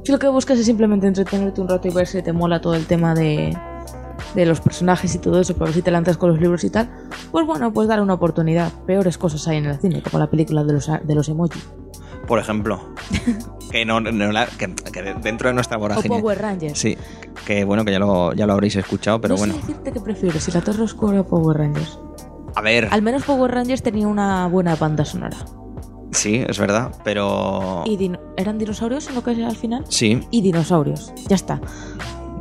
[0.05, 2.75] Si lo que buscas es simplemente entretenerte un rato y ver si te mola todo
[2.75, 3.57] el tema de,
[4.35, 6.89] de los personajes y todo eso, pero si te lanzas con los libros y tal,
[7.31, 8.73] pues bueno, pues dar una oportunidad.
[8.87, 11.61] Peores cosas hay en el cine, como la película de los, de los emoji.
[12.29, 12.81] Por ejemplo.
[13.73, 16.21] que no, no la- que, que dentro de nuestra O vorágine.
[16.21, 16.79] Power Rangers.
[16.79, 16.97] Sí,
[17.47, 19.55] que bueno, que ya lo, ya lo habréis escuchado, pero no bueno.
[19.55, 21.99] sé decirte que prefiero, si la Torre Oscura o Power Rangers.
[22.55, 25.37] A ver, Al menos Power Rangers tenía una buena banda sonora.
[26.13, 27.83] sí, es verdad, pero.
[27.87, 29.85] ¿Y dino- eran dinosaurios en lo que es al final?
[29.89, 31.13] Sí, Y dinosaurios.
[31.29, 31.61] Ya está.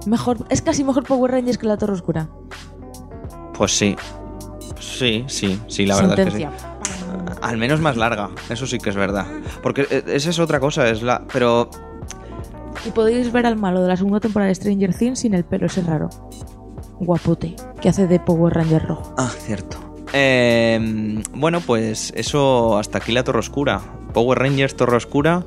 [0.05, 2.29] Mejor, es casi mejor Power Rangers que la Torre Oscura.
[3.53, 3.95] pues sí.
[4.79, 6.47] Sí, sí, sí, la verdad es que sí.
[7.41, 9.25] Al menos más larga, eso sí que es verdad.
[9.61, 11.23] Porque eh, esa es otra cosa, es la.
[11.31, 11.69] Pero.
[12.85, 15.65] Y podéis ver al malo de la segunda temporada de Stranger Things sin el pelo
[15.65, 16.09] ese raro.
[16.99, 19.13] Guapote, que hace de Power Ranger rojo.
[19.17, 19.77] Ah, cierto.
[20.13, 23.81] Eh, bueno, pues eso hasta aquí la Torre Oscura.
[24.13, 25.43] Power Rangers, Torre Oscura.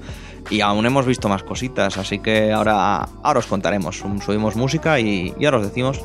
[0.49, 3.99] Y aún hemos visto más cositas, así que ahora, ahora os contaremos.
[4.25, 6.01] Subimos música y, y ahora os decimos.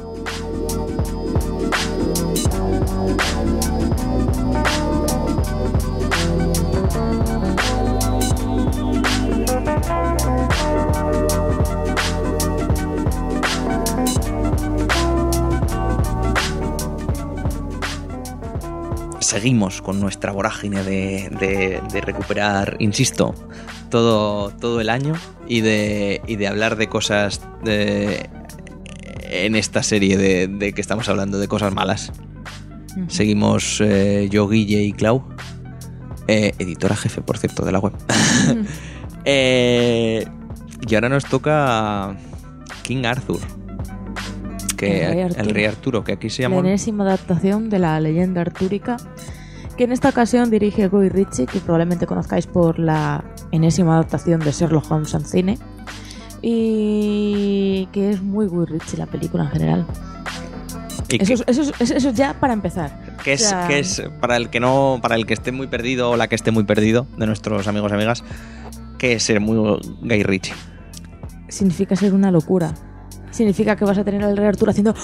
[19.35, 23.35] Seguimos con nuestra vorágine de, de- de recuperar, insisto,
[23.89, 25.13] todo, todo el año
[25.45, 28.29] y de, y de hablar de cosas de-
[29.29, 32.13] en esta serie de, de que estamos hablando, de cosas malas.
[33.09, 35.25] Seguimos eh, yo, Guille y Clau,
[36.29, 37.93] eh, editora jefe, por cierto, de la web.
[39.27, 40.23] Eh,
[40.87, 42.15] y ahora nos toca
[42.83, 43.39] King Arthur.
[44.75, 45.53] Que, El rey el Arturo.
[45.53, 46.67] rey Arturo, que aquí se La llama...
[46.67, 48.97] enésima adaptación de la leyenda artúrica,
[49.77, 54.51] que en esta ocasión dirige Guy Ritchie, que probablemente conozcáis por la enésima adaptación de
[54.51, 55.57] Sherlock Holmes en cine,
[56.41, 59.85] y que es muy Guy Ritchie la película en general.
[61.07, 63.03] Eso, que- es- eso, es- eso, eso ya para empezar.
[63.23, 65.67] que es, O sea, que es para el que no, para el que esté muy
[65.67, 68.23] perdido o la que esté muy perdido de nuestros amigos y amigas,
[68.97, 69.57] que es ser muy
[70.01, 70.53] Guy Ritchie.
[71.47, 72.73] Significa ser una locura.
[73.35, 74.93] Significa que vas a tener al rey Arturo haciendo...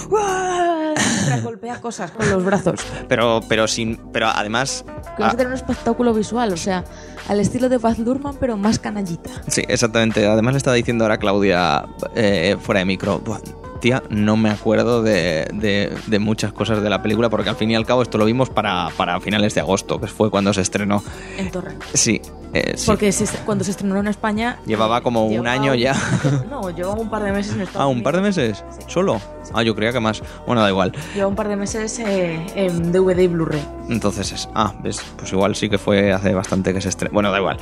[1.16, 2.80] Mientras golpea cosas con los brazos.
[3.08, 4.84] Pero, pero sin, pero además,
[5.16, 6.84] Que vas ah, a tener un espectáculo visual, o sea,
[7.28, 9.30] al estilo de Baz Luhrmann, pero más canallita.
[9.48, 10.26] sí, exactamente.
[10.28, 11.86] Además le estaba diciendo ahora Claudia
[12.16, 13.20] eh, fuera de micro.
[13.20, 13.40] "Buah,
[13.82, 17.72] Tía, no me acuerdo de, de- de muchas cosas de la película porque al fin
[17.72, 20.62] y al cabo esto lo vimos para, para finales de agosto, que fue cuando se
[20.62, 21.04] estrenó.
[21.38, 21.74] En Torre.
[21.94, 22.22] Sí,
[22.54, 22.86] eh, sí.
[22.86, 24.60] Porque se- cuando se estrenó en España...
[24.66, 25.96] Llevaba como un llevaba año un- ya.
[26.50, 28.38] No, llevaba un par de meses en Estados Ah, un par de Unidos.
[28.38, 28.64] meses.
[28.78, 28.86] Sí.
[28.88, 29.20] ¿Solo?
[29.54, 30.22] Ah, yo creía que más.
[30.46, 30.92] Bueno, da igual.
[31.16, 33.66] Lleva un par de meses eh, en DVD y Blu-ray.
[33.90, 34.48] Entonces es.
[34.54, 37.14] Ah, ves, pues igual sí que fue hace bastante que se estrenó.
[37.14, 37.58] Bueno, da igual.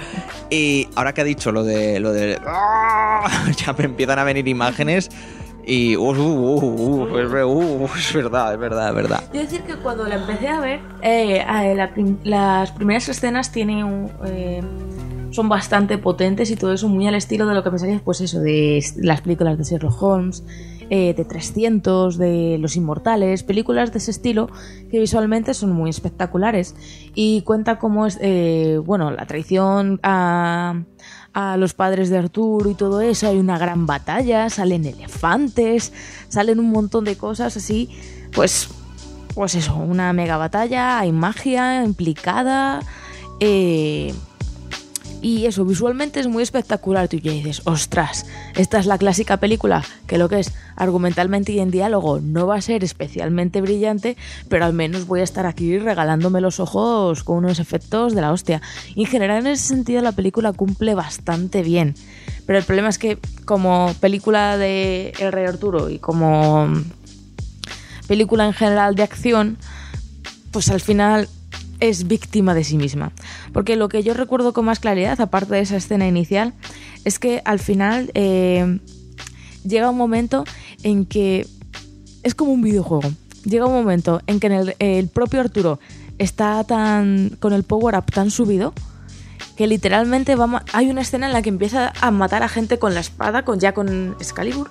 [0.49, 1.99] Y ahora que ha dicho lo de.
[2.01, 2.37] lo de.
[2.45, 3.29] ¡Ah!
[3.65, 5.09] Ya me empiezan a venir imágenes.
[5.65, 5.95] Y.
[5.95, 6.59] Uh, uh,
[7.13, 7.45] uh, es, ver-
[7.97, 9.23] es verdad, es verdad, es verdad.
[9.31, 11.43] Quiero decir que cuando la empecé a ver, eh,
[12.23, 14.61] las primeras escenas tienen eh,
[15.31, 18.39] son bastante potentes y todo eso muy al estilo de lo que pensarías, pues eso,
[18.39, 20.43] de las películas de Sherlock Holmes,
[20.89, 24.49] eh, de 300, de Los Inmortales, películas de ese estilo
[24.89, 26.75] que visualmente son muy espectaculares
[27.13, 30.81] y cuenta cómo es, eh, bueno, la traición a,
[31.33, 35.93] a los padres de Arturo y todo eso, hay una gran batalla, salen elefantes,
[36.27, 37.89] salen un montón de cosas así,
[38.33, 38.69] pues
[39.35, 42.81] pues eso, una mega batalla, hay magia implicada.
[43.39, 44.13] eh,
[45.21, 47.07] y eso, visualmente es muy espectacular.
[47.07, 48.25] Tú ya dices, ostras,
[48.55, 52.55] esta es la clásica película que lo que es argumentalmente y en diálogo no va
[52.55, 54.15] a ser especialmente brillante,
[54.47, 58.31] pero al menos voy a estar aquí regalándome los ojos con unos efectos de la
[58.31, 58.61] hostia.
[58.95, 61.95] Y en general, en ese sentido, la película cumple bastante bien.
[62.45, 66.67] Pero el problema es que, como película de El Rey Arturo y como
[68.07, 69.57] película en general de acción,
[70.51, 71.29] pues al final
[71.79, 73.11] es víctima de sí misma.
[73.53, 76.53] Porque lo que yo recuerdo con más claridad, aparte de esa escena inicial,
[77.05, 78.79] es que al final eh,
[79.63, 80.43] llega un momento
[80.83, 81.47] en que
[82.23, 83.11] es como un videojuego.
[83.45, 85.79] Llega un momento en que el, propio Arturo
[86.17, 88.73] está tan con el power up tan subido
[89.55, 92.93] que literalmente va hay una escena en la que empieza a matar a gente con
[92.93, 94.69] la espada, con ya con Excalibur,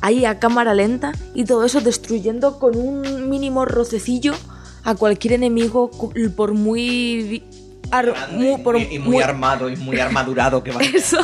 [0.00, 4.34] ahí a cámara lenta y todo eso destruyendo con un mínimo rocecillo
[4.84, 5.90] a cualquier enemigo
[6.36, 7.42] por muy,
[7.90, 8.14] ar-
[8.62, 10.80] por muy- armado y muy armadurado que va.
[10.94, 11.18] eso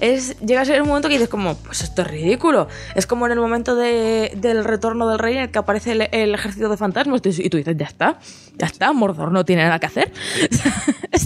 [0.00, 2.68] es llega a ser un momento que dices como, pues esto es ridículo.
[2.94, 6.02] Es como en el momento de- del retorno del rey en el que aparece el,
[6.12, 8.18] el ejército de fantasmas y tú dices, ya está,
[8.56, 10.12] ya está, Mordor no tiene nada que hacer.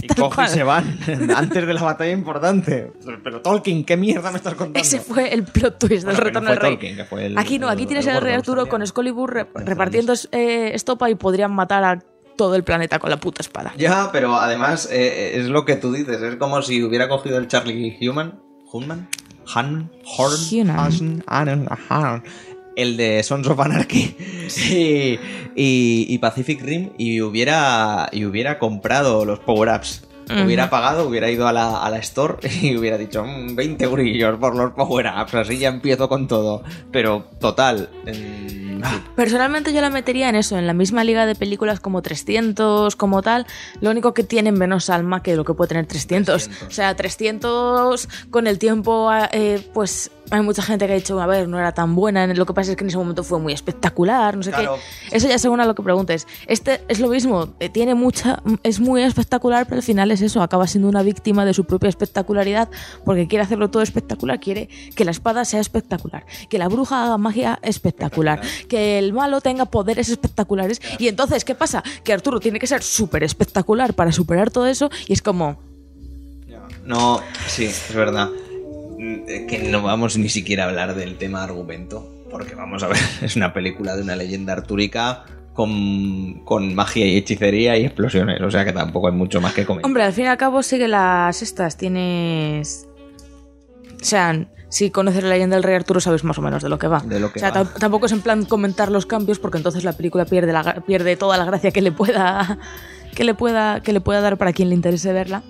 [0.01, 0.97] Y tal coge y se van
[1.35, 2.91] antes de la batalla importante.
[3.23, 4.79] Pero Tolkien, ¿qué mierda me estás contando?
[4.79, 6.71] Ese fue el plot twist del Bueno, retorno fue del rey.
[6.71, 9.31] Tolkien, que fue el- aquí no, aquí el- tienes el al rey Arturo con Excalibur
[9.33, 11.99] re- repartiendo eh, estopa y podrían matar a
[12.35, 13.73] todo el planeta con la puta espada.
[13.77, 16.21] Ya, pero además eh, es lo que tú dices.
[16.21, 18.39] Es como si hubiera cogido el Charlie Human.
[18.75, 19.07] ¿Human?
[19.53, 20.69] Han, Horn.
[20.71, 22.23] Hasen, Anon, Ahan,
[22.75, 24.15] el de Sons of Anarchy
[24.69, 25.19] y,
[25.55, 30.04] y- y Pacific Rim y hubiera, y hubiera comprado los power-ups.
[30.43, 34.37] Hubiera pagado, hubiera ido a la, a la store y hubiera dicho "Mm, 20 grillos
[34.39, 36.63] por los power-ups, así ya empiezo con todo.
[36.91, 38.65] Pero total, en-
[39.15, 43.21] Personalmente yo la metería en eso, en la misma liga de películas como 300, como
[43.23, 43.47] tal.
[43.81, 46.43] Lo único que tienen menos alma que lo que puede tener 300.
[46.49, 46.67] 300.
[46.67, 51.27] O sea, 300 con el tiempo, eh, pues hay mucha gente que ha dicho, a
[51.27, 52.25] ver, no era tan buena.
[52.27, 54.77] Lo que pasa es que en ese momento fue muy espectacular, no sé Claro.
[55.09, 55.17] qué.
[55.17, 56.27] Eso ya según a lo que preguntes.
[56.47, 60.41] Este es lo mismo, eh, tiene mucha, es muy espectacular, pero al final es eso,
[60.41, 62.69] acaba siendo una víctima de su propia espectacularidad
[63.03, 67.17] porque quiere hacerlo todo espectacular, quiere que la espada sea espectacular, que la bruja haga
[67.17, 70.81] magia espectacular, que el malo tenga poderes espectaculares.
[70.99, 71.83] Y entonces, ¿qué pasa?
[72.03, 75.57] Que Arturo tiene que ser súper espectacular para superar todo eso y es como,
[76.85, 78.29] No, sí, es verdad.
[78.97, 82.97] Mm, Que no vamos ni siquiera a hablar del tema argumento, porque vamos a ver,
[83.21, 88.51] es una película de una leyenda artúrica con, con magia y hechicería y explosiones, o
[88.51, 89.87] sea que tampoco hay mucho más que comentar.
[89.87, 91.77] Hombre, al fin y al cabo sigue las estas.
[91.77, 92.87] Tienes.
[94.01, 96.77] O sea, si conoces la leyenda del rey Arturo sabes más o menos de lo
[96.77, 96.99] que va.
[96.99, 97.63] De lo que o sea, va.
[97.63, 101.15] tam- tampoco es en plan comentar los cambios porque entonces la película pierde, la, pierde
[101.15, 102.59] toda la gracia que le pueda
[103.15, 105.41] que le pueda que le pueda dar para quien le interese verla.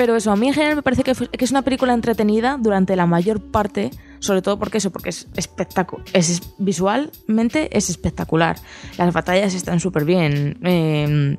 [0.00, 2.56] Pero eso, a mí en general me parece que, fue- que es una película entretenida
[2.58, 8.56] durante la mayor parte, sobre todo porque eso, porque es espectacular, es, visualmente es espectacular.
[8.96, 10.58] Las batallas están súper bien.
[10.64, 11.36] eh,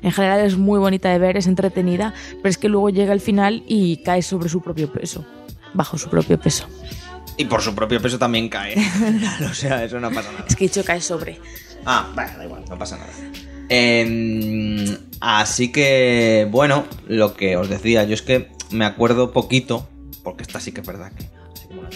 [0.00, 3.20] en general es muy bonita de ver, es entretenida, pero es que luego llega el
[3.20, 5.26] final y cae sobre su propio peso,
[5.74, 6.66] bajo su propio peso.
[7.36, 8.74] Y por su propio peso también cae.
[9.50, 10.46] o sea, eso no pasa nada.
[10.48, 11.38] Es que dicho cae sobre.
[11.84, 13.12] Ah, vale, da igual, no pasa nada.
[13.68, 19.88] Em, así que, bueno, lo que os decía, yo es que me acuerdo poquito,
[20.22, 21.24] porque esta sí que es verdad que...
[21.52, 21.90] así como la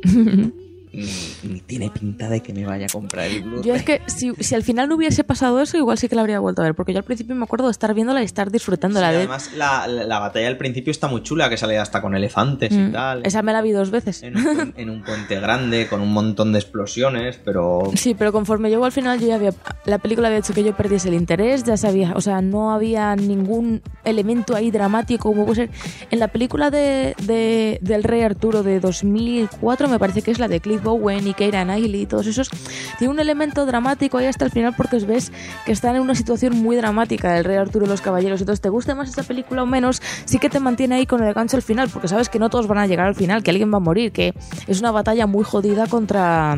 [0.00, 0.67] tengo.
[0.98, 3.62] Ni, ni tiene pinta de que me vaya a comprar el Blu-ray.
[3.64, 6.22] Yo es que si, si al final no hubiese pasado eso, igual sí que la
[6.22, 8.50] habría vuelto a ver, porque yo al principio me acuerdo de estar viéndola y estar
[8.50, 9.08] disfrutándola.
[9.08, 9.18] Sí, de...
[9.20, 12.72] además, la, la- la batalla al principio está muy chula, que sale hasta con elefantes
[12.72, 13.26] y Mm, tal.
[13.26, 14.22] Esa me la vi dos veces.
[14.22, 17.90] En un, puen- en un puente grande, con un montón de explosiones, pero...
[17.94, 19.52] Sí, pero conforme llegó al final, yo ya había.
[19.84, 22.12] La película había hecho que yo perdiese el interés, ya sabía.
[22.16, 25.70] O sea, no había ningún elemento ahí dramático como puede ser.
[26.10, 30.48] En la película de, de- del Rey Arturo de 2004, me parece que es la
[30.48, 32.50] de Cliff Owen y Keira Knightley y todos esos,
[32.98, 35.32] tiene un elemento dramático ahí hasta el final porque ves
[35.64, 38.40] que están en una situación muy dramática el Rey Arturo y los caballeros.
[38.40, 41.34] Entonces, te guste más esa película o menos, sí que te mantiene ahí con el
[41.34, 43.72] gancho al final, porque sabes que no todos van a llegar al final, que alguien
[43.72, 44.34] va a morir, que
[44.66, 46.56] es una batalla muy jodida contra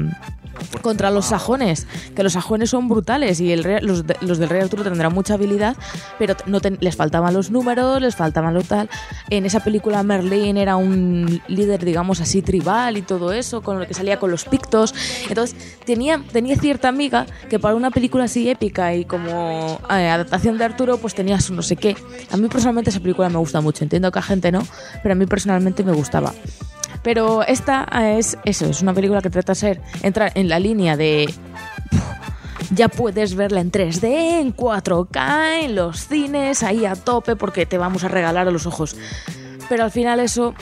[0.82, 4.48] contra los sajones, que los sajones son brutales y el rey- los, de- los del
[4.48, 5.76] rey Arturo tendrán mucha habilidad,
[6.18, 8.88] pero no ten- les faltaban los números, les faltaban lo tal.
[9.30, 13.86] En esa película Merlín era un líder, digamos así, tribal y todo eso, con lo
[13.86, 14.94] que salía con los pictos.
[15.28, 20.58] Entonces tenía, tenía cierta amiga que para una película así épica y como eh, adaptación
[20.58, 21.96] de Arturo, pues tenía su no sé qué.
[22.30, 24.66] A mí personalmente esa película me gusta mucho, entiendo que a gente no,
[25.02, 26.32] pero a mí personalmente me gustaba.
[27.02, 30.58] Pero esta eh, es eso, es una película que trata de ser entrar en la
[30.58, 31.32] línea de
[32.72, 37.78] ya puedes verla en 3D, en 4K, en los cines, ahí a tope porque te
[37.78, 38.96] vamos a regalar a los ojos.
[39.68, 40.54] Pero al final eso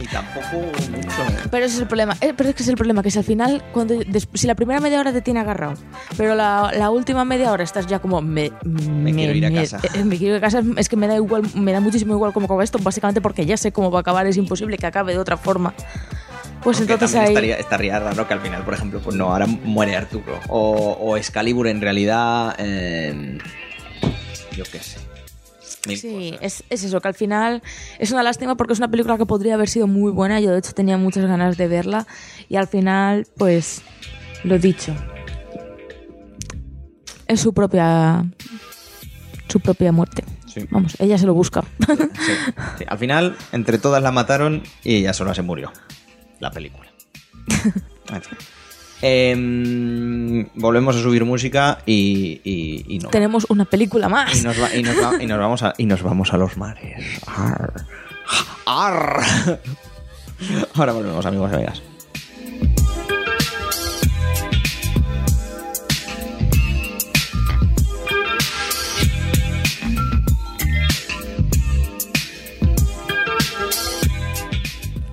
[0.00, 0.46] Y tampoco
[0.90, 1.22] mucho...
[1.22, 1.48] ¿eh?
[1.50, 2.16] pero ese es el problema.
[2.20, 3.94] Eh, Pero es que es el problema, que si al final, cuando
[4.34, 5.74] si la primera media hora te tiene agarrado,
[6.16, 8.50] pero la, la última media hora estás ya como me,
[9.14, 9.80] quiero ir a casa.
[9.94, 12.32] eh, me quiero ir a casa, es que me da igual, me da muchísimo igual
[12.32, 15.12] cómo acaba esto, básicamente porque ya sé cómo va a acabar, es imposible que acabe
[15.12, 15.74] de otra forma.
[16.62, 17.28] Pues Aunque entonces ahí.
[17.28, 20.40] estaría, estaría raro que al final, por ejemplo, pues no, ahora muere Arturo.
[20.48, 22.54] O, o Excalibur en realidad.
[22.58, 23.38] eh,
[24.56, 24.98] yo qué sé.
[25.86, 27.62] Mil Sí, es, es eso, que al final
[27.98, 30.40] es una lástima porque es una película que podría haber sido muy buena.
[30.40, 32.06] Yo, de hecho, tenía muchas ganas de verla.
[32.48, 33.82] Y al final, pues,
[34.44, 34.94] lo dicho.
[37.26, 38.24] Es su propia.
[39.48, 40.24] Su propia muerte.
[40.46, 40.66] Sí.
[40.70, 41.62] Vamos, ella se lo busca.
[41.86, 42.32] Sí,
[42.78, 42.84] sí.
[42.86, 45.72] Al final, entre todas la mataron y ella sola se murió.
[46.40, 46.90] La película.
[49.06, 53.10] Em, volvemos a subir música y, y, y no.
[53.10, 54.42] Tenemos una película Y más.
[54.42, 57.20] nos, va- y, nos va- y nos vamos a, y nos vamos a los mares.
[57.26, 57.74] Arr.
[58.66, 59.20] Arr.
[60.74, 61.82] Ahora volvemos, amigos y amigas.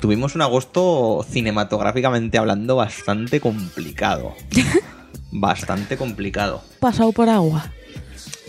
[0.02, 4.34] Tuvimos un agosto cinematográficamente hablando bastante complicado.
[5.32, 6.64] Bastante complicado.
[6.80, 7.72] Pasado por agua.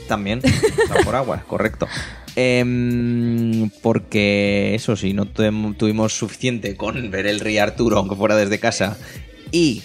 [0.09, 1.87] También, pasado por agua, correcto.
[2.35, 8.59] Em, porque eso sí, no tuvimos suficiente con ver el Rey Arturo, aunque fuera desde
[8.59, 8.97] casa,
[9.53, 9.83] y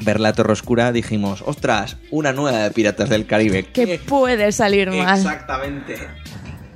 [0.00, 3.62] ver la Torre Oscura, dijimos, ostras, una nueva de Piratas del Caribe.
[3.62, 5.16] Que puede salir mal.
[5.16, 5.96] Exactamente.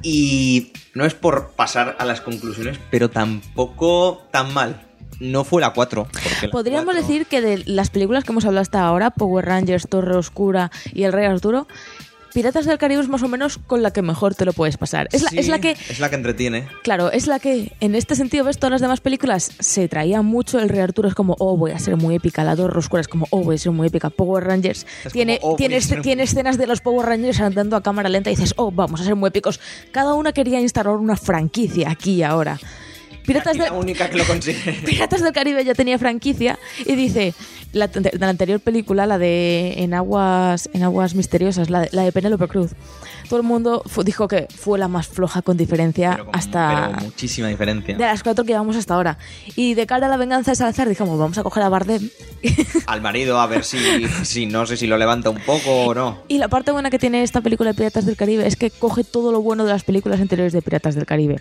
[0.05, 4.87] Y no es por pasar a las conclusiones, pero tampoco tan mal.
[5.19, 6.09] No fue la 4.
[6.13, 9.47] porque la Podríamos 4 decir que de las películas que hemos hablado hasta ahora, Power
[9.47, 11.67] Rangers, Torre Oscura y El Rey Arturo,
[12.35, 15.09] Piratas del Caribe es más o menos con la que mejor te lo puedes pasar.
[15.13, 16.67] Es la, es la que, Es la que entretiene.
[16.83, 20.59] claro, es la que en este sentido ves todas las demás películas se traía mucho.
[20.59, 22.43] El Rey Arturo es como, oh, voy a ser muy épica.
[22.43, 24.11] La Torre Oscura es como, oh, voy a ser muy épica.
[24.11, 27.77] Power Rangers Es tiene, como, oh, tiene, ser tiene escenas de los Power Rangers andando
[27.77, 29.61] a cámara lenta y dices, oh, vamos a ser muy épicos.
[29.93, 32.59] Cada una quería instalar una franquicia aquí y ahora.
[33.27, 34.73] Piratas la única que lo consigue.
[34.87, 37.35] Piratas del Caribe ya tenía franquicia y dice
[37.73, 42.03] la, de la anterior película, la de En aguas en aguas misteriosas, la de, la
[42.03, 42.73] de Penélope Cruz.
[43.29, 47.01] Todo el mundo dijo que fue la más floja con diferencia Pero con- hasta pero
[47.07, 47.97] muchísima diferencia.
[47.97, 49.17] de las cuatro que llevamos hasta ahora.
[49.57, 52.11] Y de cara a la venganza de Salazar dijimos, vamos a coger a Bardem.
[52.87, 53.79] Al marido a ver si,
[54.25, 56.19] si no sé si lo levanta un poco o no.
[56.29, 59.05] Y la parte buena que tiene esta película de Piratas del Caribe es que coge
[59.05, 61.41] todo lo bueno de las películas anteriores de Piratas del Caribe.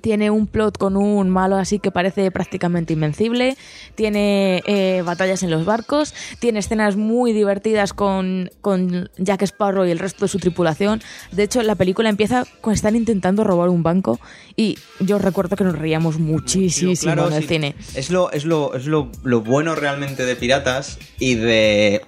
[0.00, 3.56] Tiene un plot con un malo así que parece prácticamente invencible.
[3.94, 6.14] Tiene eh, batallas en los barcos.
[6.38, 11.02] Tiene escenas muy divertidas con, con Jack Sparrow y el resto de su tripulación.
[11.32, 14.20] De hecho, la película empieza con están intentando robar un banco.
[14.56, 17.48] Y yo recuerdo que nos reíamos muchísimo Claro, en el sí.
[17.48, 17.74] cine.
[17.94, 22.02] Es lo, es lo, es lo, lo bueno realmente de Piratas y de.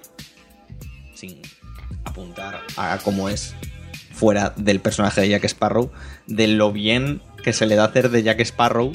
[1.13, 1.41] Sin
[2.05, 3.55] apuntar a cómo es
[4.11, 5.91] fuera del personaje de Jack Sparrow,
[6.27, 8.91] de lo bien que se le da hacer de Jack Sparrow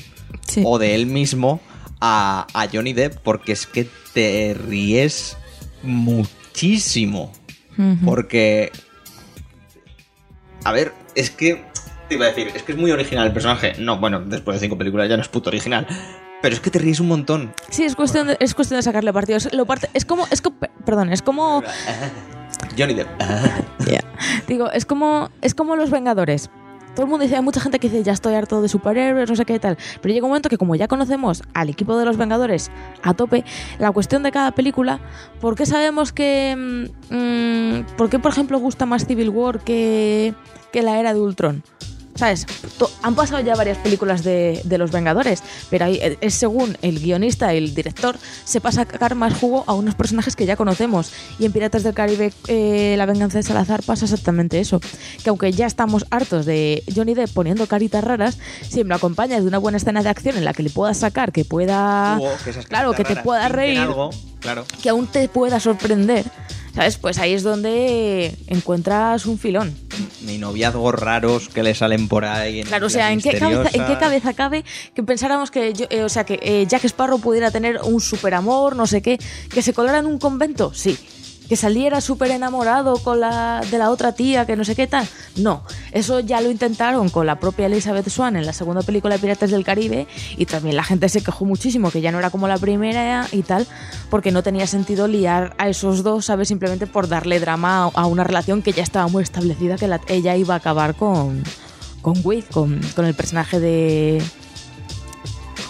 [0.47, 0.63] Sí.
[0.65, 1.61] o de él mismo
[2.01, 5.37] a, a Johnny Depp, porque es que te ríes
[5.83, 7.33] muchísimo.
[8.05, 8.73] Porque.
[10.65, 11.65] A ver, es que.
[12.09, 13.75] Te iba a decir, es que es muy original el personaje.
[13.79, 15.87] No, bueno, después de cinco películas ya no es puto original.
[16.41, 17.53] Pero es que te ríes un montón.
[17.69, 19.37] Sí, es cuestión de, es cuestión de sacarle partido.
[19.37, 20.55] Es, lo parte, es como, es co-
[20.87, 21.63] perdón, es como
[22.79, 23.09] Johnny Depp.
[24.49, 26.49] Digo, es como, es como los Vengadores.
[26.99, 29.37] Todo el mundo dice, hay mucha gente que dice, ya estoy harto de superhéroes, no
[29.37, 29.79] sé qué tal.
[30.03, 32.73] Pero llega un momento que como ya conocemos al equipo de los Vengadores
[33.05, 33.45] a tope,
[33.79, 34.99] la cuestión de cada película,
[35.41, 36.57] ¿por qué sabemos que...
[37.09, 40.35] mm, mm, ¿Por qué, por ejemplo, gusta más Civil War que,
[40.73, 41.63] que la era de Ultron?
[42.19, 42.47] ¿Sabes?
[43.03, 45.41] Han pasado ya varias películas de, de los Vengadores,
[45.71, 49.63] pero ahí eh, es según el guionista el director, se pasa a sacar más jugo
[49.69, 51.13] a unos personajes que ya conocemos.
[51.39, 54.81] Y en Piratas del Caribe, eh, La venganza de Salazar, pasa exactamente eso.
[55.23, 58.39] Que aunque ya estamos hartos de Johnny Depp poniendo caritas raras,
[58.69, 60.99] si me lo acompañas de una buena escena de acción en la que le puedas
[60.99, 62.17] sacar, que pueda.
[62.19, 64.65] Hugo, que claro, que te pueda reír algo, claro.
[64.83, 66.25] que aún te pueda sorprender,
[66.75, 66.97] ¿sabes?
[66.99, 69.75] Pues ahí es donde encuentras un filón.
[70.23, 72.63] Ni noviazgos raros que le salen por ahí.
[72.65, 73.99] Claro, o sea, ¿en qué, cabeza, ¿en qué misteriosas.
[73.99, 74.65] cabeza cabe
[74.95, 78.35] que pensáramos que, yo- eh, o sea, que eh, Jack Sparrow pudiera tener un super
[78.35, 79.19] amor, no sé qué,
[79.53, 80.73] que se colara en un convento?
[80.75, 80.99] Sí.
[81.49, 85.09] Que saliera súper enamorado con la, de la otra tía, que no sé qué tal.
[85.37, 85.63] No,
[85.93, 89.51] eso ya lo intentaron con la propia Elizabeth Swan en la segunda película de Piratas
[89.51, 90.07] del Caribe
[90.37, 93.43] y también la gente se quejó muchísimo que ya no era como la primera y
[93.43, 93.67] tal,
[94.11, 96.49] porque no tenía sentido liar a esos dos, ¿sabes?
[96.49, 100.37] Simplemente por darle drama a- una relación que ya estaba muy establecida, que la- ella
[100.37, 101.43] iba a acabar con,
[102.03, 104.23] con Will, con, con el personaje de...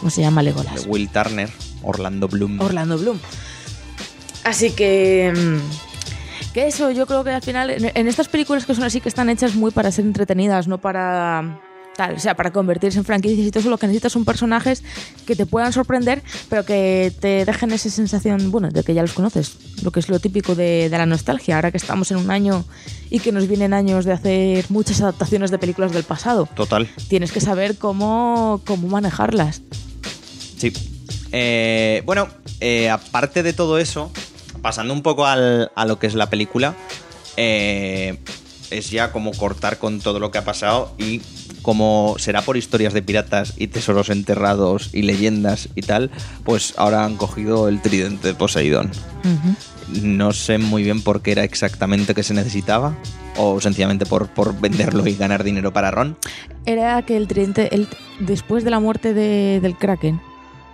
[0.00, 0.42] ¿Cómo se llama?
[0.42, 0.86] Legolas.
[0.88, 1.50] Will Turner,
[1.82, 2.60] Orlando Bloom.
[2.60, 3.18] Orlando Bloom.
[4.48, 5.32] Así que...
[5.36, 9.00] mm, Que eso, yo creo que al final, en, en estas películas que son así,
[9.00, 11.60] que están hechas muy para ser entretenidas, no para...
[11.96, 14.84] Tal, o sea, para convertirse en franquicias y todo eso, lo que necesitas son personajes
[15.26, 19.12] que te puedan sorprender, pero que te dejen esa sensación, bueno, de que ya los
[19.14, 22.30] conoces, lo que es lo típico de, de la nostalgia, ahora que estamos en un
[22.30, 22.64] año
[23.10, 26.48] y que nos vienen años de hacer muchas adaptaciones de películas del pasado.
[26.54, 26.88] Total.
[27.08, 29.62] Tienes que saber cómo, cómo manejarlas.
[30.56, 30.72] Sí.
[31.32, 32.28] Eh, bueno,
[32.60, 34.12] eh, aparte de todo eso,
[34.62, 36.74] pasando un poco al- a lo que es la película,
[37.36, 38.18] eh,
[38.70, 41.22] es ya como cortar con todo lo que ha pasado y
[41.62, 46.10] como será por historias de piratas y tesoros enterrados y leyendas y tal,
[46.44, 48.90] pues ahora han cogido el tridente de Poseidón.
[50.02, 52.94] No sé muy bien por qué era exactamente que se necesitaba,
[53.36, 56.16] o sencillamente por, por venderlo y ganar dinero para Ron.
[56.66, 57.89] Era que el tridente, el,
[58.20, 60.20] después de la muerte de- del Kraken,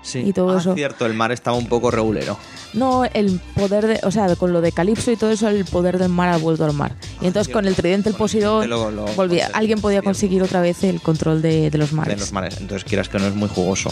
[0.05, 0.19] Sí.
[0.21, 0.75] Y todo Ah, eso.
[0.75, 2.39] cierto, el mar estaba un poco regulero.
[2.75, 5.99] no el poder de, o sea, con lo de Calipso y todo eso, el poder
[5.99, 6.95] del mar ha vuelto al mar.
[7.21, 10.03] Y entonces con el tridente, el Con el tridente Poseidón, lo- lo volvía, alguien podía
[10.03, 12.15] conseguir otra vez el control de, de los mares.
[12.15, 12.57] de los mares.
[12.61, 13.91] Entonces quieras que no es muy jugoso.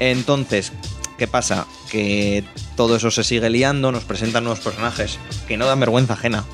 [0.00, 0.72] Entonces,
[1.18, 1.66] ¿qué pasa?
[1.90, 2.42] Que
[2.76, 6.44] todo eso se sigue liando, nos presentan nuevos personajes que no dan vergüenza ajena.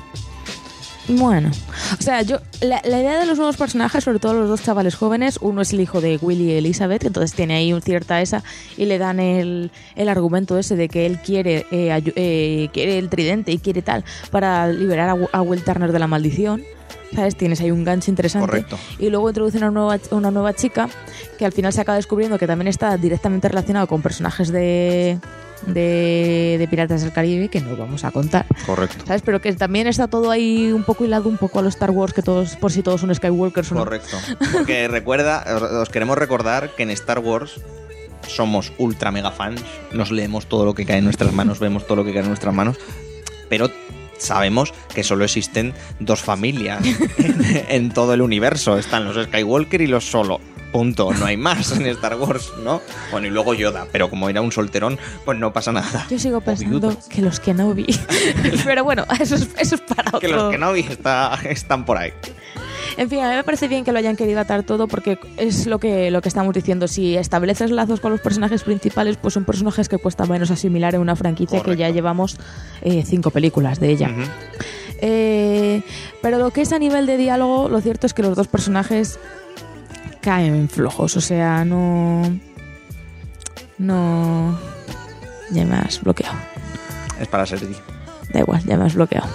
[1.09, 1.49] Bueno,
[1.97, 4.93] o sea, yo la, la idea de los nuevos personajes, sobre todo los dos chavales
[4.95, 8.43] jóvenes, uno es el hijo de Willy y Elizabeth, entonces tiene ahí un cierta esa
[8.77, 12.99] y le dan el, el argumento ese de que él quiere, eh, ayu- eh, quiere
[12.99, 16.63] el tridente y quiere tal para liberar a, a Will Turner de la maldición.
[17.15, 17.35] ¿Sabes?
[17.35, 18.45] Tienes ahí un gancho interesante.
[18.45, 18.77] Correcto.
[18.99, 20.87] Y luego introducen a una nueva, una nueva chica
[21.39, 25.17] que al final se acaba descubriendo que también está directamente relacionado con personajes de,
[25.67, 28.45] de, de Piratas del Caribe que no vamos a contar.
[28.65, 29.03] Correcto.
[29.07, 29.21] ¿Sabes?
[29.23, 32.13] Pero que también está todo ahí un poco hilado un poco a los Star Wars,
[32.13, 33.81] que todos, por si todos son Skywalkers o no.
[33.83, 34.17] Correcto.
[34.53, 37.59] Porque recuerda, os- os queremos recordar que en Star Wars
[38.27, 39.61] somos ultra mega fans,
[39.91, 42.27] nos leemos todo lo que cae en nuestras manos, vemos todo lo que cae en
[42.27, 42.77] nuestras manos,
[43.49, 43.71] pero
[44.17, 46.83] sabemos que solo existen dos familias
[47.17, 48.77] en, en todo el universo.
[48.77, 50.41] Están los Skywalker y los Solo.
[50.71, 51.11] Punto.
[51.13, 52.81] No hay más en Star Wars, ¿no?
[53.11, 56.05] Bueno, y luego Yoda, pero como era un solterón, pues no pasa nada.
[56.09, 57.87] Yo sigo pensando que los Kenobi.
[58.63, 60.19] Pero bueno, eso es, eso es para otro.
[60.19, 62.13] Que los que no vi está, están por ahí.
[62.97, 65.67] En fin, a mí me parece bien que lo hayan querido atar todo porque es
[65.67, 66.87] lo que, lo que estamos diciendo.
[66.87, 71.01] Si estableces lazos con los personajes principales, pues son personajes que cuesta menos asimilar en
[71.01, 72.37] una franquicia que ya llevamos
[72.81, 74.11] eh, cinco películas de ella.
[75.01, 75.81] Eh,
[76.21, 79.17] pero lo que es a nivel de diálogo, lo cierto es que los dos personajes
[80.21, 81.17] caen flojos.
[81.17, 82.23] O sea, no.
[83.77, 84.59] No.
[85.51, 86.37] Ya me has bloqueado.
[87.19, 87.75] Es para Sergi.
[88.31, 89.27] Da igual, ya me has bloqueado.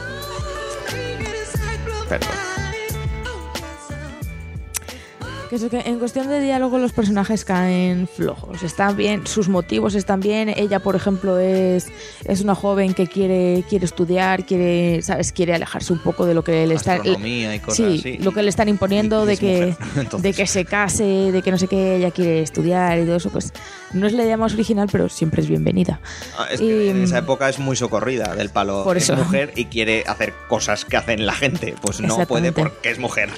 [2.08, 2.53] Perdón.
[5.54, 8.64] Que eso que en cuestión de diálogo los personajes caen flojos.
[8.64, 10.48] Están bien, sus motivos están bien.
[10.48, 11.86] Ella, por ejemplo, es,
[12.24, 15.30] es una joven que quiere, quiere estudiar, quiere, ¿sabes?
[15.30, 16.94] Quiere alejarse un poco de lo que le está.
[16.94, 18.18] Astronomía y cosas sí, así.
[18.18, 19.76] lo que le están imponiendo Y- y de es que,
[20.18, 23.30] de que se case, de que no sé qué, ella quiere estudiar y todo eso,
[23.30, 23.52] pues
[23.92, 26.00] no es la idea más original, pero siempre es bienvenida.
[26.36, 28.82] Ah, es que en esa mm, época es muy socorrida del palo.
[28.82, 29.14] Por es eso.
[29.14, 31.76] mujer y quiere hacer cosas que hacen la gente.
[31.80, 33.30] Pues no puede porque es mujer.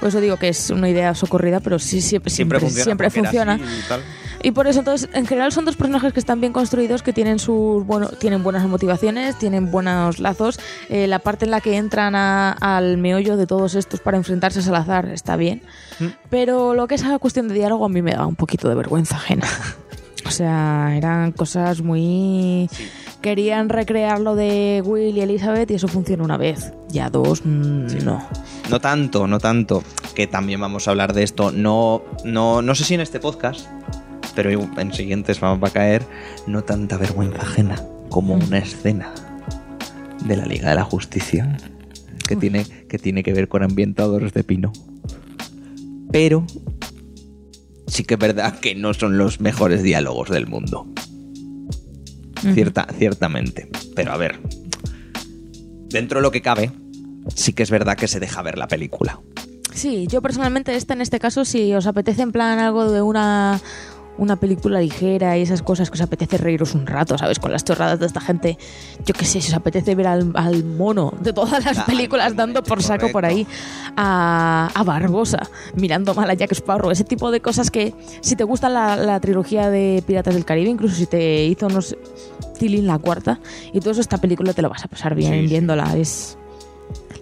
[0.00, 3.56] Por eso digo que es una idea socorrida, pero sí siempre, Siempre, siempre, funciona.
[3.56, 4.04] siempre
[4.42, 7.38] y por eso, entonces, en general son dos personajes que están bien construidos, que tienen
[7.38, 10.60] sus bueno, tienen buenas motivaciones, tienen buenos lazos.
[10.90, 14.58] Eh, la parte en la que entran a- al meollo de todos estos para enfrentarse
[14.58, 15.62] a Salazar está bien.
[15.98, 16.06] Mm.
[16.28, 18.74] Pero lo que es la cuestión de diálogo a mí me da un poquito de
[18.74, 19.46] vergüenza ajena.
[20.26, 22.68] O sea, eran cosas muy...
[23.24, 26.74] Querían recrear lo de Will y Elizabeth y eso funciona una vez.
[26.90, 28.22] Ya dos, mm, no.
[28.68, 29.82] No tanto, no tanto.
[30.14, 31.50] Que también vamos a hablar de esto.
[31.50, 33.66] No, no, no sé si en este podcast,
[34.34, 36.02] pero en siguientes vamos a caer.
[36.46, 39.14] No tanta vergüenza ajena como una escena
[40.26, 41.56] de la Liga de la Justicia
[42.28, 44.70] que tiene, que tiene que ver con ambientadores de pino.
[46.12, 46.44] Pero
[47.86, 50.86] sí que es verdad que no son los mejores diálogos del mundo.
[52.40, 53.68] Cierta, ciertamente.
[53.94, 54.40] Pero a ver,
[55.88, 56.72] dentro de lo que cabe,
[57.34, 59.20] sí que es verdad que se deja ver la película.
[59.72, 63.60] Sí, yo personalmente esta en este caso, si os apetece en plan algo de una,
[64.18, 67.38] una película ligera y esas cosas que os apetece reíros un rato, ¿sabes?
[67.38, 68.58] Con las chorradas de esta gente,
[69.04, 72.62] yo qué sé, si os apetece ver al, al mono de todas las películas dando
[72.62, 73.46] por saco por ahí,
[73.96, 78.44] a, a Barbosa, mirando mal a Jack Sparrow, ese tipo de cosas que si te
[78.44, 81.96] gusta la, la trilogía de Piratas del Caribe, incluso si te hizo unos
[82.58, 83.40] Tilín la cuarta,
[83.72, 85.46] y todo eso, esta película te lo vas a pasar bien sí.
[85.46, 86.38] viéndola, es...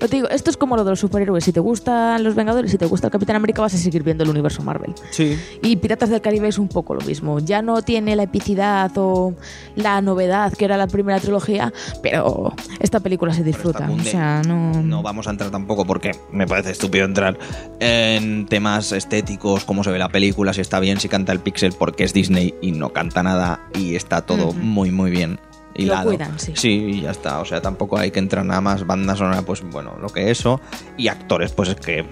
[0.03, 1.45] Lo te digo, esto es como lo de los superhéroes.
[1.45, 4.25] Si te gustan los Vengadores, si te gusta el Capitán América, vas a seguir viendo
[4.25, 4.95] el universo Marvel.
[5.11, 5.39] Sí.
[5.63, 7.39] Y Piratas del Caribe es un poco lo mismo.
[7.39, 9.33] Ya no tiene la epicidad o
[9.77, 11.73] la novedad que era la primera trilogía,
[12.03, 13.87] pero esta película se disfruta.
[13.87, 14.83] Pero O sea, no.
[14.83, 17.39] No vamos a entrar tampoco porque me parece estúpido entrar
[17.79, 21.75] en temas estéticos, cómo se ve la película, si está bien, si canta el pixel
[21.79, 25.39] porque es Disney y no canta nada y está todo muy muy bien
[25.75, 26.09] hilado.
[26.11, 26.69] cuidan, sí.
[26.69, 27.41] y ya está.
[27.41, 28.87] O sea, tampoco hay que entrar nada más.
[28.87, 30.61] Banda sonora, pues bueno, lo que eso.
[30.97, 32.05] Y actores, pues es que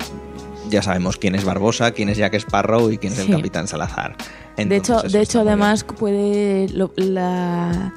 [0.69, 3.27] ya sabemos quién es Barbosa, quién es Jack Sparrow y quién es Sí.
[3.31, 4.17] el Capitán Salazar.
[4.57, 5.49] de hecho, de hecho bien.
[5.49, 6.69] además puede.
[6.69, 7.93] lo- la...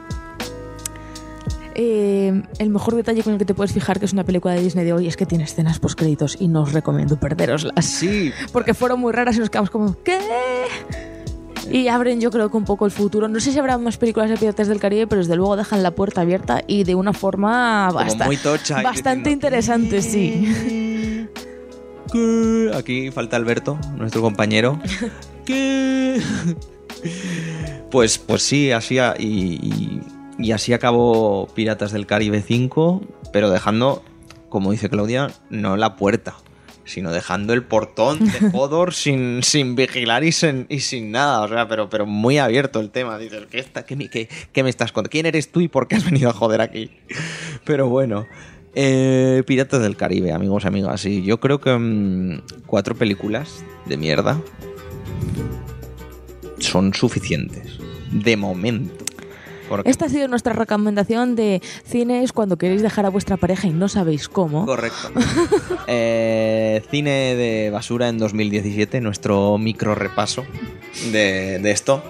[1.75, 4.61] Eh, el mejor detalle con el que te puedes fijar que es una película de
[4.61, 7.83] Disney de hoy es que tiene escenas post créditos y no os recomiendo perderoslas.
[7.85, 10.19] Sí, Porque fueron muy raras y nos quedamos como, ¿qué?
[11.71, 13.27] Y abren yo creo que un poco el futuro.
[13.27, 15.91] No sé si habrá más películas de Piratas del Caribe, pero desde luego dejan la
[15.91, 21.27] puerta abierta y de una forma basta- muy tocha bastante interesante, sí.
[22.11, 22.71] ¿Qué?
[22.75, 24.79] Aquí falta Alberto, nuestro compañero.
[25.45, 26.21] ¿Qué?
[27.91, 30.01] Pues, pues sí, así a- y, y-
[30.39, 34.03] y así acabó Piratas del Caribe 5, pero dejando,
[34.49, 36.35] como dice Claudia, no la puerta,
[36.85, 41.41] sino dejando el portón de Hodor sin, sin vigilar y sin, y sin nada.
[41.41, 43.17] O sea, pero, pero muy abierto el tema.
[43.17, 45.11] Dices, ¿qué, está, qué, me- qué- qué me estás contando?
[45.11, 46.91] ¿Quién eres tú y por qué has venido a joder aquí?
[47.65, 48.25] Pero bueno.
[48.75, 51.05] Eh, Piratas del Caribe, amigos amigas.
[51.05, 54.41] Y yo creo que mm, cuatro películas de mierda
[56.59, 57.77] son suficientes.
[58.11, 59.03] De momento.
[59.69, 63.71] Porque- Esta ha sido nuestra recomendación de cines cuando queréis dejar a vuestra pareja y
[63.71, 64.65] no sabéis cómo.
[64.65, 65.11] Correcto.
[65.87, 70.45] Eh, cine de basura en 2017, nuestro micro repaso
[71.11, 72.01] de, de esto.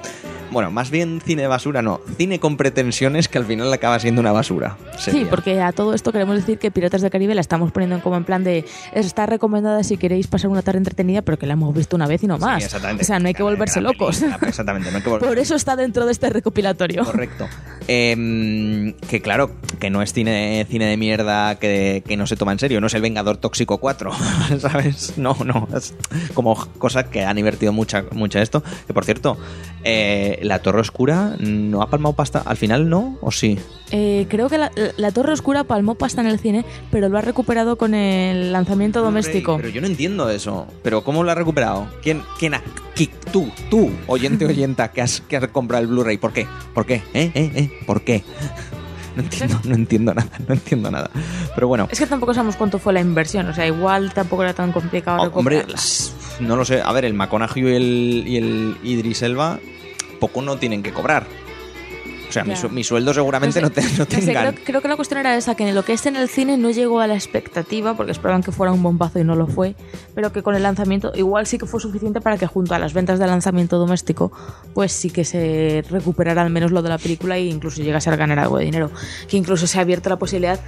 [0.53, 1.99] Bueno, más bien cine de basura, no.
[2.17, 4.77] Cine con pretensiones que al final acaba siendo una basura.
[4.97, 8.15] Sí, porque a todo esto queremos decir que Piratas del Caribe la estamos poniendo como
[8.15, 8.63] en plan de
[8.93, 12.23] está recomendada si queréis pasar una tarde entretenida, pero que la hemos visto una vez
[12.23, 12.63] y no Sí, más.
[12.63, 13.03] exactamente.
[13.03, 14.19] o sea, no hay que volverse locos.
[14.19, 17.03] película, Exactamente, no hay que volverse Por eso está dentro de este recopilatorio.
[17.03, 17.47] Correcto.
[17.87, 22.51] Em, que claro, que no es cine, cine de mierda que, que no se toma
[22.53, 24.11] en serio, no es el Vengador Tóxico 4,
[24.59, 25.17] ¿sabes?
[25.17, 25.93] No, no, es
[26.33, 28.63] como cosas que han invertido mucha, mucha esto.
[28.87, 29.37] Que por cierto,
[29.83, 33.57] eh, la Torre Oscura no ha palmado pasta, al final no, o sí.
[33.91, 37.21] Eh, creo que la, la Torre Oscura palmó pasta en el cine, pero lo ha
[37.21, 39.57] recuperado con el lanzamiento doméstico.
[39.57, 40.67] Pero yo no entiendo eso.
[40.83, 41.87] ¿Pero cómo lo ha recuperado?
[42.01, 42.61] ¿Quién, quién ha,
[42.95, 46.17] qui- tú, tú, oyente oyenta, que has, que has comprado el Blu-ray?
[46.17, 46.47] ¿Por qué?
[46.73, 46.95] ¿Por qué?
[47.13, 47.31] ¿Eh?
[47.33, 47.51] ¿Eh?
[47.55, 47.71] ¿Eh?
[47.85, 48.23] ¿Por qué?
[49.15, 51.11] No entiendo, no entiendo nada, no entiendo nada.
[51.53, 54.55] Pero bueno, Es que tampoco sabemos cuánto fue la inversión, o sea, igual tampoco era
[54.55, 55.75] tan complicado Oh, hombre, recuperarla.
[55.75, 56.81] s- no lo sé.
[56.81, 59.59] A ver, el McConaughey y el, y el Idris Elba
[60.23, 61.25] poco no tienen que cobrar.
[62.29, 64.53] O sea, mi, su- mi sueldo seguramente no, No sé, te, no No sé, creo,
[64.63, 66.71] creo que la cuestión era esa, que en lo que es en el cine no
[66.71, 69.75] llegó a la expectativa, porque esperaban que fuera un bombazo y no lo fue,
[70.15, 72.93] pero que con el lanzamiento igual sí que fue suficiente para que junto a las
[72.93, 74.31] ventas de lanzamiento doméstico,
[74.73, 78.15] pues sí que se recuperara al menos lo de la película e incluso llegase a
[78.15, 78.89] ganar algo de dinero.
[79.27, 80.59] Que incluso se ha abierto la posibilidad,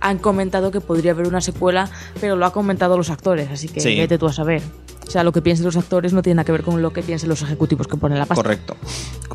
[0.00, 1.88] han comentado que podría haber una secuela,
[2.20, 3.94] pero lo ha comentado los actores, así que Sí.
[3.96, 4.62] vete tú a saber.
[5.12, 7.02] O sea, lo que piensen los actores no tiene nada que ver con lo que
[7.02, 8.42] piensen los ejecutivos que ponen la pasta.
[8.42, 8.78] Correcto.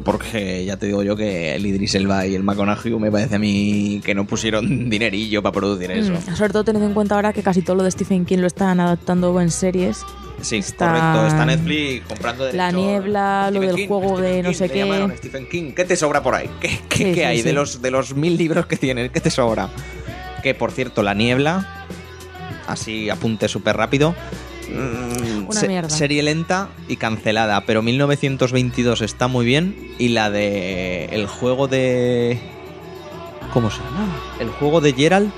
[0.03, 3.37] Porque ya te digo yo que el Idris Elba y el McConaughey me parece a
[3.37, 6.13] mí que no pusieron dinerillo para producir eso.
[6.13, 8.47] Mm, sobre todo teniendo en cuenta ahora que casi todo lo de Stephen King lo
[8.47, 10.03] están adaptando en series.
[10.41, 11.27] Sí, Está- correcto.
[11.27, 12.57] Está Netflix comprando derechos.
[12.57, 14.79] La niebla, lo del King, juego Stephen de no sé qué.
[14.79, 15.71] llamaron Stephen King.
[15.75, 16.49] ¿Qué te sobra por ahí?
[16.59, 19.11] ¿Qué, qué- Sí, qué sí, hay de los de los mil libros que tienes?
[19.11, 19.69] ¿Qué te sobra?
[20.41, 21.85] Que por cierto, la niebla,
[22.67, 24.15] así apunte súper rápido.
[24.69, 25.89] Mm, Una mierda.
[25.89, 32.39] Serie lenta y cancelada, pero 1922 está muy bien y la de el juego de
[33.53, 34.07] ¿cómo se llama?
[34.39, 35.31] El juego de Gerald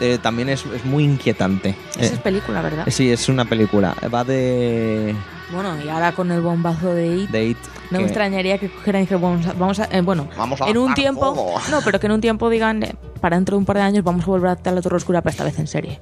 [0.00, 1.74] eh, también es, es muy inquietante.
[1.92, 2.84] Esa Eh, es película, ¿verdad?
[2.90, 3.94] sí, es una película.
[4.14, 5.14] Va de
[5.52, 7.56] Bueno, y ahora con el bombazo de It, de It,
[7.90, 10.60] no que- me extrañaría que cogieran y dijeran, vamos a, vamos a- eh, bueno, Vamos
[10.60, 13.60] a en un tiempo, no, pero que en un tiempo digan, eh, para dentro de
[13.60, 15.58] un par de años vamos a volver a adaptar la Torre Oscura, pero esta vez
[15.58, 16.00] en serie.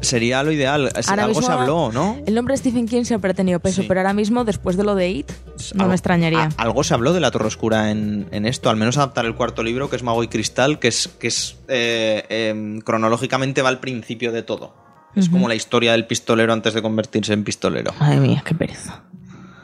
[0.00, 0.90] Sería lo ideal.
[0.96, 2.16] Es- Ahora Algo mismo- se habló, ¿no?
[2.26, 3.88] El nombre de Stephen King siempre ha tenido peso, Sí.
[3.88, 5.30] pero ahora mismo, después de lo de It,
[5.74, 6.44] no Algo- me extrañaría.
[6.56, 9.34] a- algo se habló de la Torre Oscura en, en esto, al menos adaptar el
[9.34, 13.68] cuarto libro, que es Mago y Cristal, que es, que es eh, em, cronológicamente va
[13.68, 14.74] al principio de todo.
[15.16, 17.92] Es como la historia del pistolero antes de convertirse en pistolero.
[17.98, 19.02] Madre mía, qué pereza.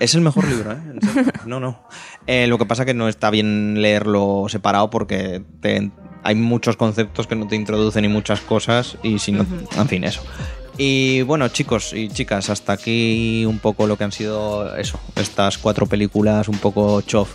[0.00, 0.76] Es el mejor libro, ¿eh?
[1.46, 1.86] No, no.
[2.26, 5.90] Eh, lo que pasa que no está bien leerlo separado porque te-
[6.26, 9.46] hay muchos conceptos que no te introducen y muchas cosas y si no...
[9.78, 10.22] En fin, eso.
[10.76, 15.56] Y bueno, chicos y chicas, hasta aquí un poco lo que han sido eso, estas
[15.56, 17.30] cuatro películas un poco chof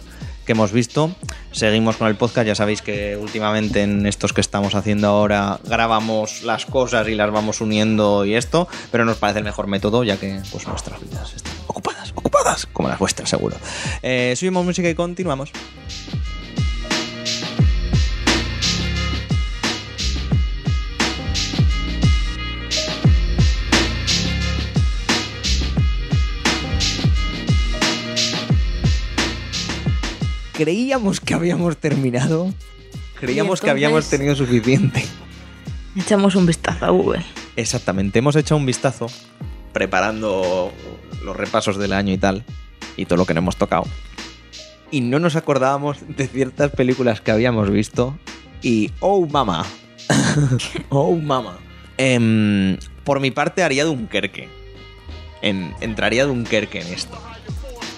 [0.45, 1.09] que hemos visto.
[1.53, 6.43] Seguimos con el podcast, ya sabéis que últimamente en estos que estamos haciendo ahora grabamos
[6.43, 10.17] las cosas y las vamos uniendo y esto, pero nos parece el mejor método ya
[10.17, 13.55] que pues nuestras vidas están ocupadas, ocupadas, como las vuestras seguro.
[14.03, 15.53] Eh, subimos música y continuamos.
[30.63, 32.53] Creíamos que habíamos terminado.
[33.19, 35.03] Creíamos que habíamos tenido suficiente.
[35.95, 37.23] Echamos un vistazo a Google.
[37.55, 39.07] Exactamente, hemos hecho un vistazo
[39.73, 40.71] preparando
[41.23, 42.43] los repasos del año y tal,
[42.97, 43.85] y todo lo que no hemos tocado.
[44.91, 48.17] Y no nos acordábamos de ciertas películas que habíamos visto
[48.61, 49.65] y Oh Mama.
[50.89, 51.57] oh Mama.
[51.97, 54.47] Em, por mi parte haría Dunkerque.
[55.41, 57.17] En- entraría Dunkerque en esto.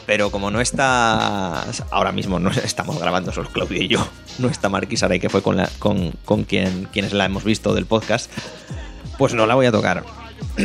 [0.06, 1.64] Pero como no está.
[1.92, 4.06] Ahora mismo no estamos grabando solo Claudio y yo.
[4.40, 7.74] No está Marquis Saray, que fue con, la, con, con quien, quienes la hemos visto
[7.74, 8.30] del podcast.
[9.18, 10.04] Pues no la voy a tocar.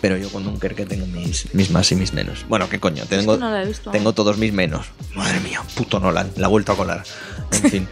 [0.00, 2.46] Pero yo con Dunkerque tengo mis, mis más y mis menos.
[2.48, 3.04] Bueno, ¿qué coño?
[3.04, 3.90] Tengo, no la he visto.
[3.90, 4.86] tengo todos mis menos.
[5.14, 6.30] Madre mía, puto Nolan.
[6.36, 7.04] La ha vuelto a colar.
[7.52, 7.88] En fin.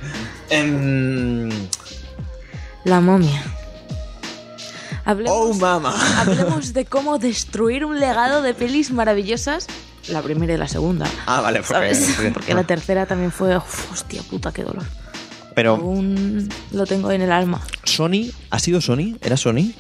[0.49, 1.51] Em,
[2.85, 3.43] La momia.
[5.09, 5.95] Hablemos, oh, mama.
[6.21, 9.67] hablemos de cómo destruir un legado de pelis maravillosas.
[10.09, 11.07] La primera y la segunda.
[11.25, 11.97] Ah, vale, porque.
[12.35, 13.57] Porque la tercera también fue.
[13.57, 14.85] uf, hostia puta, qué dolor.
[15.55, 17.63] Pero Aún lo tengo en el alma.
[17.85, 19.17] Sony, ¿ha sido Sony?
[19.23, 19.73] ¿Era Sony?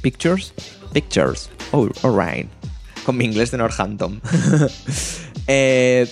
[0.00, 0.54] Pictures?
[0.94, 1.50] Pictures.
[1.72, 2.48] Oh, alright.
[3.04, 4.22] Con mi inglés de Northampton.
[5.48, 6.08] Eh,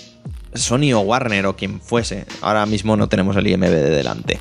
[0.55, 2.27] Sony o Warner o quien fuese.
[2.43, 4.41] Ahora mismo no tenemos el IMB de delante.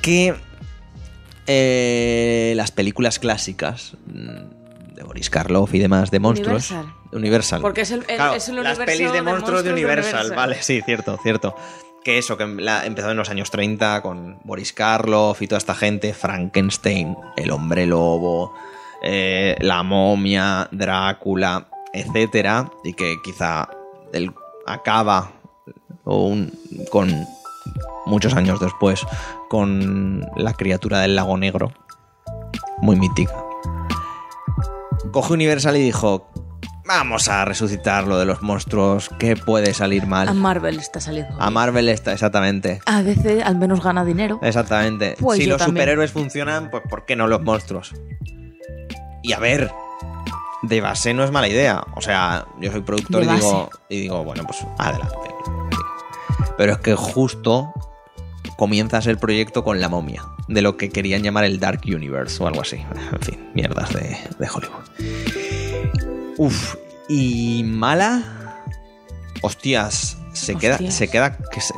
[0.00, 0.36] Que
[1.48, 6.70] eh, las películas clásicas mm, de Boris Karloff y demás de monstruos.
[6.70, 6.94] Universal.
[7.12, 7.60] Universal.
[7.62, 9.64] Porque es el- el- Claro, es el las universo pelis de de monstruos de monstruos
[9.64, 10.14] de Universal.
[10.14, 10.36] Universal.
[10.36, 11.54] Vale, sí, cierto, cierto.
[12.04, 15.74] Que eso, que la, empezó en los años 30 con Boris Karloff y toda esta
[15.74, 18.54] gente, Frankenstein, el hombre lobo,
[19.02, 23.68] eh, la momia, Drácula, etcétera, y que quizá
[24.12, 24.32] él
[24.66, 25.32] acaba
[26.04, 26.52] o un-
[26.90, 27.26] con
[28.08, 29.06] muchos años después
[29.48, 31.72] con la criatura del lago negro,
[32.78, 33.34] muy mítica.
[35.12, 36.30] Coge Universal y dijo,
[36.88, 40.26] vamos a resucitar lo de los monstruos, ¿qué puede salir mal?
[40.26, 41.36] A Marvel está saliendo.
[41.38, 42.80] A Marvel está, exactamente.
[42.86, 44.40] A DC al menos gana dinero.
[44.42, 45.14] Exactamente.
[45.20, 45.82] Pues si los también.
[45.82, 47.94] superhéroes funcionan, pues ¿por qué no los monstruos?
[49.22, 49.70] Y a ver,
[50.62, 51.84] de base no es mala idea.
[51.94, 55.34] O sea, yo soy productor y digo, y digo, bueno, pues adelante.
[56.56, 57.72] Pero es que justo
[58.56, 62.46] comienzas el proyecto con la momia, de lo que querían llamar el Dark Universe o
[62.46, 62.76] algo así.
[63.12, 64.84] En fin, mierdas de, de Hollywood.
[66.38, 66.76] Uf,
[67.08, 68.22] y mala.
[69.42, 71.74] Hostias, se queda, se queda, que se,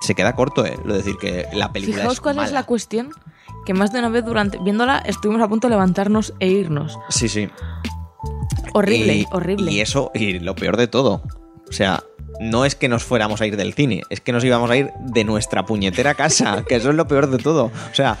[0.00, 0.78] se queda corto, eh.
[0.84, 3.10] Lo de decir que la película Fijaos es cuál es la cuestión.
[3.66, 6.98] Que más de una vez durante viéndola estuvimos a punto de levantarnos e irnos.
[7.10, 7.48] Sí, sí.
[8.74, 9.72] Horrible, Y- horrible.
[9.72, 11.22] Y eso, y lo peor de todo.
[11.68, 12.02] O sea,
[12.40, 14.90] no es que nos fuéramos a ir del cine, es que nos íbamos a ir
[14.98, 17.66] de nuestra puñetera casa, que eso es lo peor de todo.
[17.90, 18.18] O sea,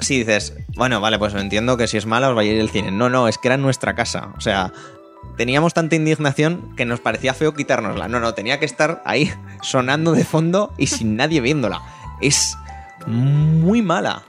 [0.00, 2.70] si dices, bueno, vale, pues entiendo que si es mala os vais a ir del
[2.70, 2.90] cine.
[2.90, 4.32] No, no, es que era nuestra casa.
[4.36, 4.72] O sea,
[5.36, 8.08] teníamos tanta indignación que nos parecía feo quitárnosla.
[8.08, 9.32] No, no, tenía que estar ahí
[9.62, 11.82] sonando de fondo y sin nadie viéndola.
[12.20, 12.56] Es
[13.06, 14.22] muy mala.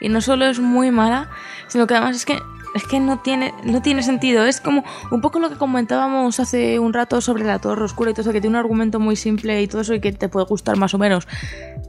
[0.00, 1.30] Y no solo es muy mala,
[1.68, 2.38] sino que además es que
[2.74, 4.44] es que no tiene no tiene sentido.
[4.44, 8.14] Es como un poco lo que comentábamos hace un rato sobre la Torre Oscura y
[8.14, 10.46] todo eso, que tiene un argumento muy simple y todo eso y que te puede
[10.46, 11.26] gustar más o menos.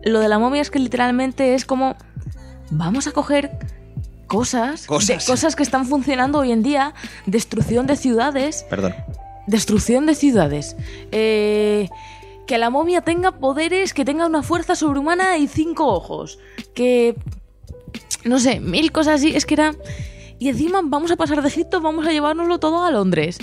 [0.03, 1.95] Lo de la momia es que literalmente es como
[2.69, 3.51] vamos a coger
[4.27, 5.25] cosas, Cosas.
[5.25, 6.93] de- cosas que están funcionando hoy en día,
[7.25, 8.93] destrucción de ciudades, Perdón.
[9.47, 10.75] destrucción de ciudades.
[11.11, 11.89] Eh,
[12.47, 16.37] que la momia tenga poderes, que tenga una fuerza sobrehumana y cinco ojos.
[16.75, 17.15] Que.
[18.23, 19.35] No sé, mil cosas así.
[19.35, 19.73] Es que era.
[20.39, 23.37] Y encima vamos a pasar de Egipto, vamos a llevárnoslo todo a Londres.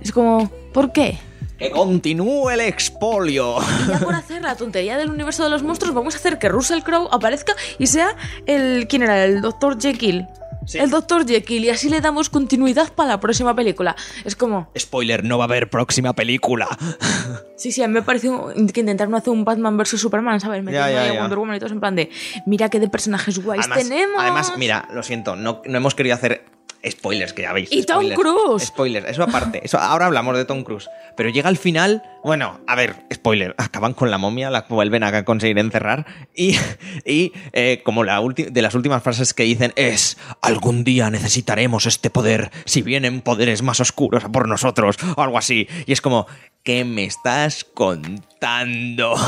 [0.00, 0.50] Es como.
[0.72, 1.18] ¿Por qué?
[1.58, 3.56] Que continúe el expolio.
[3.58, 6.48] Y ya por hacer la tontería del universo de los monstruos, vamos a hacer que
[6.48, 8.14] Russell Crowe aparezca y sea
[8.46, 8.86] el.
[8.88, 9.24] ¿Quién era?
[9.24, 9.80] El Dr.
[9.80, 10.26] Jekyll.
[10.68, 10.78] Sí.
[10.78, 11.26] El Dr.
[11.26, 11.64] Jekyll.
[11.64, 13.96] Y así le damos continuidad para la próxima película.
[14.24, 14.70] Es como.
[14.78, 16.68] Spoiler, no va a haber próxima película.
[17.58, 20.62] Sí, sí, a mí me pareció que intentaron hacer un Batman vs Superman, ¿sabes?
[20.62, 21.20] Metiendo ya.
[21.20, 22.08] Wonder Woman y todo en plan de,
[22.46, 24.22] mira qué de personajes guays Además, tenemos.
[24.22, 26.44] además, mira, lo siento, no, no hemos querido hacer
[26.88, 27.70] spoilers, que ya veis.
[27.72, 28.08] Y Tom.
[28.10, 28.66] Cruise.
[28.66, 29.60] Spoilers, eso aparte.
[29.64, 30.88] Eso, ahora hablamos de Tom Cruise.
[31.16, 35.24] Pero llega al final, bueno, a ver, spoiler, acaban con la momia, la vuelven a
[35.24, 36.56] conseguir encerrar y,
[37.04, 42.10] y eh, como la de las últimas frases que dicen es, algún día necesitaremos este
[42.10, 45.68] poder si vienen poderes más oscuros a por nosotros, o algo así.
[45.86, 46.26] Y es como,
[46.62, 49.14] ¿qué me estás contando?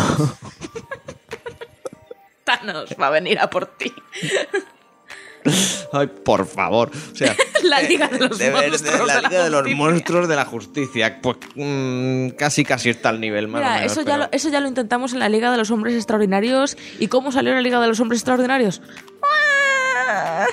[2.44, 3.92] Thanos va a venir a por ti.
[5.92, 6.90] Ay, por favor.
[7.12, 7.34] O sea,
[7.64, 9.76] La Liga de los Monstruos la de la Liga de los Justicia.
[9.76, 11.20] Monstruos de la Justicia.
[11.20, 13.92] Pues mm, casi, casi está al nivel, más o Mira, menos.
[13.92, 16.76] eso, ya lo, eso ya lo intentamos en la Liga de los Hombres Extraordinarios.
[16.98, 18.80] ¿Y cómo salió la Liga de los Hombres Extraordinarios?
[20.08, 20.46] Ah,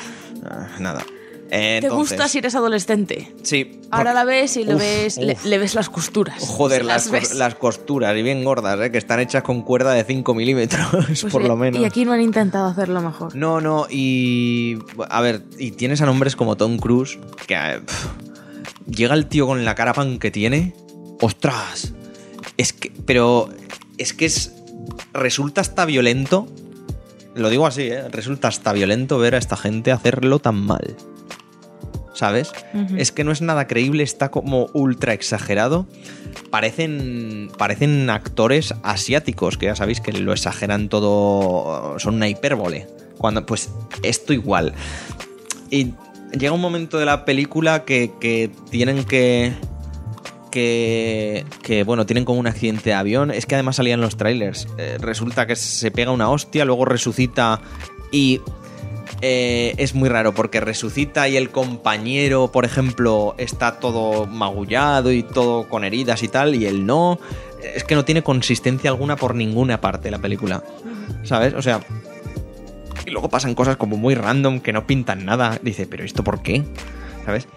[0.80, 1.04] nada.
[1.50, 3.34] Eh, Te gusta si eres adolescente.
[3.44, 3.80] Sí.
[3.90, 5.46] Ahora la ves y le, Uf, ves, le, uf.
[5.46, 6.44] le ves las costuras.
[6.44, 7.32] Joder, las, las ves.
[7.32, 8.92] cos- las costuras, y bien gordas, ¿eh?
[8.92, 11.82] que están hechas con cuerda de 5 milímetros, Pues, por lo menos.
[11.82, 13.36] Y aquí no han intentado hacerlo mejor.
[13.36, 14.78] No, no, y.
[15.10, 17.54] A ver, y tienes a nombres como Tom Cruise, que.
[17.56, 17.80] eh,
[18.90, 20.74] llega el tío con la cara pan que tiene.
[21.22, 21.94] ¡Ostras!
[22.58, 22.92] Es que.
[23.06, 23.50] Pero.
[23.98, 24.52] Es que es
[25.14, 26.48] resulta hasta violento.
[27.36, 28.10] Lo digo así, ¿eh?
[28.10, 30.96] Resulta hasta violento ver a esta gente hacerlo tan mal.
[32.18, 32.52] ¿Sabes?
[32.98, 35.86] Es que no es nada creíble, está como ultra exagerado.
[36.50, 42.88] Parecen, parecen actores asiáticos, que ya sabéis que lo exageran todo, son una hipérbole.
[43.20, 43.70] Cuando, pues
[44.02, 44.74] esto igual.
[45.70, 45.94] Y
[46.32, 49.54] llega un momento de la película que, que tienen que,
[50.50, 53.30] que, que, bueno, tienen como un accidente de avión.
[53.30, 54.68] Es que además salían los trailers.
[54.80, 57.62] Eh, resulta que se pega una hostia, luego resucita
[58.12, 58.42] y
[59.22, 65.24] eh, es muy raro porque resucita y el compañero, por ejemplo, está todo magullado y
[65.24, 67.20] todo con heridas y tal, y él no.
[67.76, 70.64] Es que no tiene consistencia alguna por ninguna parte la película.
[71.24, 71.54] ¿Sabes?
[71.54, 71.82] O sea.
[73.06, 75.60] Y luego pasan cosas como muy random que no pintan nada.
[75.62, 76.64] Dice, ¿pero esto por qué?
[77.26, 77.48] ¿Sabes?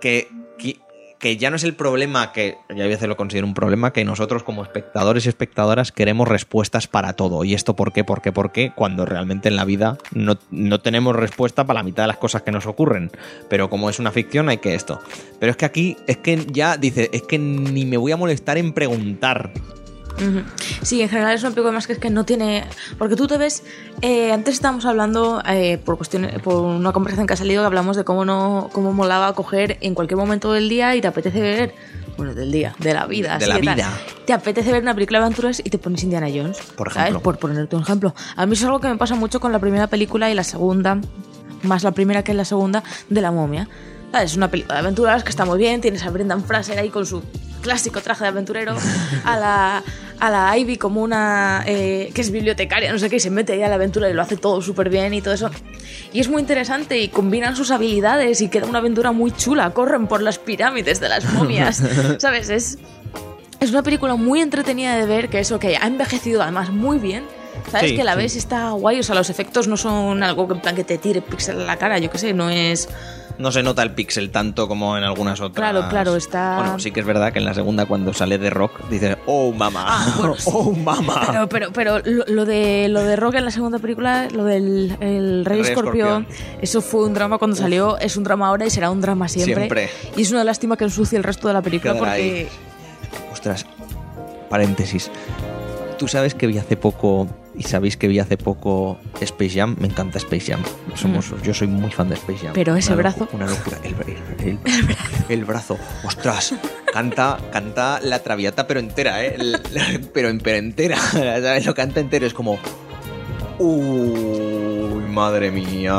[0.00, 0.28] Que,
[0.58, 0.78] que,
[1.20, 4.04] que ya no es el problema que, ya a veces lo considero un problema, que
[4.04, 7.44] nosotros como espectadores y espectadoras queremos respuestas para todo.
[7.44, 8.04] ¿Y esto por qué?
[8.04, 8.32] ¿Por qué?
[8.32, 8.72] ¿Por qué?
[8.74, 12.42] Cuando realmente en la vida no, no tenemos respuesta para la mitad de las cosas
[12.42, 13.10] que nos ocurren.
[13.50, 15.00] Pero como es una ficción hay que esto.
[15.38, 18.56] Pero es que aquí, es que ya dice, es que ni me voy a molestar
[18.56, 19.52] en preguntar.
[20.82, 22.64] Sí, en general es una película más que es que no tiene.
[22.98, 23.62] Porque tú te ves.
[24.02, 27.96] eh, antes estábamos hablando, eh, por cuestiones, por una conversación que ha salido, que hablamos
[27.96, 31.74] de cómo no cómo molaba coger en cualquier momento del día y te apetece ver.
[32.16, 33.38] Bueno, del día, de la vida.
[33.38, 33.98] De así la vida.
[34.26, 36.58] Te apetece ver una película de aventuras y te pones Indiana Jones.
[36.76, 37.10] Por ¿sabes?
[37.10, 37.22] ejemplo.
[37.22, 38.14] Por ponerte un ejemplo.
[38.36, 41.00] A mí es algo que me pasa mucho con la primera película y la segunda,
[41.62, 43.68] más la primera que la segunda, de la momia.
[44.12, 45.80] Es una película de aventuras que está muy bien.
[45.80, 47.22] Tienes a Brendan Fraser ahí con su
[47.62, 48.74] clásico traje de aventurero.
[49.24, 49.82] A la,
[50.18, 51.62] a la Ivy como una.
[51.66, 54.12] eh, que es bibliotecaria, no sé qué, y se mete ahí a la aventura y
[54.12, 55.50] lo hace todo súper bien y todo eso.
[56.12, 59.70] Y es muy interesante y combinan sus habilidades y queda una aventura muy chula.
[59.70, 61.82] Corren por las pirámides de las momias.
[62.18, 62.50] ¿Sabes?
[62.50, 62.78] Es.
[63.60, 67.24] Es una película muy entretenida de ver, que eso que ha envejecido además muy bien.
[67.70, 67.90] ¿Sabes?
[67.90, 68.18] Sí, que la sí.
[68.18, 69.00] ves y está guay.
[69.00, 71.64] O sea, los efectos no son algo que en plan que te tire pixel a
[71.64, 72.88] la cara, yo qué sé, no es.
[73.40, 75.54] No se nota el pixel tanto como en algunas otras.
[75.70, 78.50] Claro, claro, está- Bueno, sí que es verdad que en la segunda, cuando sale de
[78.50, 81.22] rock, dices, oh mamá, Ah, bueno, oh mamá.
[81.26, 84.96] Pero, pero, pero lo, lo de lo de Rock en la segunda película, lo del
[85.00, 86.60] el Rey, Rey Escorpión, Escorpión.
[86.60, 89.54] eso fue un drama cuando salió, es un drama ahora y será un drama siempre.
[89.54, 89.90] Siempre.
[90.16, 92.48] Y es una lástima que ensucie el resto de la película Quedará porque.
[93.32, 93.64] Ostras,
[94.48, 95.10] paréntesis.
[95.98, 97.26] Tú sabes que vi hace poco,
[97.60, 99.76] y sabéis que vi hace poco Space Jam.
[99.78, 100.62] Me encanta Space Jam.
[100.94, 102.50] Somos, Yo soy muy fan de Space Jam.
[102.52, 102.54] Mm.
[102.54, 103.28] Pero ese Una brazo.
[103.32, 103.76] Una locura.
[103.84, 104.58] El, el- el-
[105.28, 105.76] el brazo.
[106.04, 106.54] Ostras,
[106.92, 109.36] canta, canta la traviata, pero entera, ¿eh?
[110.14, 110.96] Pero, pero entera.
[111.12, 111.66] ¿Sabes?
[111.66, 112.26] Lo canta entero.
[112.26, 112.58] Es como.
[113.58, 115.92] Uy, madre mía.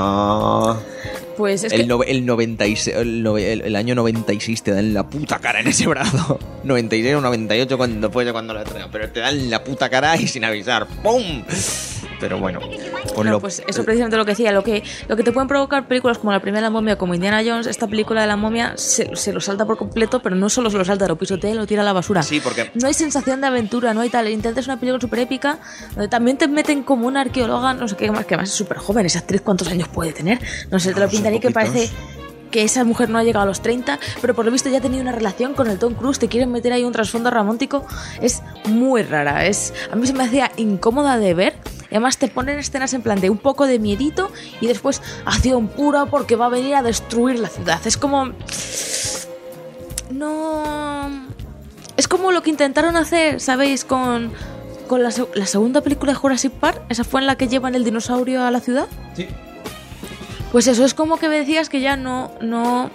[1.41, 1.87] Pues es el, que.
[1.87, 5.87] nove- el 96, el, el- el año 96 te dan la puta cara en ese
[5.87, 6.39] brazo.
[6.63, 10.27] 96 o 98 cuando fuese cuando lo traiga, pero te dan la puta cara y
[10.27, 10.85] sin avisar.
[11.01, 11.43] ¡Pum!
[12.21, 15.23] Pero bueno, pues No, lo- pues eso precisamente lo que decía, lo que, lo que
[15.23, 18.21] te pueden provocar películas como la primera de la momia, como Indiana Jones, esta película
[18.21, 21.07] de la momia se, se lo salta por completo, pero no solo se lo salta,
[21.07, 22.23] lo pisotea y lo tira a la basura.
[22.23, 24.29] Sí, porque No hay sensación de aventura, no hay tal.
[24.29, 25.59] Intentas una película súper épica,
[25.95, 28.77] donde también te meten como una arqueóloga, no sé qué más, que más es súper
[28.77, 29.05] joven.
[29.07, 30.39] Esa actriz, ¿cuántos años puede tener?
[30.69, 31.89] No sé, te lo No pintan y que parece
[32.51, 34.81] que esa mujer no ha llegado a los 30, pero por lo visto ya ha
[34.81, 37.85] tenido una relación con el Tom Cruise, te quieren meter ahí un trasfondo romántico.
[38.21, 41.55] Es muy rara, es a mí se me hacía incómoda de ver.
[41.89, 45.67] Y además te ponen escenas en plan de un poco de miedito y después acción
[45.67, 47.79] pura porque va a venir a destruir la ciudad.
[47.85, 48.31] Es como...
[50.11, 51.27] No...
[51.97, 53.83] Es como lo que intentaron hacer, ¿sabéis?
[53.83, 54.31] Con,
[54.87, 56.81] con la, la segunda película de Jurassic Park.
[56.87, 58.87] Esa fue en la que llevan el dinosaurio a la ciudad.
[59.13, 59.27] Sí.
[60.51, 62.31] Pues eso es como que me decías que ya no...
[62.41, 62.91] no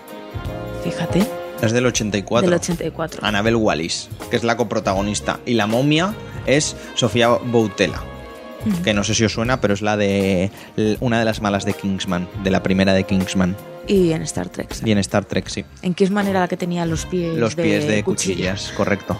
[0.84, 1.26] Fíjate,
[1.62, 2.48] es del 84.
[2.48, 3.24] del 84.
[3.24, 5.40] Annabelle Wallis, que es la coprotagonista.
[5.46, 6.14] Y la momia
[6.46, 8.02] es Sofía Boutella.
[8.82, 10.50] Que no sé si os suena, pero es la de
[11.00, 13.56] una de las malas de Kingsman, de la primera de Kingsman.
[13.86, 14.74] Y en Star Trek.
[14.84, 15.64] Y en Star Trek, sí.
[15.82, 18.52] ¿En qué manera la que tenía los pies Los pies de cuchilla?
[18.52, 19.16] cuchillas, correcto.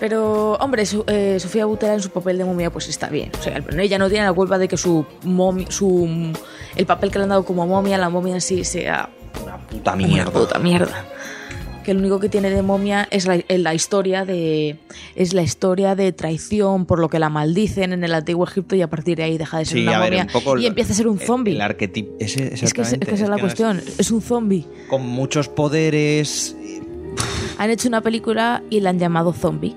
[0.00, 3.30] Pero, hombre, su- eh, Sofía Butera en su papel de momia pues está bien.
[3.38, 6.32] O sea, ella no tiene la culpa de que su momi- su
[6.74, 9.10] el papel que le han dado como momia, la momia en sí sea
[9.44, 10.30] Una puta una mierda.
[10.32, 11.04] puta mierda.
[11.84, 14.78] Que lo único que tiene de momia es la, es la historia de
[15.16, 18.82] es la historia de traición por lo que la maldicen en el antiguo Egipto y
[18.82, 20.92] a partir de ahí deja de ser Sí, una ver, momia un y el- empieza
[20.92, 21.54] a ser un el- zombie.
[21.56, 22.12] El, arquetipo.
[22.20, 23.82] Ese, es que, es, es que esa es la que no cuestión.
[23.98, 24.66] Es un zombie.
[24.88, 26.54] con muchos poderes.
[27.58, 29.74] han hecho una película y la han llamado Zombie.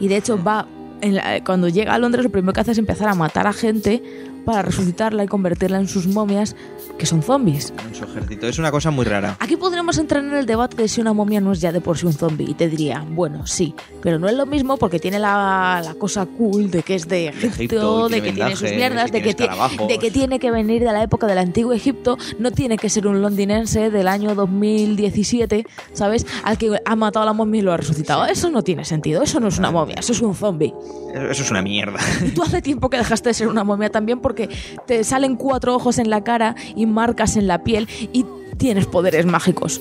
[0.00, 0.66] Y de hecho va,
[1.00, 3.52] en la- cuando llega a Londres lo primero que hace es empezar a matar a
[3.52, 4.02] gente
[4.44, 6.56] para resucitarla y convertirla en sus momias,
[7.02, 7.74] que son zombies.
[7.84, 8.46] En su ejército.
[8.46, 9.36] Es una cosa muy rara.
[9.40, 11.98] Aquí podríamos entrar en el debate de si una momia no es ya de por
[11.98, 12.48] sí un zombie.
[12.48, 16.26] Y te diría, bueno, sí, pero no es lo mismo porque tiene la, la cosa
[16.26, 19.52] cool de que es de Egipto, de que tiene sus mierdas, de que tiene
[19.88, 23.08] de que tiene que venir de la época del antiguo Egipto, no tiene que ser
[23.08, 26.24] un londinense del año 2017, ¿sabes?
[26.44, 28.26] Al que ha matado a la momia y lo ha resucitado.
[28.26, 30.72] Eso no tiene sentido, eso no es una momia, eso es un zombie.
[31.14, 31.98] Eso es una mierda.
[32.34, 34.48] Tú hace tiempo que dejaste de ser una momia también porque
[34.86, 38.24] te salen cuatro ojos en la cara y marcas en la piel y
[38.56, 39.80] tienes poderes mágicos.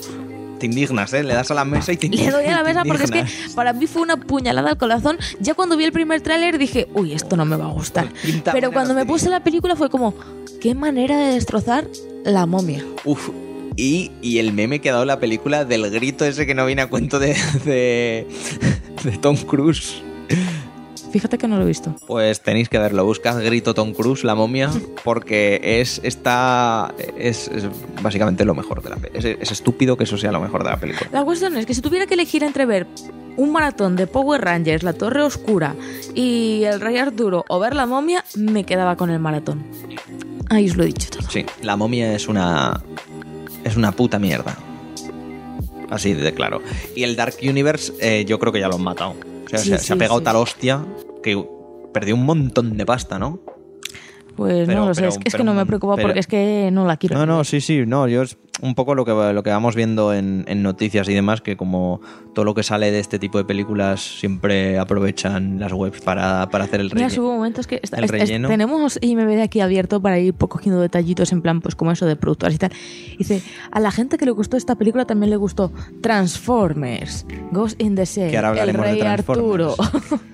[0.59, 1.23] Te indignas, ¿eh?
[1.23, 3.19] Le das a la mesa y te Le doy a la mesa porque es que
[3.19, 3.53] indignas.
[3.55, 5.17] para mí fue una puñalada al corazón.
[5.39, 8.09] Ya cuando vi el primer tráiler dije, uy, esto no me va a gustar.
[8.23, 10.13] Pinta Pero cuando me puse la película fue como,
[10.61, 11.87] qué manera de destrozar
[12.23, 12.85] la momia.
[13.05, 13.29] Uf.
[13.75, 16.83] Y, y el meme que ha dado la película del grito ese que no viene
[16.83, 17.35] a cuento de,
[17.65, 18.27] de,
[19.03, 20.03] de Tom Cruise.
[21.11, 21.95] Fíjate que no lo he visto.
[22.07, 23.05] Pues tenéis que verlo.
[23.05, 24.69] Buscad Grito Tom Cruise, la momia,
[25.03, 27.65] porque es está es, es
[28.01, 29.19] básicamente lo mejor de la película.
[29.19, 31.09] Es, es estúpido que eso sea lo mejor de la película.
[31.11, 32.87] La cuestión es que si tuviera que elegir entre ver
[33.37, 35.75] un maratón de Power Rangers, La Torre Oscura
[36.15, 39.63] y El Rey Arturo o ver la momia, me quedaba con el maratón.
[40.49, 41.29] Ahí os lo he dicho todo.
[41.29, 42.81] Sí, la momia es una
[43.63, 44.57] es una puta mierda.
[45.89, 46.61] Así de claro.
[46.95, 49.15] Y el Dark Universe, eh, yo creo que ya lo han matado.
[49.51, 50.23] O sea, Sí, se, sí, se ha pegado sí.
[50.25, 50.85] tal hostia
[51.21, 51.43] que
[51.93, 53.41] perdió un montón de pasta, ¿no?
[54.41, 56.25] Pues Pero- no lo sé, pero- es, es que no me preocupa pero- porque es
[56.25, 57.15] que no la quiero.
[57.15, 60.15] No, no, sí, sí, no, yo es un poco lo que, lo que vamos viendo
[60.15, 62.01] en, en noticias y demás, que como
[62.33, 66.63] todo lo que sale de este tipo de películas siempre aprovechan las webs para, para
[66.63, 67.21] hacer el Mira, relleno.
[67.23, 71.31] hubo momentos que está- el es- tenemos IMBD aquí abierto para ir po- cogiendo detallitos
[71.31, 72.71] en plan, pues como eso de productores y tal.
[73.19, 77.93] Dice, a la gente que le gustó esta película también le gustó Transformers, Ghost in
[77.93, 79.75] the Shell, Que ahora El hablaremos de Rey Arturo.
[79.75, 80.21] Transformers.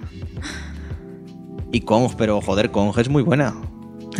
[1.73, 3.53] Y Kong, pero joder, Kong es muy buena.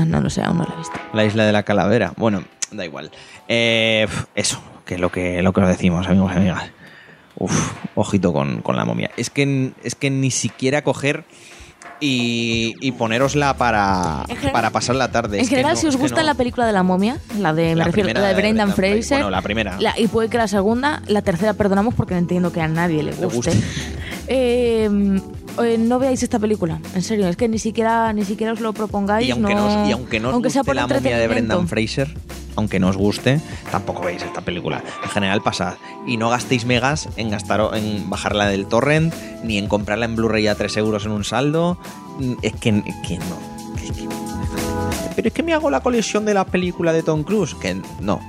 [0.06, 1.00] No lo sé, aún la he visto.
[1.14, 2.14] La isla de la calavera.
[2.18, 3.12] Bueno, da igual.
[3.48, 6.72] Eh, eso, que es lo que, lo que os decimos, amigos y amigas.
[7.36, 9.12] Uf, ojito con, con la momia.
[9.18, 11.24] Es que, es que ni siquiera coger
[12.00, 15.38] y, y ponerosla para, general- para pasar la tarde.
[15.38, 16.28] En Es general, no, si os gusta no.
[16.28, 18.68] la película de la momia, la de, me La refiero, primera la de de Brendan
[18.76, 19.18] Brendan Fraser.
[19.18, 19.78] Bueno, la primera.
[19.80, 23.12] la- y puede que la segunda, la tercera perdonamos porque entiendo que a nadie le
[23.14, 23.52] guste.
[23.52, 23.52] guste.
[24.30, 24.90] Eh,
[25.64, 28.74] eh, no veáis esta película, en serio, es que ni siquiera ni siquiera os lo
[28.74, 29.26] propongáis.
[29.26, 31.28] Y aunque, no, no, os- y aunque no os aunque sea por la momia de.
[31.30, 32.14] Brendan Fraser,
[32.58, 33.40] aunque no os guste,
[33.72, 34.84] tampoco veis esta película.
[35.04, 35.76] En general, pasad.
[36.06, 39.14] Y no gastéis megas en gastar en bajarla del torrent,
[39.44, 41.78] ni en comprarla en Blu-ray a 3 euros en un saldo.
[42.20, 43.38] Mm, Es que, no.
[45.16, 47.56] Pero es que me hago la colección de la película de Tom Cruise.
[47.56, 48.20] Que no.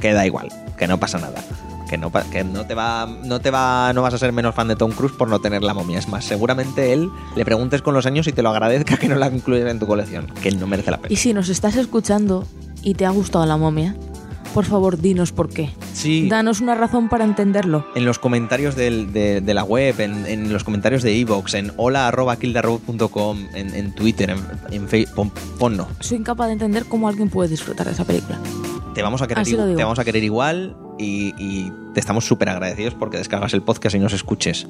[0.00, 0.48] Que da igual.
[0.76, 1.42] Que no pasa nada.
[1.88, 4.56] Que no, pa- que no te va no te va no vas a ser menos
[4.56, 7.80] fan de Tom Cruise por no tener la momia es más seguramente él le preguntes
[7.80, 10.50] con los años y te lo agradezca que no la incluyes en tu colección que
[10.50, 12.44] no merece la pena Y si nos estás escuchando
[12.82, 13.94] y te ha gustado la momia,
[14.54, 15.70] por favor dinos por qué.
[15.92, 16.28] Sí.
[16.28, 17.86] Danos una razón para entenderlo.
[17.94, 21.72] en los comentarios del- de, de la web, en, en los comentarios de Evox, en
[21.76, 24.38] hola.kildarrobot.com, en, en Twitter, en,
[24.70, 25.88] en Facebook, pon, ponlo.
[26.00, 28.38] Soy incapaz de entender cómo alguien puede disfrutar de esa película.
[28.94, 33.18] Te vamos a querer, te vamos a igual y, y te estamos súper agradecidos porque
[33.18, 34.66] descargas el podcast y nos escuches.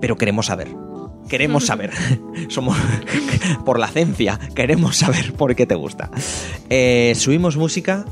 [0.00, 0.68] Pero queremos saber.
[1.30, 1.92] Queremos saber.
[2.48, 2.76] Somos
[3.64, 4.38] por la ciencia.
[4.54, 6.10] Queremos saber por qué te gusta.
[6.68, 8.04] Eh, subimos música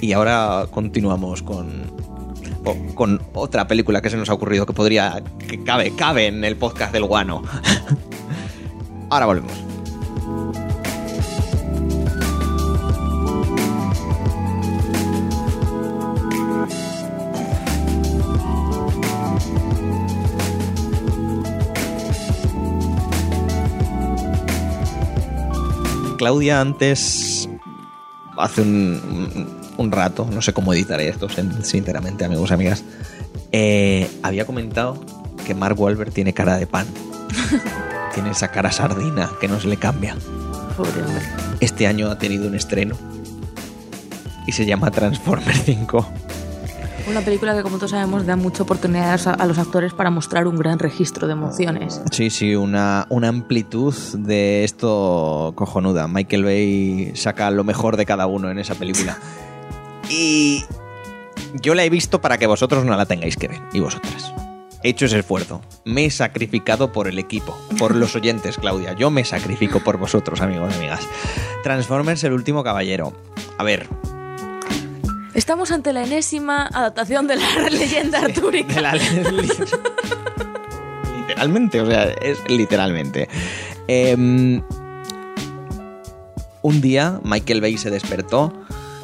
[0.00, 1.84] y ahora continuamos con,
[2.94, 5.22] con otra película que se nos ha ocurrido que podría.
[5.38, 7.42] que cabe, cabe en el podcast del guano.
[9.08, 9.52] ahora volvemos.
[26.24, 27.50] Claudia antes,
[28.38, 29.46] hace un,
[29.76, 32.82] un- rato, no sé cómo editaré esto, sin- sinceramente, amigos y amigas,
[33.52, 34.98] eh, había comentado
[35.46, 36.86] que Mark Wahlberg tiene cara de pan.
[38.14, 40.16] tiene esa cara sardina que no se le cambia.
[40.78, 41.22] Pobre hombre.
[41.60, 42.96] Este año ha tenido un estreno
[44.46, 46.08] y se llama Transformers 5.
[47.06, 50.46] Una película que, como todos sabemos, da mucha oportunidad a, a los actores para mostrar
[50.46, 52.00] un gran registro de emociones.
[52.10, 56.08] Sí, sí, una, una amplitud de esto cojonuda.
[56.08, 59.18] Michael Bay saca lo mejor de cada uno en esa película.
[60.10, 60.62] Y
[61.62, 64.34] yo la he visto para que vosotros no la tengáis que ver, y vosotras.
[64.82, 65.62] He hecho ese esfuerzo.
[65.86, 68.92] Me he sacrificado por el equipo, por los oyentes, Claudia.
[68.92, 71.08] Yo me sacrifico por vosotros, amigos y amigas.
[71.62, 73.14] Transformers, el último caballero.
[73.56, 73.88] A ver,
[75.34, 78.74] Estamos ante la enésima adaptación de la leyenda artúrica.
[78.74, 78.94] de la-
[81.26, 83.28] literalmente, o sea, es literalmente.
[83.88, 84.62] Em,
[86.62, 88.52] un día Michael Bay se despertó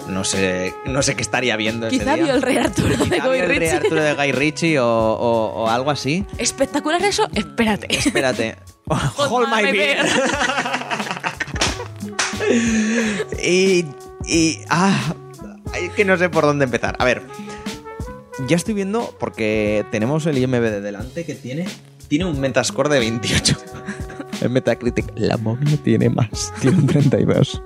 [0.08, 2.24] no sé, no sé qué estaría viendo ese Quizá día.
[2.24, 3.76] vio el Rey Arturo de Guy vio el Rey Ritchie.
[3.76, 6.24] Arturo de Guy Ritchie o, o- o algo así.
[6.38, 7.28] ¿Espectacular eso?
[7.32, 7.86] Espérate.
[7.94, 8.56] Espérate.
[9.28, 9.98] Hold my beer.
[13.44, 13.84] y,
[14.26, 14.58] y.
[14.68, 15.14] Ah,
[15.74, 16.96] es que no sé por dónde empezar.
[16.98, 17.22] A ver.
[18.48, 21.66] Ya estoy viendo, porque tenemos el IMB de delante que tiene.
[22.08, 23.56] Tiene un Metascore de 28.
[24.40, 25.12] En Metacritic.
[25.16, 26.52] La momia tiene más.
[26.60, 27.62] Tiene un 32.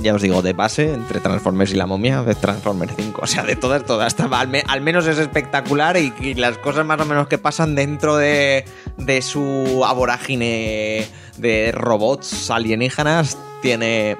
[0.00, 3.20] Ya os digo, de base, entre Transformers y la momia, de Transformers 5.
[3.22, 4.18] O sea, de todas, todas.
[4.18, 8.16] Al, al menos es espectacular y, y las cosas más o menos que pasan dentro
[8.16, 8.64] de,
[8.98, 11.06] de su aborágine
[11.38, 14.16] de robots alienígenas tiene.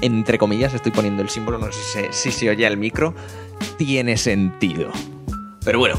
[0.00, 3.14] Entre comillas, estoy poniendo el símbolo, no sé si se, si oye al micro.
[3.76, 4.90] Tiene sentido.
[5.64, 5.96] Pero bueno.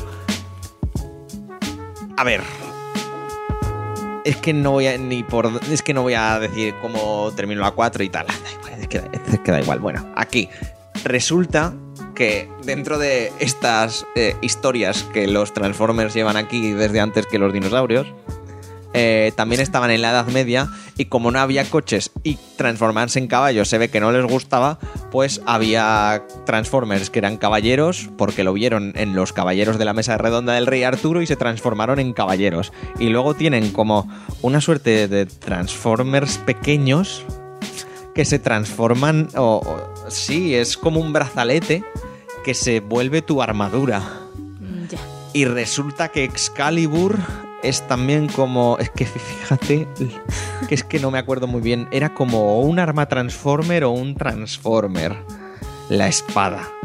[2.17, 2.41] A ver,
[4.25, 7.61] es que no voy a ni por es que no voy a decir cómo termino
[7.61, 8.27] la 4 y tal.
[9.45, 9.79] Da igual.
[9.79, 10.49] Bueno, aquí
[11.03, 11.73] resulta
[12.15, 17.53] que dentro de estas eh, historias que los Transformers llevan aquí desde antes que los
[17.53, 18.07] dinosaurios,
[18.93, 20.67] eh, también estaban en la Edad Media
[20.97, 24.79] y como no había coches y transformarse en caballos se ve que no les gustaba,
[25.11, 30.17] pues había Transformers que eran caballeros porque lo vieron en los caballeros de la mesa
[30.17, 32.71] redonda del rey Arturo y se transformaron en caballeros.
[32.99, 34.07] Y luego tienen como
[34.41, 37.23] una suerte de Transformers pequeños
[38.15, 41.83] que se transforman, o, o- sí, es como un brazalete
[42.43, 44.01] que se vuelve tu armadura.
[44.89, 44.97] Ya.
[45.33, 47.17] Y resulta que Excalibur
[47.63, 48.77] es también como.
[48.79, 49.87] Es que fíjate,
[50.67, 51.87] que es que no me acuerdo muy bien.
[51.91, 55.15] Era como un arma Transformer o un Transformer.
[55.89, 56.78] La espada.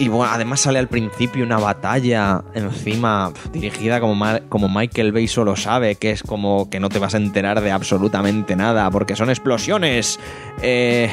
[0.00, 5.56] Y bueno, además sale al principio una batalla encima dirigida como, como Michael Bay solo
[5.56, 9.28] sabe, que es como que no te vas a enterar de absolutamente nada, porque son
[9.28, 10.20] explosiones.
[10.62, 11.10] Eh,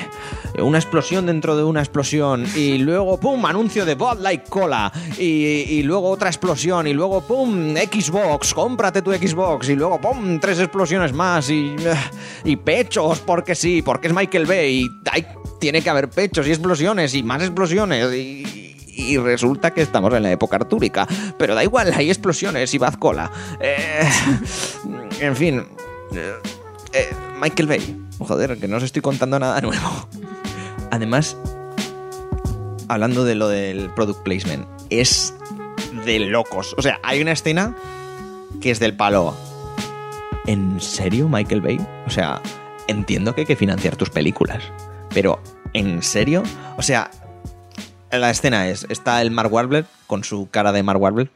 [0.59, 2.45] una explosión dentro de una explosión.
[2.55, 3.43] Y luego, ¡pum!
[3.47, 4.91] Anuncio de Bud Light Cola.
[5.17, 6.85] Y, luego otra explosión.
[6.85, 7.73] Y luego, ¡pum!
[7.75, 9.67] Xbox, cómprate tu Xbox.
[9.69, 10.39] Y luego, ¡pum!
[10.39, 11.49] Tres explosiones más.
[11.49, 11.75] Y,
[12.43, 14.81] y pechos, porque sí, porque es Michael Bay.
[14.81, 15.25] Y hay-
[15.59, 18.13] tiene que haber pechos y explosiones y más explosiones.
[18.13, 21.07] Y, y resulta que estamos en la época artúrica.
[21.37, 23.31] Pero da igual, hay explosiones y Bad Cola.
[23.59, 24.09] Eh,
[25.19, 25.65] en fin.
[26.13, 26.33] eh,
[26.93, 27.09] eh,
[27.39, 28.01] Michael Bay.
[28.19, 30.07] Joder, que no os estoy contando nada nuevo.
[30.91, 31.35] Además,
[32.87, 35.33] hablando de lo del product placement, es
[36.05, 36.73] de locos.
[36.77, 37.75] O sea, hay una escena
[38.61, 39.35] que es del palo.
[40.47, 41.85] ¿En serio, Michael Bay?
[42.07, 42.41] O sea,
[42.87, 44.63] entiendo que hay que financiar tus películas.
[45.13, 45.41] Pero,
[45.73, 46.43] ¿en serio?
[46.77, 47.09] O sea,
[48.19, 51.29] la escena es, está el Mark Wahlberg con su cara de Mark Wahlberg.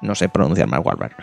[0.00, 1.16] No sé pronunciar Mark Wahlberg.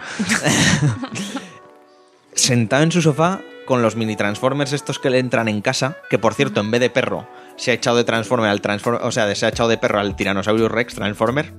[2.33, 6.17] Sentado en su sofá con los mini Transformers estos que le entran en casa, que
[6.17, 7.27] por cierto, en vez de perro,
[7.57, 10.15] se ha echado de Transformer al Transformer, o sea, se ha echado de perro al
[10.15, 11.53] Tyrannosaurus Rex Transformer.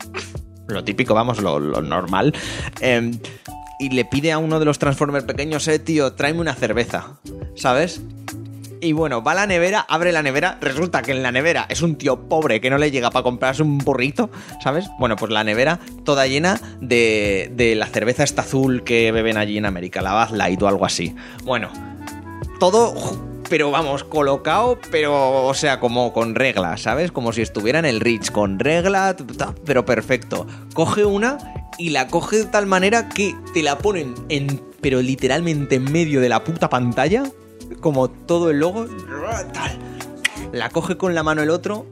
[0.66, 2.34] Lo típico, vamos, lo, lo normal.
[2.80, 3.12] Eh,
[3.78, 7.18] y le pide a uno de los Transformers pequeños, eh, tío, tráeme una cerveza,
[7.56, 8.00] ¿sabes?
[8.82, 11.82] Y bueno, va a la nevera, abre la nevera, resulta que en la nevera es
[11.82, 14.28] un tío pobre que no le llega para comprarse un burrito,
[14.60, 14.88] ¿sabes?
[14.98, 19.56] Bueno, pues la nevera toda llena de, de la cerveza esta azul que beben allí
[19.56, 21.14] en América, la Bud Light o algo así.
[21.44, 21.70] Bueno,
[22.58, 22.92] todo,
[23.48, 27.12] pero vamos, colocado, pero, o sea, como con regla, ¿sabes?
[27.12, 29.14] Como si estuviera en el Rich, con regla,
[29.64, 30.44] pero perfecto.
[30.74, 31.38] Coge una
[31.78, 36.20] y la coge de tal manera que te la ponen en, pero literalmente en medio
[36.20, 37.22] de la puta pantalla,
[37.82, 38.86] como todo el logo,
[39.52, 39.78] tal.
[40.54, 41.84] La coge con la mano el otro,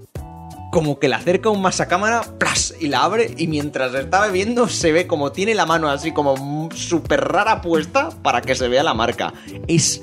[0.72, 2.74] como que la acerca aún más a cámara, ¡plas!
[2.80, 6.68] y la abre, y mientras está bebiendo se ve como tiene la mano así como
[6.74, 9.34] súper rara puesta para que se vea la marca.
[9.66, 10.00] Es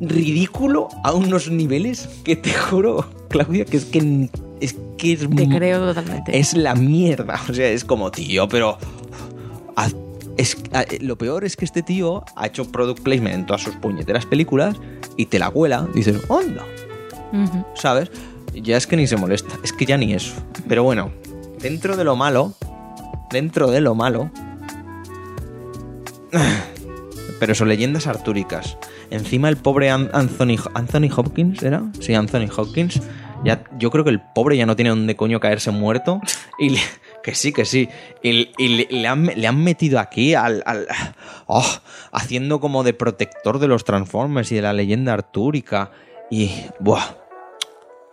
[0.00, 4.30] ridículo a unos niveles que te juro, Claudia, que es que
[4.60, 6.38] es que es, Te creo totalmente.
[6.38, 7.38] es la mierda.
[7.50, 8.78] O sea, es como, tío, pero.
[9.74, 9.94] haz-
[10.36, 13.74] Es, a- lo peor es que este tío ha hecho product placement en todas sus
[13.76, 14.76] puñeteras películas
[15.16, 15.88] y te la cuela.
[15.94, 16.64] Y dices, onda.
[17.74, 18.10] ¿sabes?
[18.54, 19.54] Ya es que ni se molesta.
[19.64, 20.34] Es que ya ni eso.
[20.68, 21.10] Pero bueno,
[21.60, 22.54] dentro de lo malo.
[23.30, 24.30] Dentro de lo malo.
[27.40, 28.78] Pero son leyendas artúricas.
[29.10, 31.82] Encima el pobre An- Anthony, Anthony Hopkins, ¿era?
[32.00, 33.00] Sí, Anthony Hopkins.
[33.44, 36.20] Ya, yo creo que el pobre ya no tiene donde coño caerse muerto.
[36.58, 36.80] Y le-
[37.26, 37.88] que sí, que sí.
[38.22, 40.62] Y, y le, le han, le han metido aquí al.
[40.64, 40.86] al-
[41.46, 41.66] oh,
[42.12, 45.90] haciendo como de protector de los Transformers y de la leyenda artúrica.
[46.30, 46.52] Y.
[46.78, 47.02] Buah.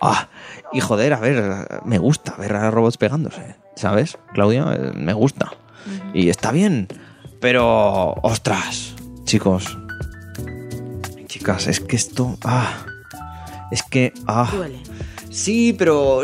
[0.02, 0.30] Ah,
[0.74, 4.18] y joder, a ver, me gusta ver a robots pegándose, ¿sabes?
[4.34, 5.54] Claudia, Eh, me gusta.
[6.14, 6.88] Y está bien,
[7.40, 8.14] pero...
[8.24, 8.96] ¡Ostras!
[9.26, 9.78] Chicos.
[11.28, 12.38] Chicas, es que esto...
[12.44, 12.86] Ah,
[13.72, 14.12] Es que.
[14.28, 14.80] ah, Duele.
[15.32, 16.22] Sí, pero.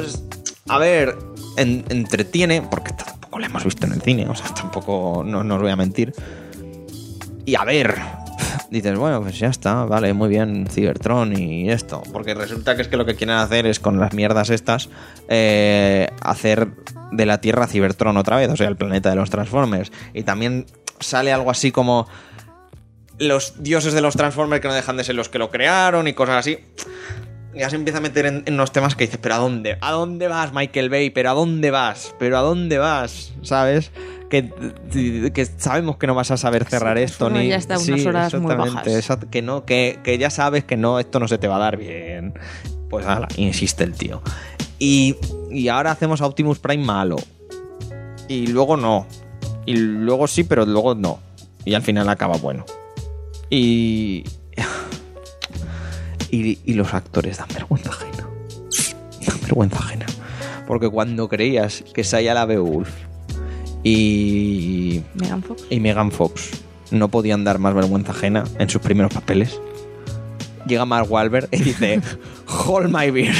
[0.68, 1.16] A ver,
[1.58, 5.24] en- entretiene, porque tampoco la hemos visto en el cine, o sea, tampoco.
[5.26, 6.14] No, no os voy a mentir.
[7.46, 7.96] Y a ver.
[8.72, 12.04] Dices, bueno, pues ya está, vale, muy bien, Cybertron y esto.
[12.14, 14.90] Porque resulta que es que lo que quieren hacer es con las mierdas estas,
[15.28, 16.68] eh, hacer
[17.12, 19.92] de la Tierra Cybertron otra vez, o sea, el planeta de los Transformers.
[20.14, 20.68] Y también
[21.00, 22.08] sale algo así como
[23.18, 26.14] los dioses de los Transformers que no dejan de ser los que lo crearon y
[26.14, 26.60] cosas así
[27.56, 29.78] ya se empieza a meter en, en unos temas que dices, pero ¿a dónde?
[29.82, 31.10] ¿A dónde vas, Michael Bay?
[31.10, 32.14] ¿Pero a dónde vas?
[32.20, 33.34] ¿Pero a dónde vas?
[33.42, 33.92] ¿Sabes?
[34.30, 34.52] Que,
[35.34, 38.34] que sabemos que no vas a saber cerrar Sí, esto ni ya está, unas horas
[38.36, 39.10] muy exactamente, bajas.
[39.10, 41.60] exact- que no que, que ya sabes que no esto no se te va a
[41.60, 42.34] dar bien
[42.92, 44.22] pues ala, insiste el tío
[44.78, 45.16] y,
[45.50, 47.16] y ahora hacemos a Optimus Prime malo
[48.28, 49.08] y luego no
[49.66, 51.20] y luego sí pero luego no
[51.66, 52.66] y al final acaba bueno
[53.50, 54.24] y
[56.32, 58.28] y, y los actores dan vergüenza ajena.
[59.26, 60.06] Dan vergüenza ajena.
[60.68, 62.90] Porque cuando creías que Saya la Beowulf
[63.84, 65.64] y, Megan Fox.
[65.70, 66.50] y Megan Fox
[66.92, 69.60] no podían dar más vergüenza ajena en sus primeros papeles,
[70.68, 72.02] llega Mark Wahlberg y dice:
[72.68, 73.36] Hold my beer.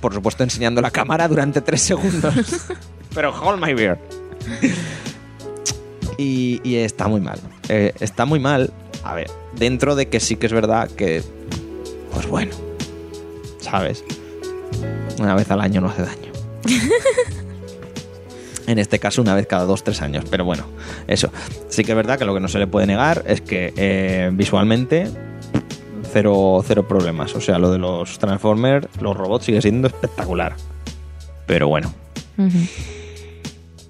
[0.00, 2.34] Por supuesto, enseñando la cámara durante tres segundos.
[3.14, 3.98] Pero hold my beer.
[6.18, 7.38] Y, y está muy mal.
[7.68, 8.72] Eh, está muy mal.
[9.04, 11.22] A ver, dentro de que sí que es verdad que.
[12.12, 12.54] Pues bueno.
[13.60, 14.04] ¿Sabes?
[15.18, 16.32] Una vez al año no hace daño.
[18.66, 20.24] En este caso, una vez cada dos, tres años.
[20.30, 20.64] Pero bueno,
[21.06, 21.30] eso.
[21.68, 24.30] Sí que es verdad que lo que no se le puede negar es que eh,
[24.32, 25.08] visualmente
[26.12, 27.34] cero, cero problemas.
[27.34, 30.54] O sea, lo de los Transformers, los robots sigue siendo espectacular.
[31.46, 31.92] Pero bueno,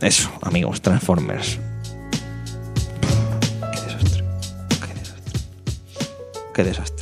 [0.01, 1.61] eso, amigos, Transformers.
[3.73, 4.25] Qué desastre.
[4.81, 5.41] Qué desastre.
[6.55, 7.02] Qué desastre.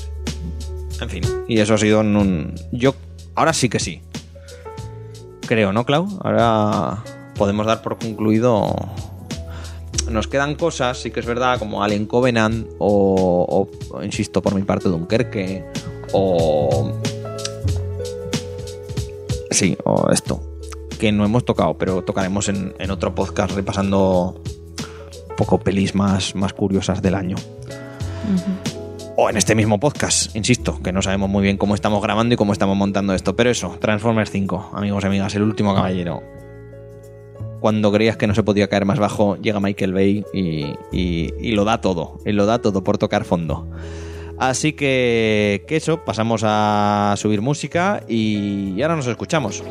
[1.00, 2.54] En fin, y eso ha sido en un...
[2.72, 2.94] Yo...
[3.34, 4.02] Ahora sí que sí.
[5.46, 6.06] Creo, ¿no, Clau?
[6.22, 7.02] Ahora
[7.36, 8.74] podemos dar por concluido...
[10.10, 14.62] Nos quedan cosas, sí que es verdad, como Alien Covenant o, o, insisto, por mi
[14.62, 15.64] parte, Dunkerque
[16.12, 16.92] o...
[19.50, 20.42] Sí, o esto,
[20.98, 24.40] que no hemos tocado, pero tocaremos en, en otro podcast repasando
[25.28, 27.36] un poco pelis más, más curiosas del año.
[29.22, 32.36] O en este mismo podcast, insisto, que no sabemos muy bien cómo estamos grabando y
[32.38, 33.36] cómo estamos montando esto.
[33.36, 36.22] Pero eso, Transformers 5, amigos y amigas, el último caballero.
[37.60, 41.52] Cuando creías que no se podía caer más bajo, llega Michael Bay y, y- y
[41.52, 42.16] lo da todo.
[42.24, 43.68] Y lo da todo por tocar fondo.
[44.38, 49.62] Así que, que eso, pasamos a subir música y ahora nos escuchamos.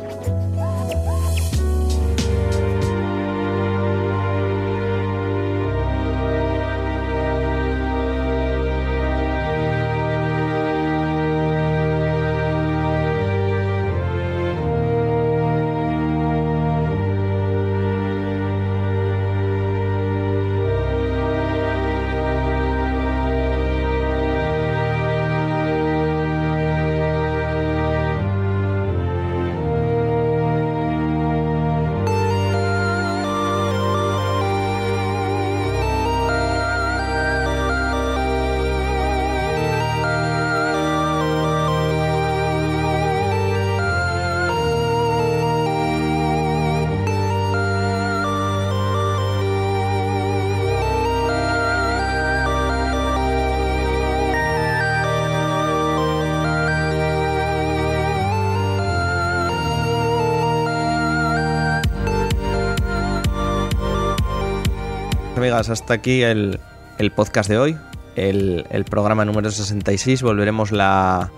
[65.70, 66.60] Hasta aquí el,
[66.98, 67.76] el podcast de hoy,
[68.16, 70.22] el, el programa número 66.
[70.22, 71.30] Volveremos la,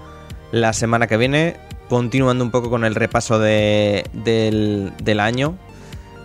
[0.51, 1.57] la semana que viene,
[1.89, 5.57] continuando un poco con el repaso de- del, del año.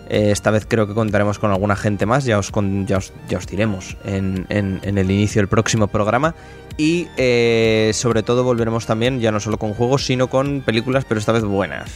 [0.09, 3.13] Eh, esta vez creo que contaremos con alguna gente más, ya os, con- ya os,
[3.27, 6.33] ya os diremos en, en- el inicio del próximo programa.
[6.79, 11.19] Y eh, sobre todo volveremos también, ya no solo con juegos, sino con películas, pero
[11.19, 11.89] esta vez buenas.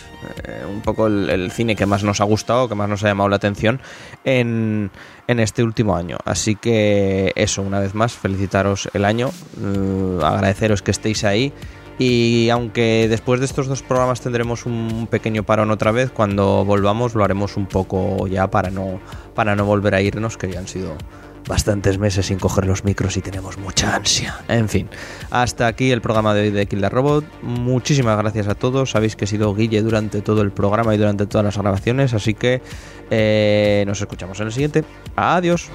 [0.44, 3.08] Eh, un poco el, el cine que más nos ha gustado, que más nos ha
[3.10, 3.80] llamado la atención
[4.24, 4.90] en,
[5.28, 6.18] en este último año.
[6.26, 9.30] Así que eso, una vez más, felicitaros el año,
[10.24, 11.54] agradeceros que estéis ahí.
[12.04, 17.14] Y aunque después de estos dos programas tendremos un pequeño parón otra vez, cuando volvamos
[17.14, 19.00] lo haremos un poco ya para no,
[19.36, 20.98] para no volver a irnos, que ya han sido
[21.48, 24.40] bastantes meses sin coger los micros y tenemos mucha ansia.
[24.48, 24.90] En fin,
[25.30, 27.24] hasta aquí el programa de hoy de Kill Robot.
[27.44, 28.90] Muchísimas gracias a todos.
[28.90, 32.34] Sabéis que he sido Guille durante todo el programa y durante todas las grabaciones, así
[32.34, 32.64] que
[33.12, 34.84] eh, nos escuchamos en el siguiente.
[35.16, 35.70] Adiós.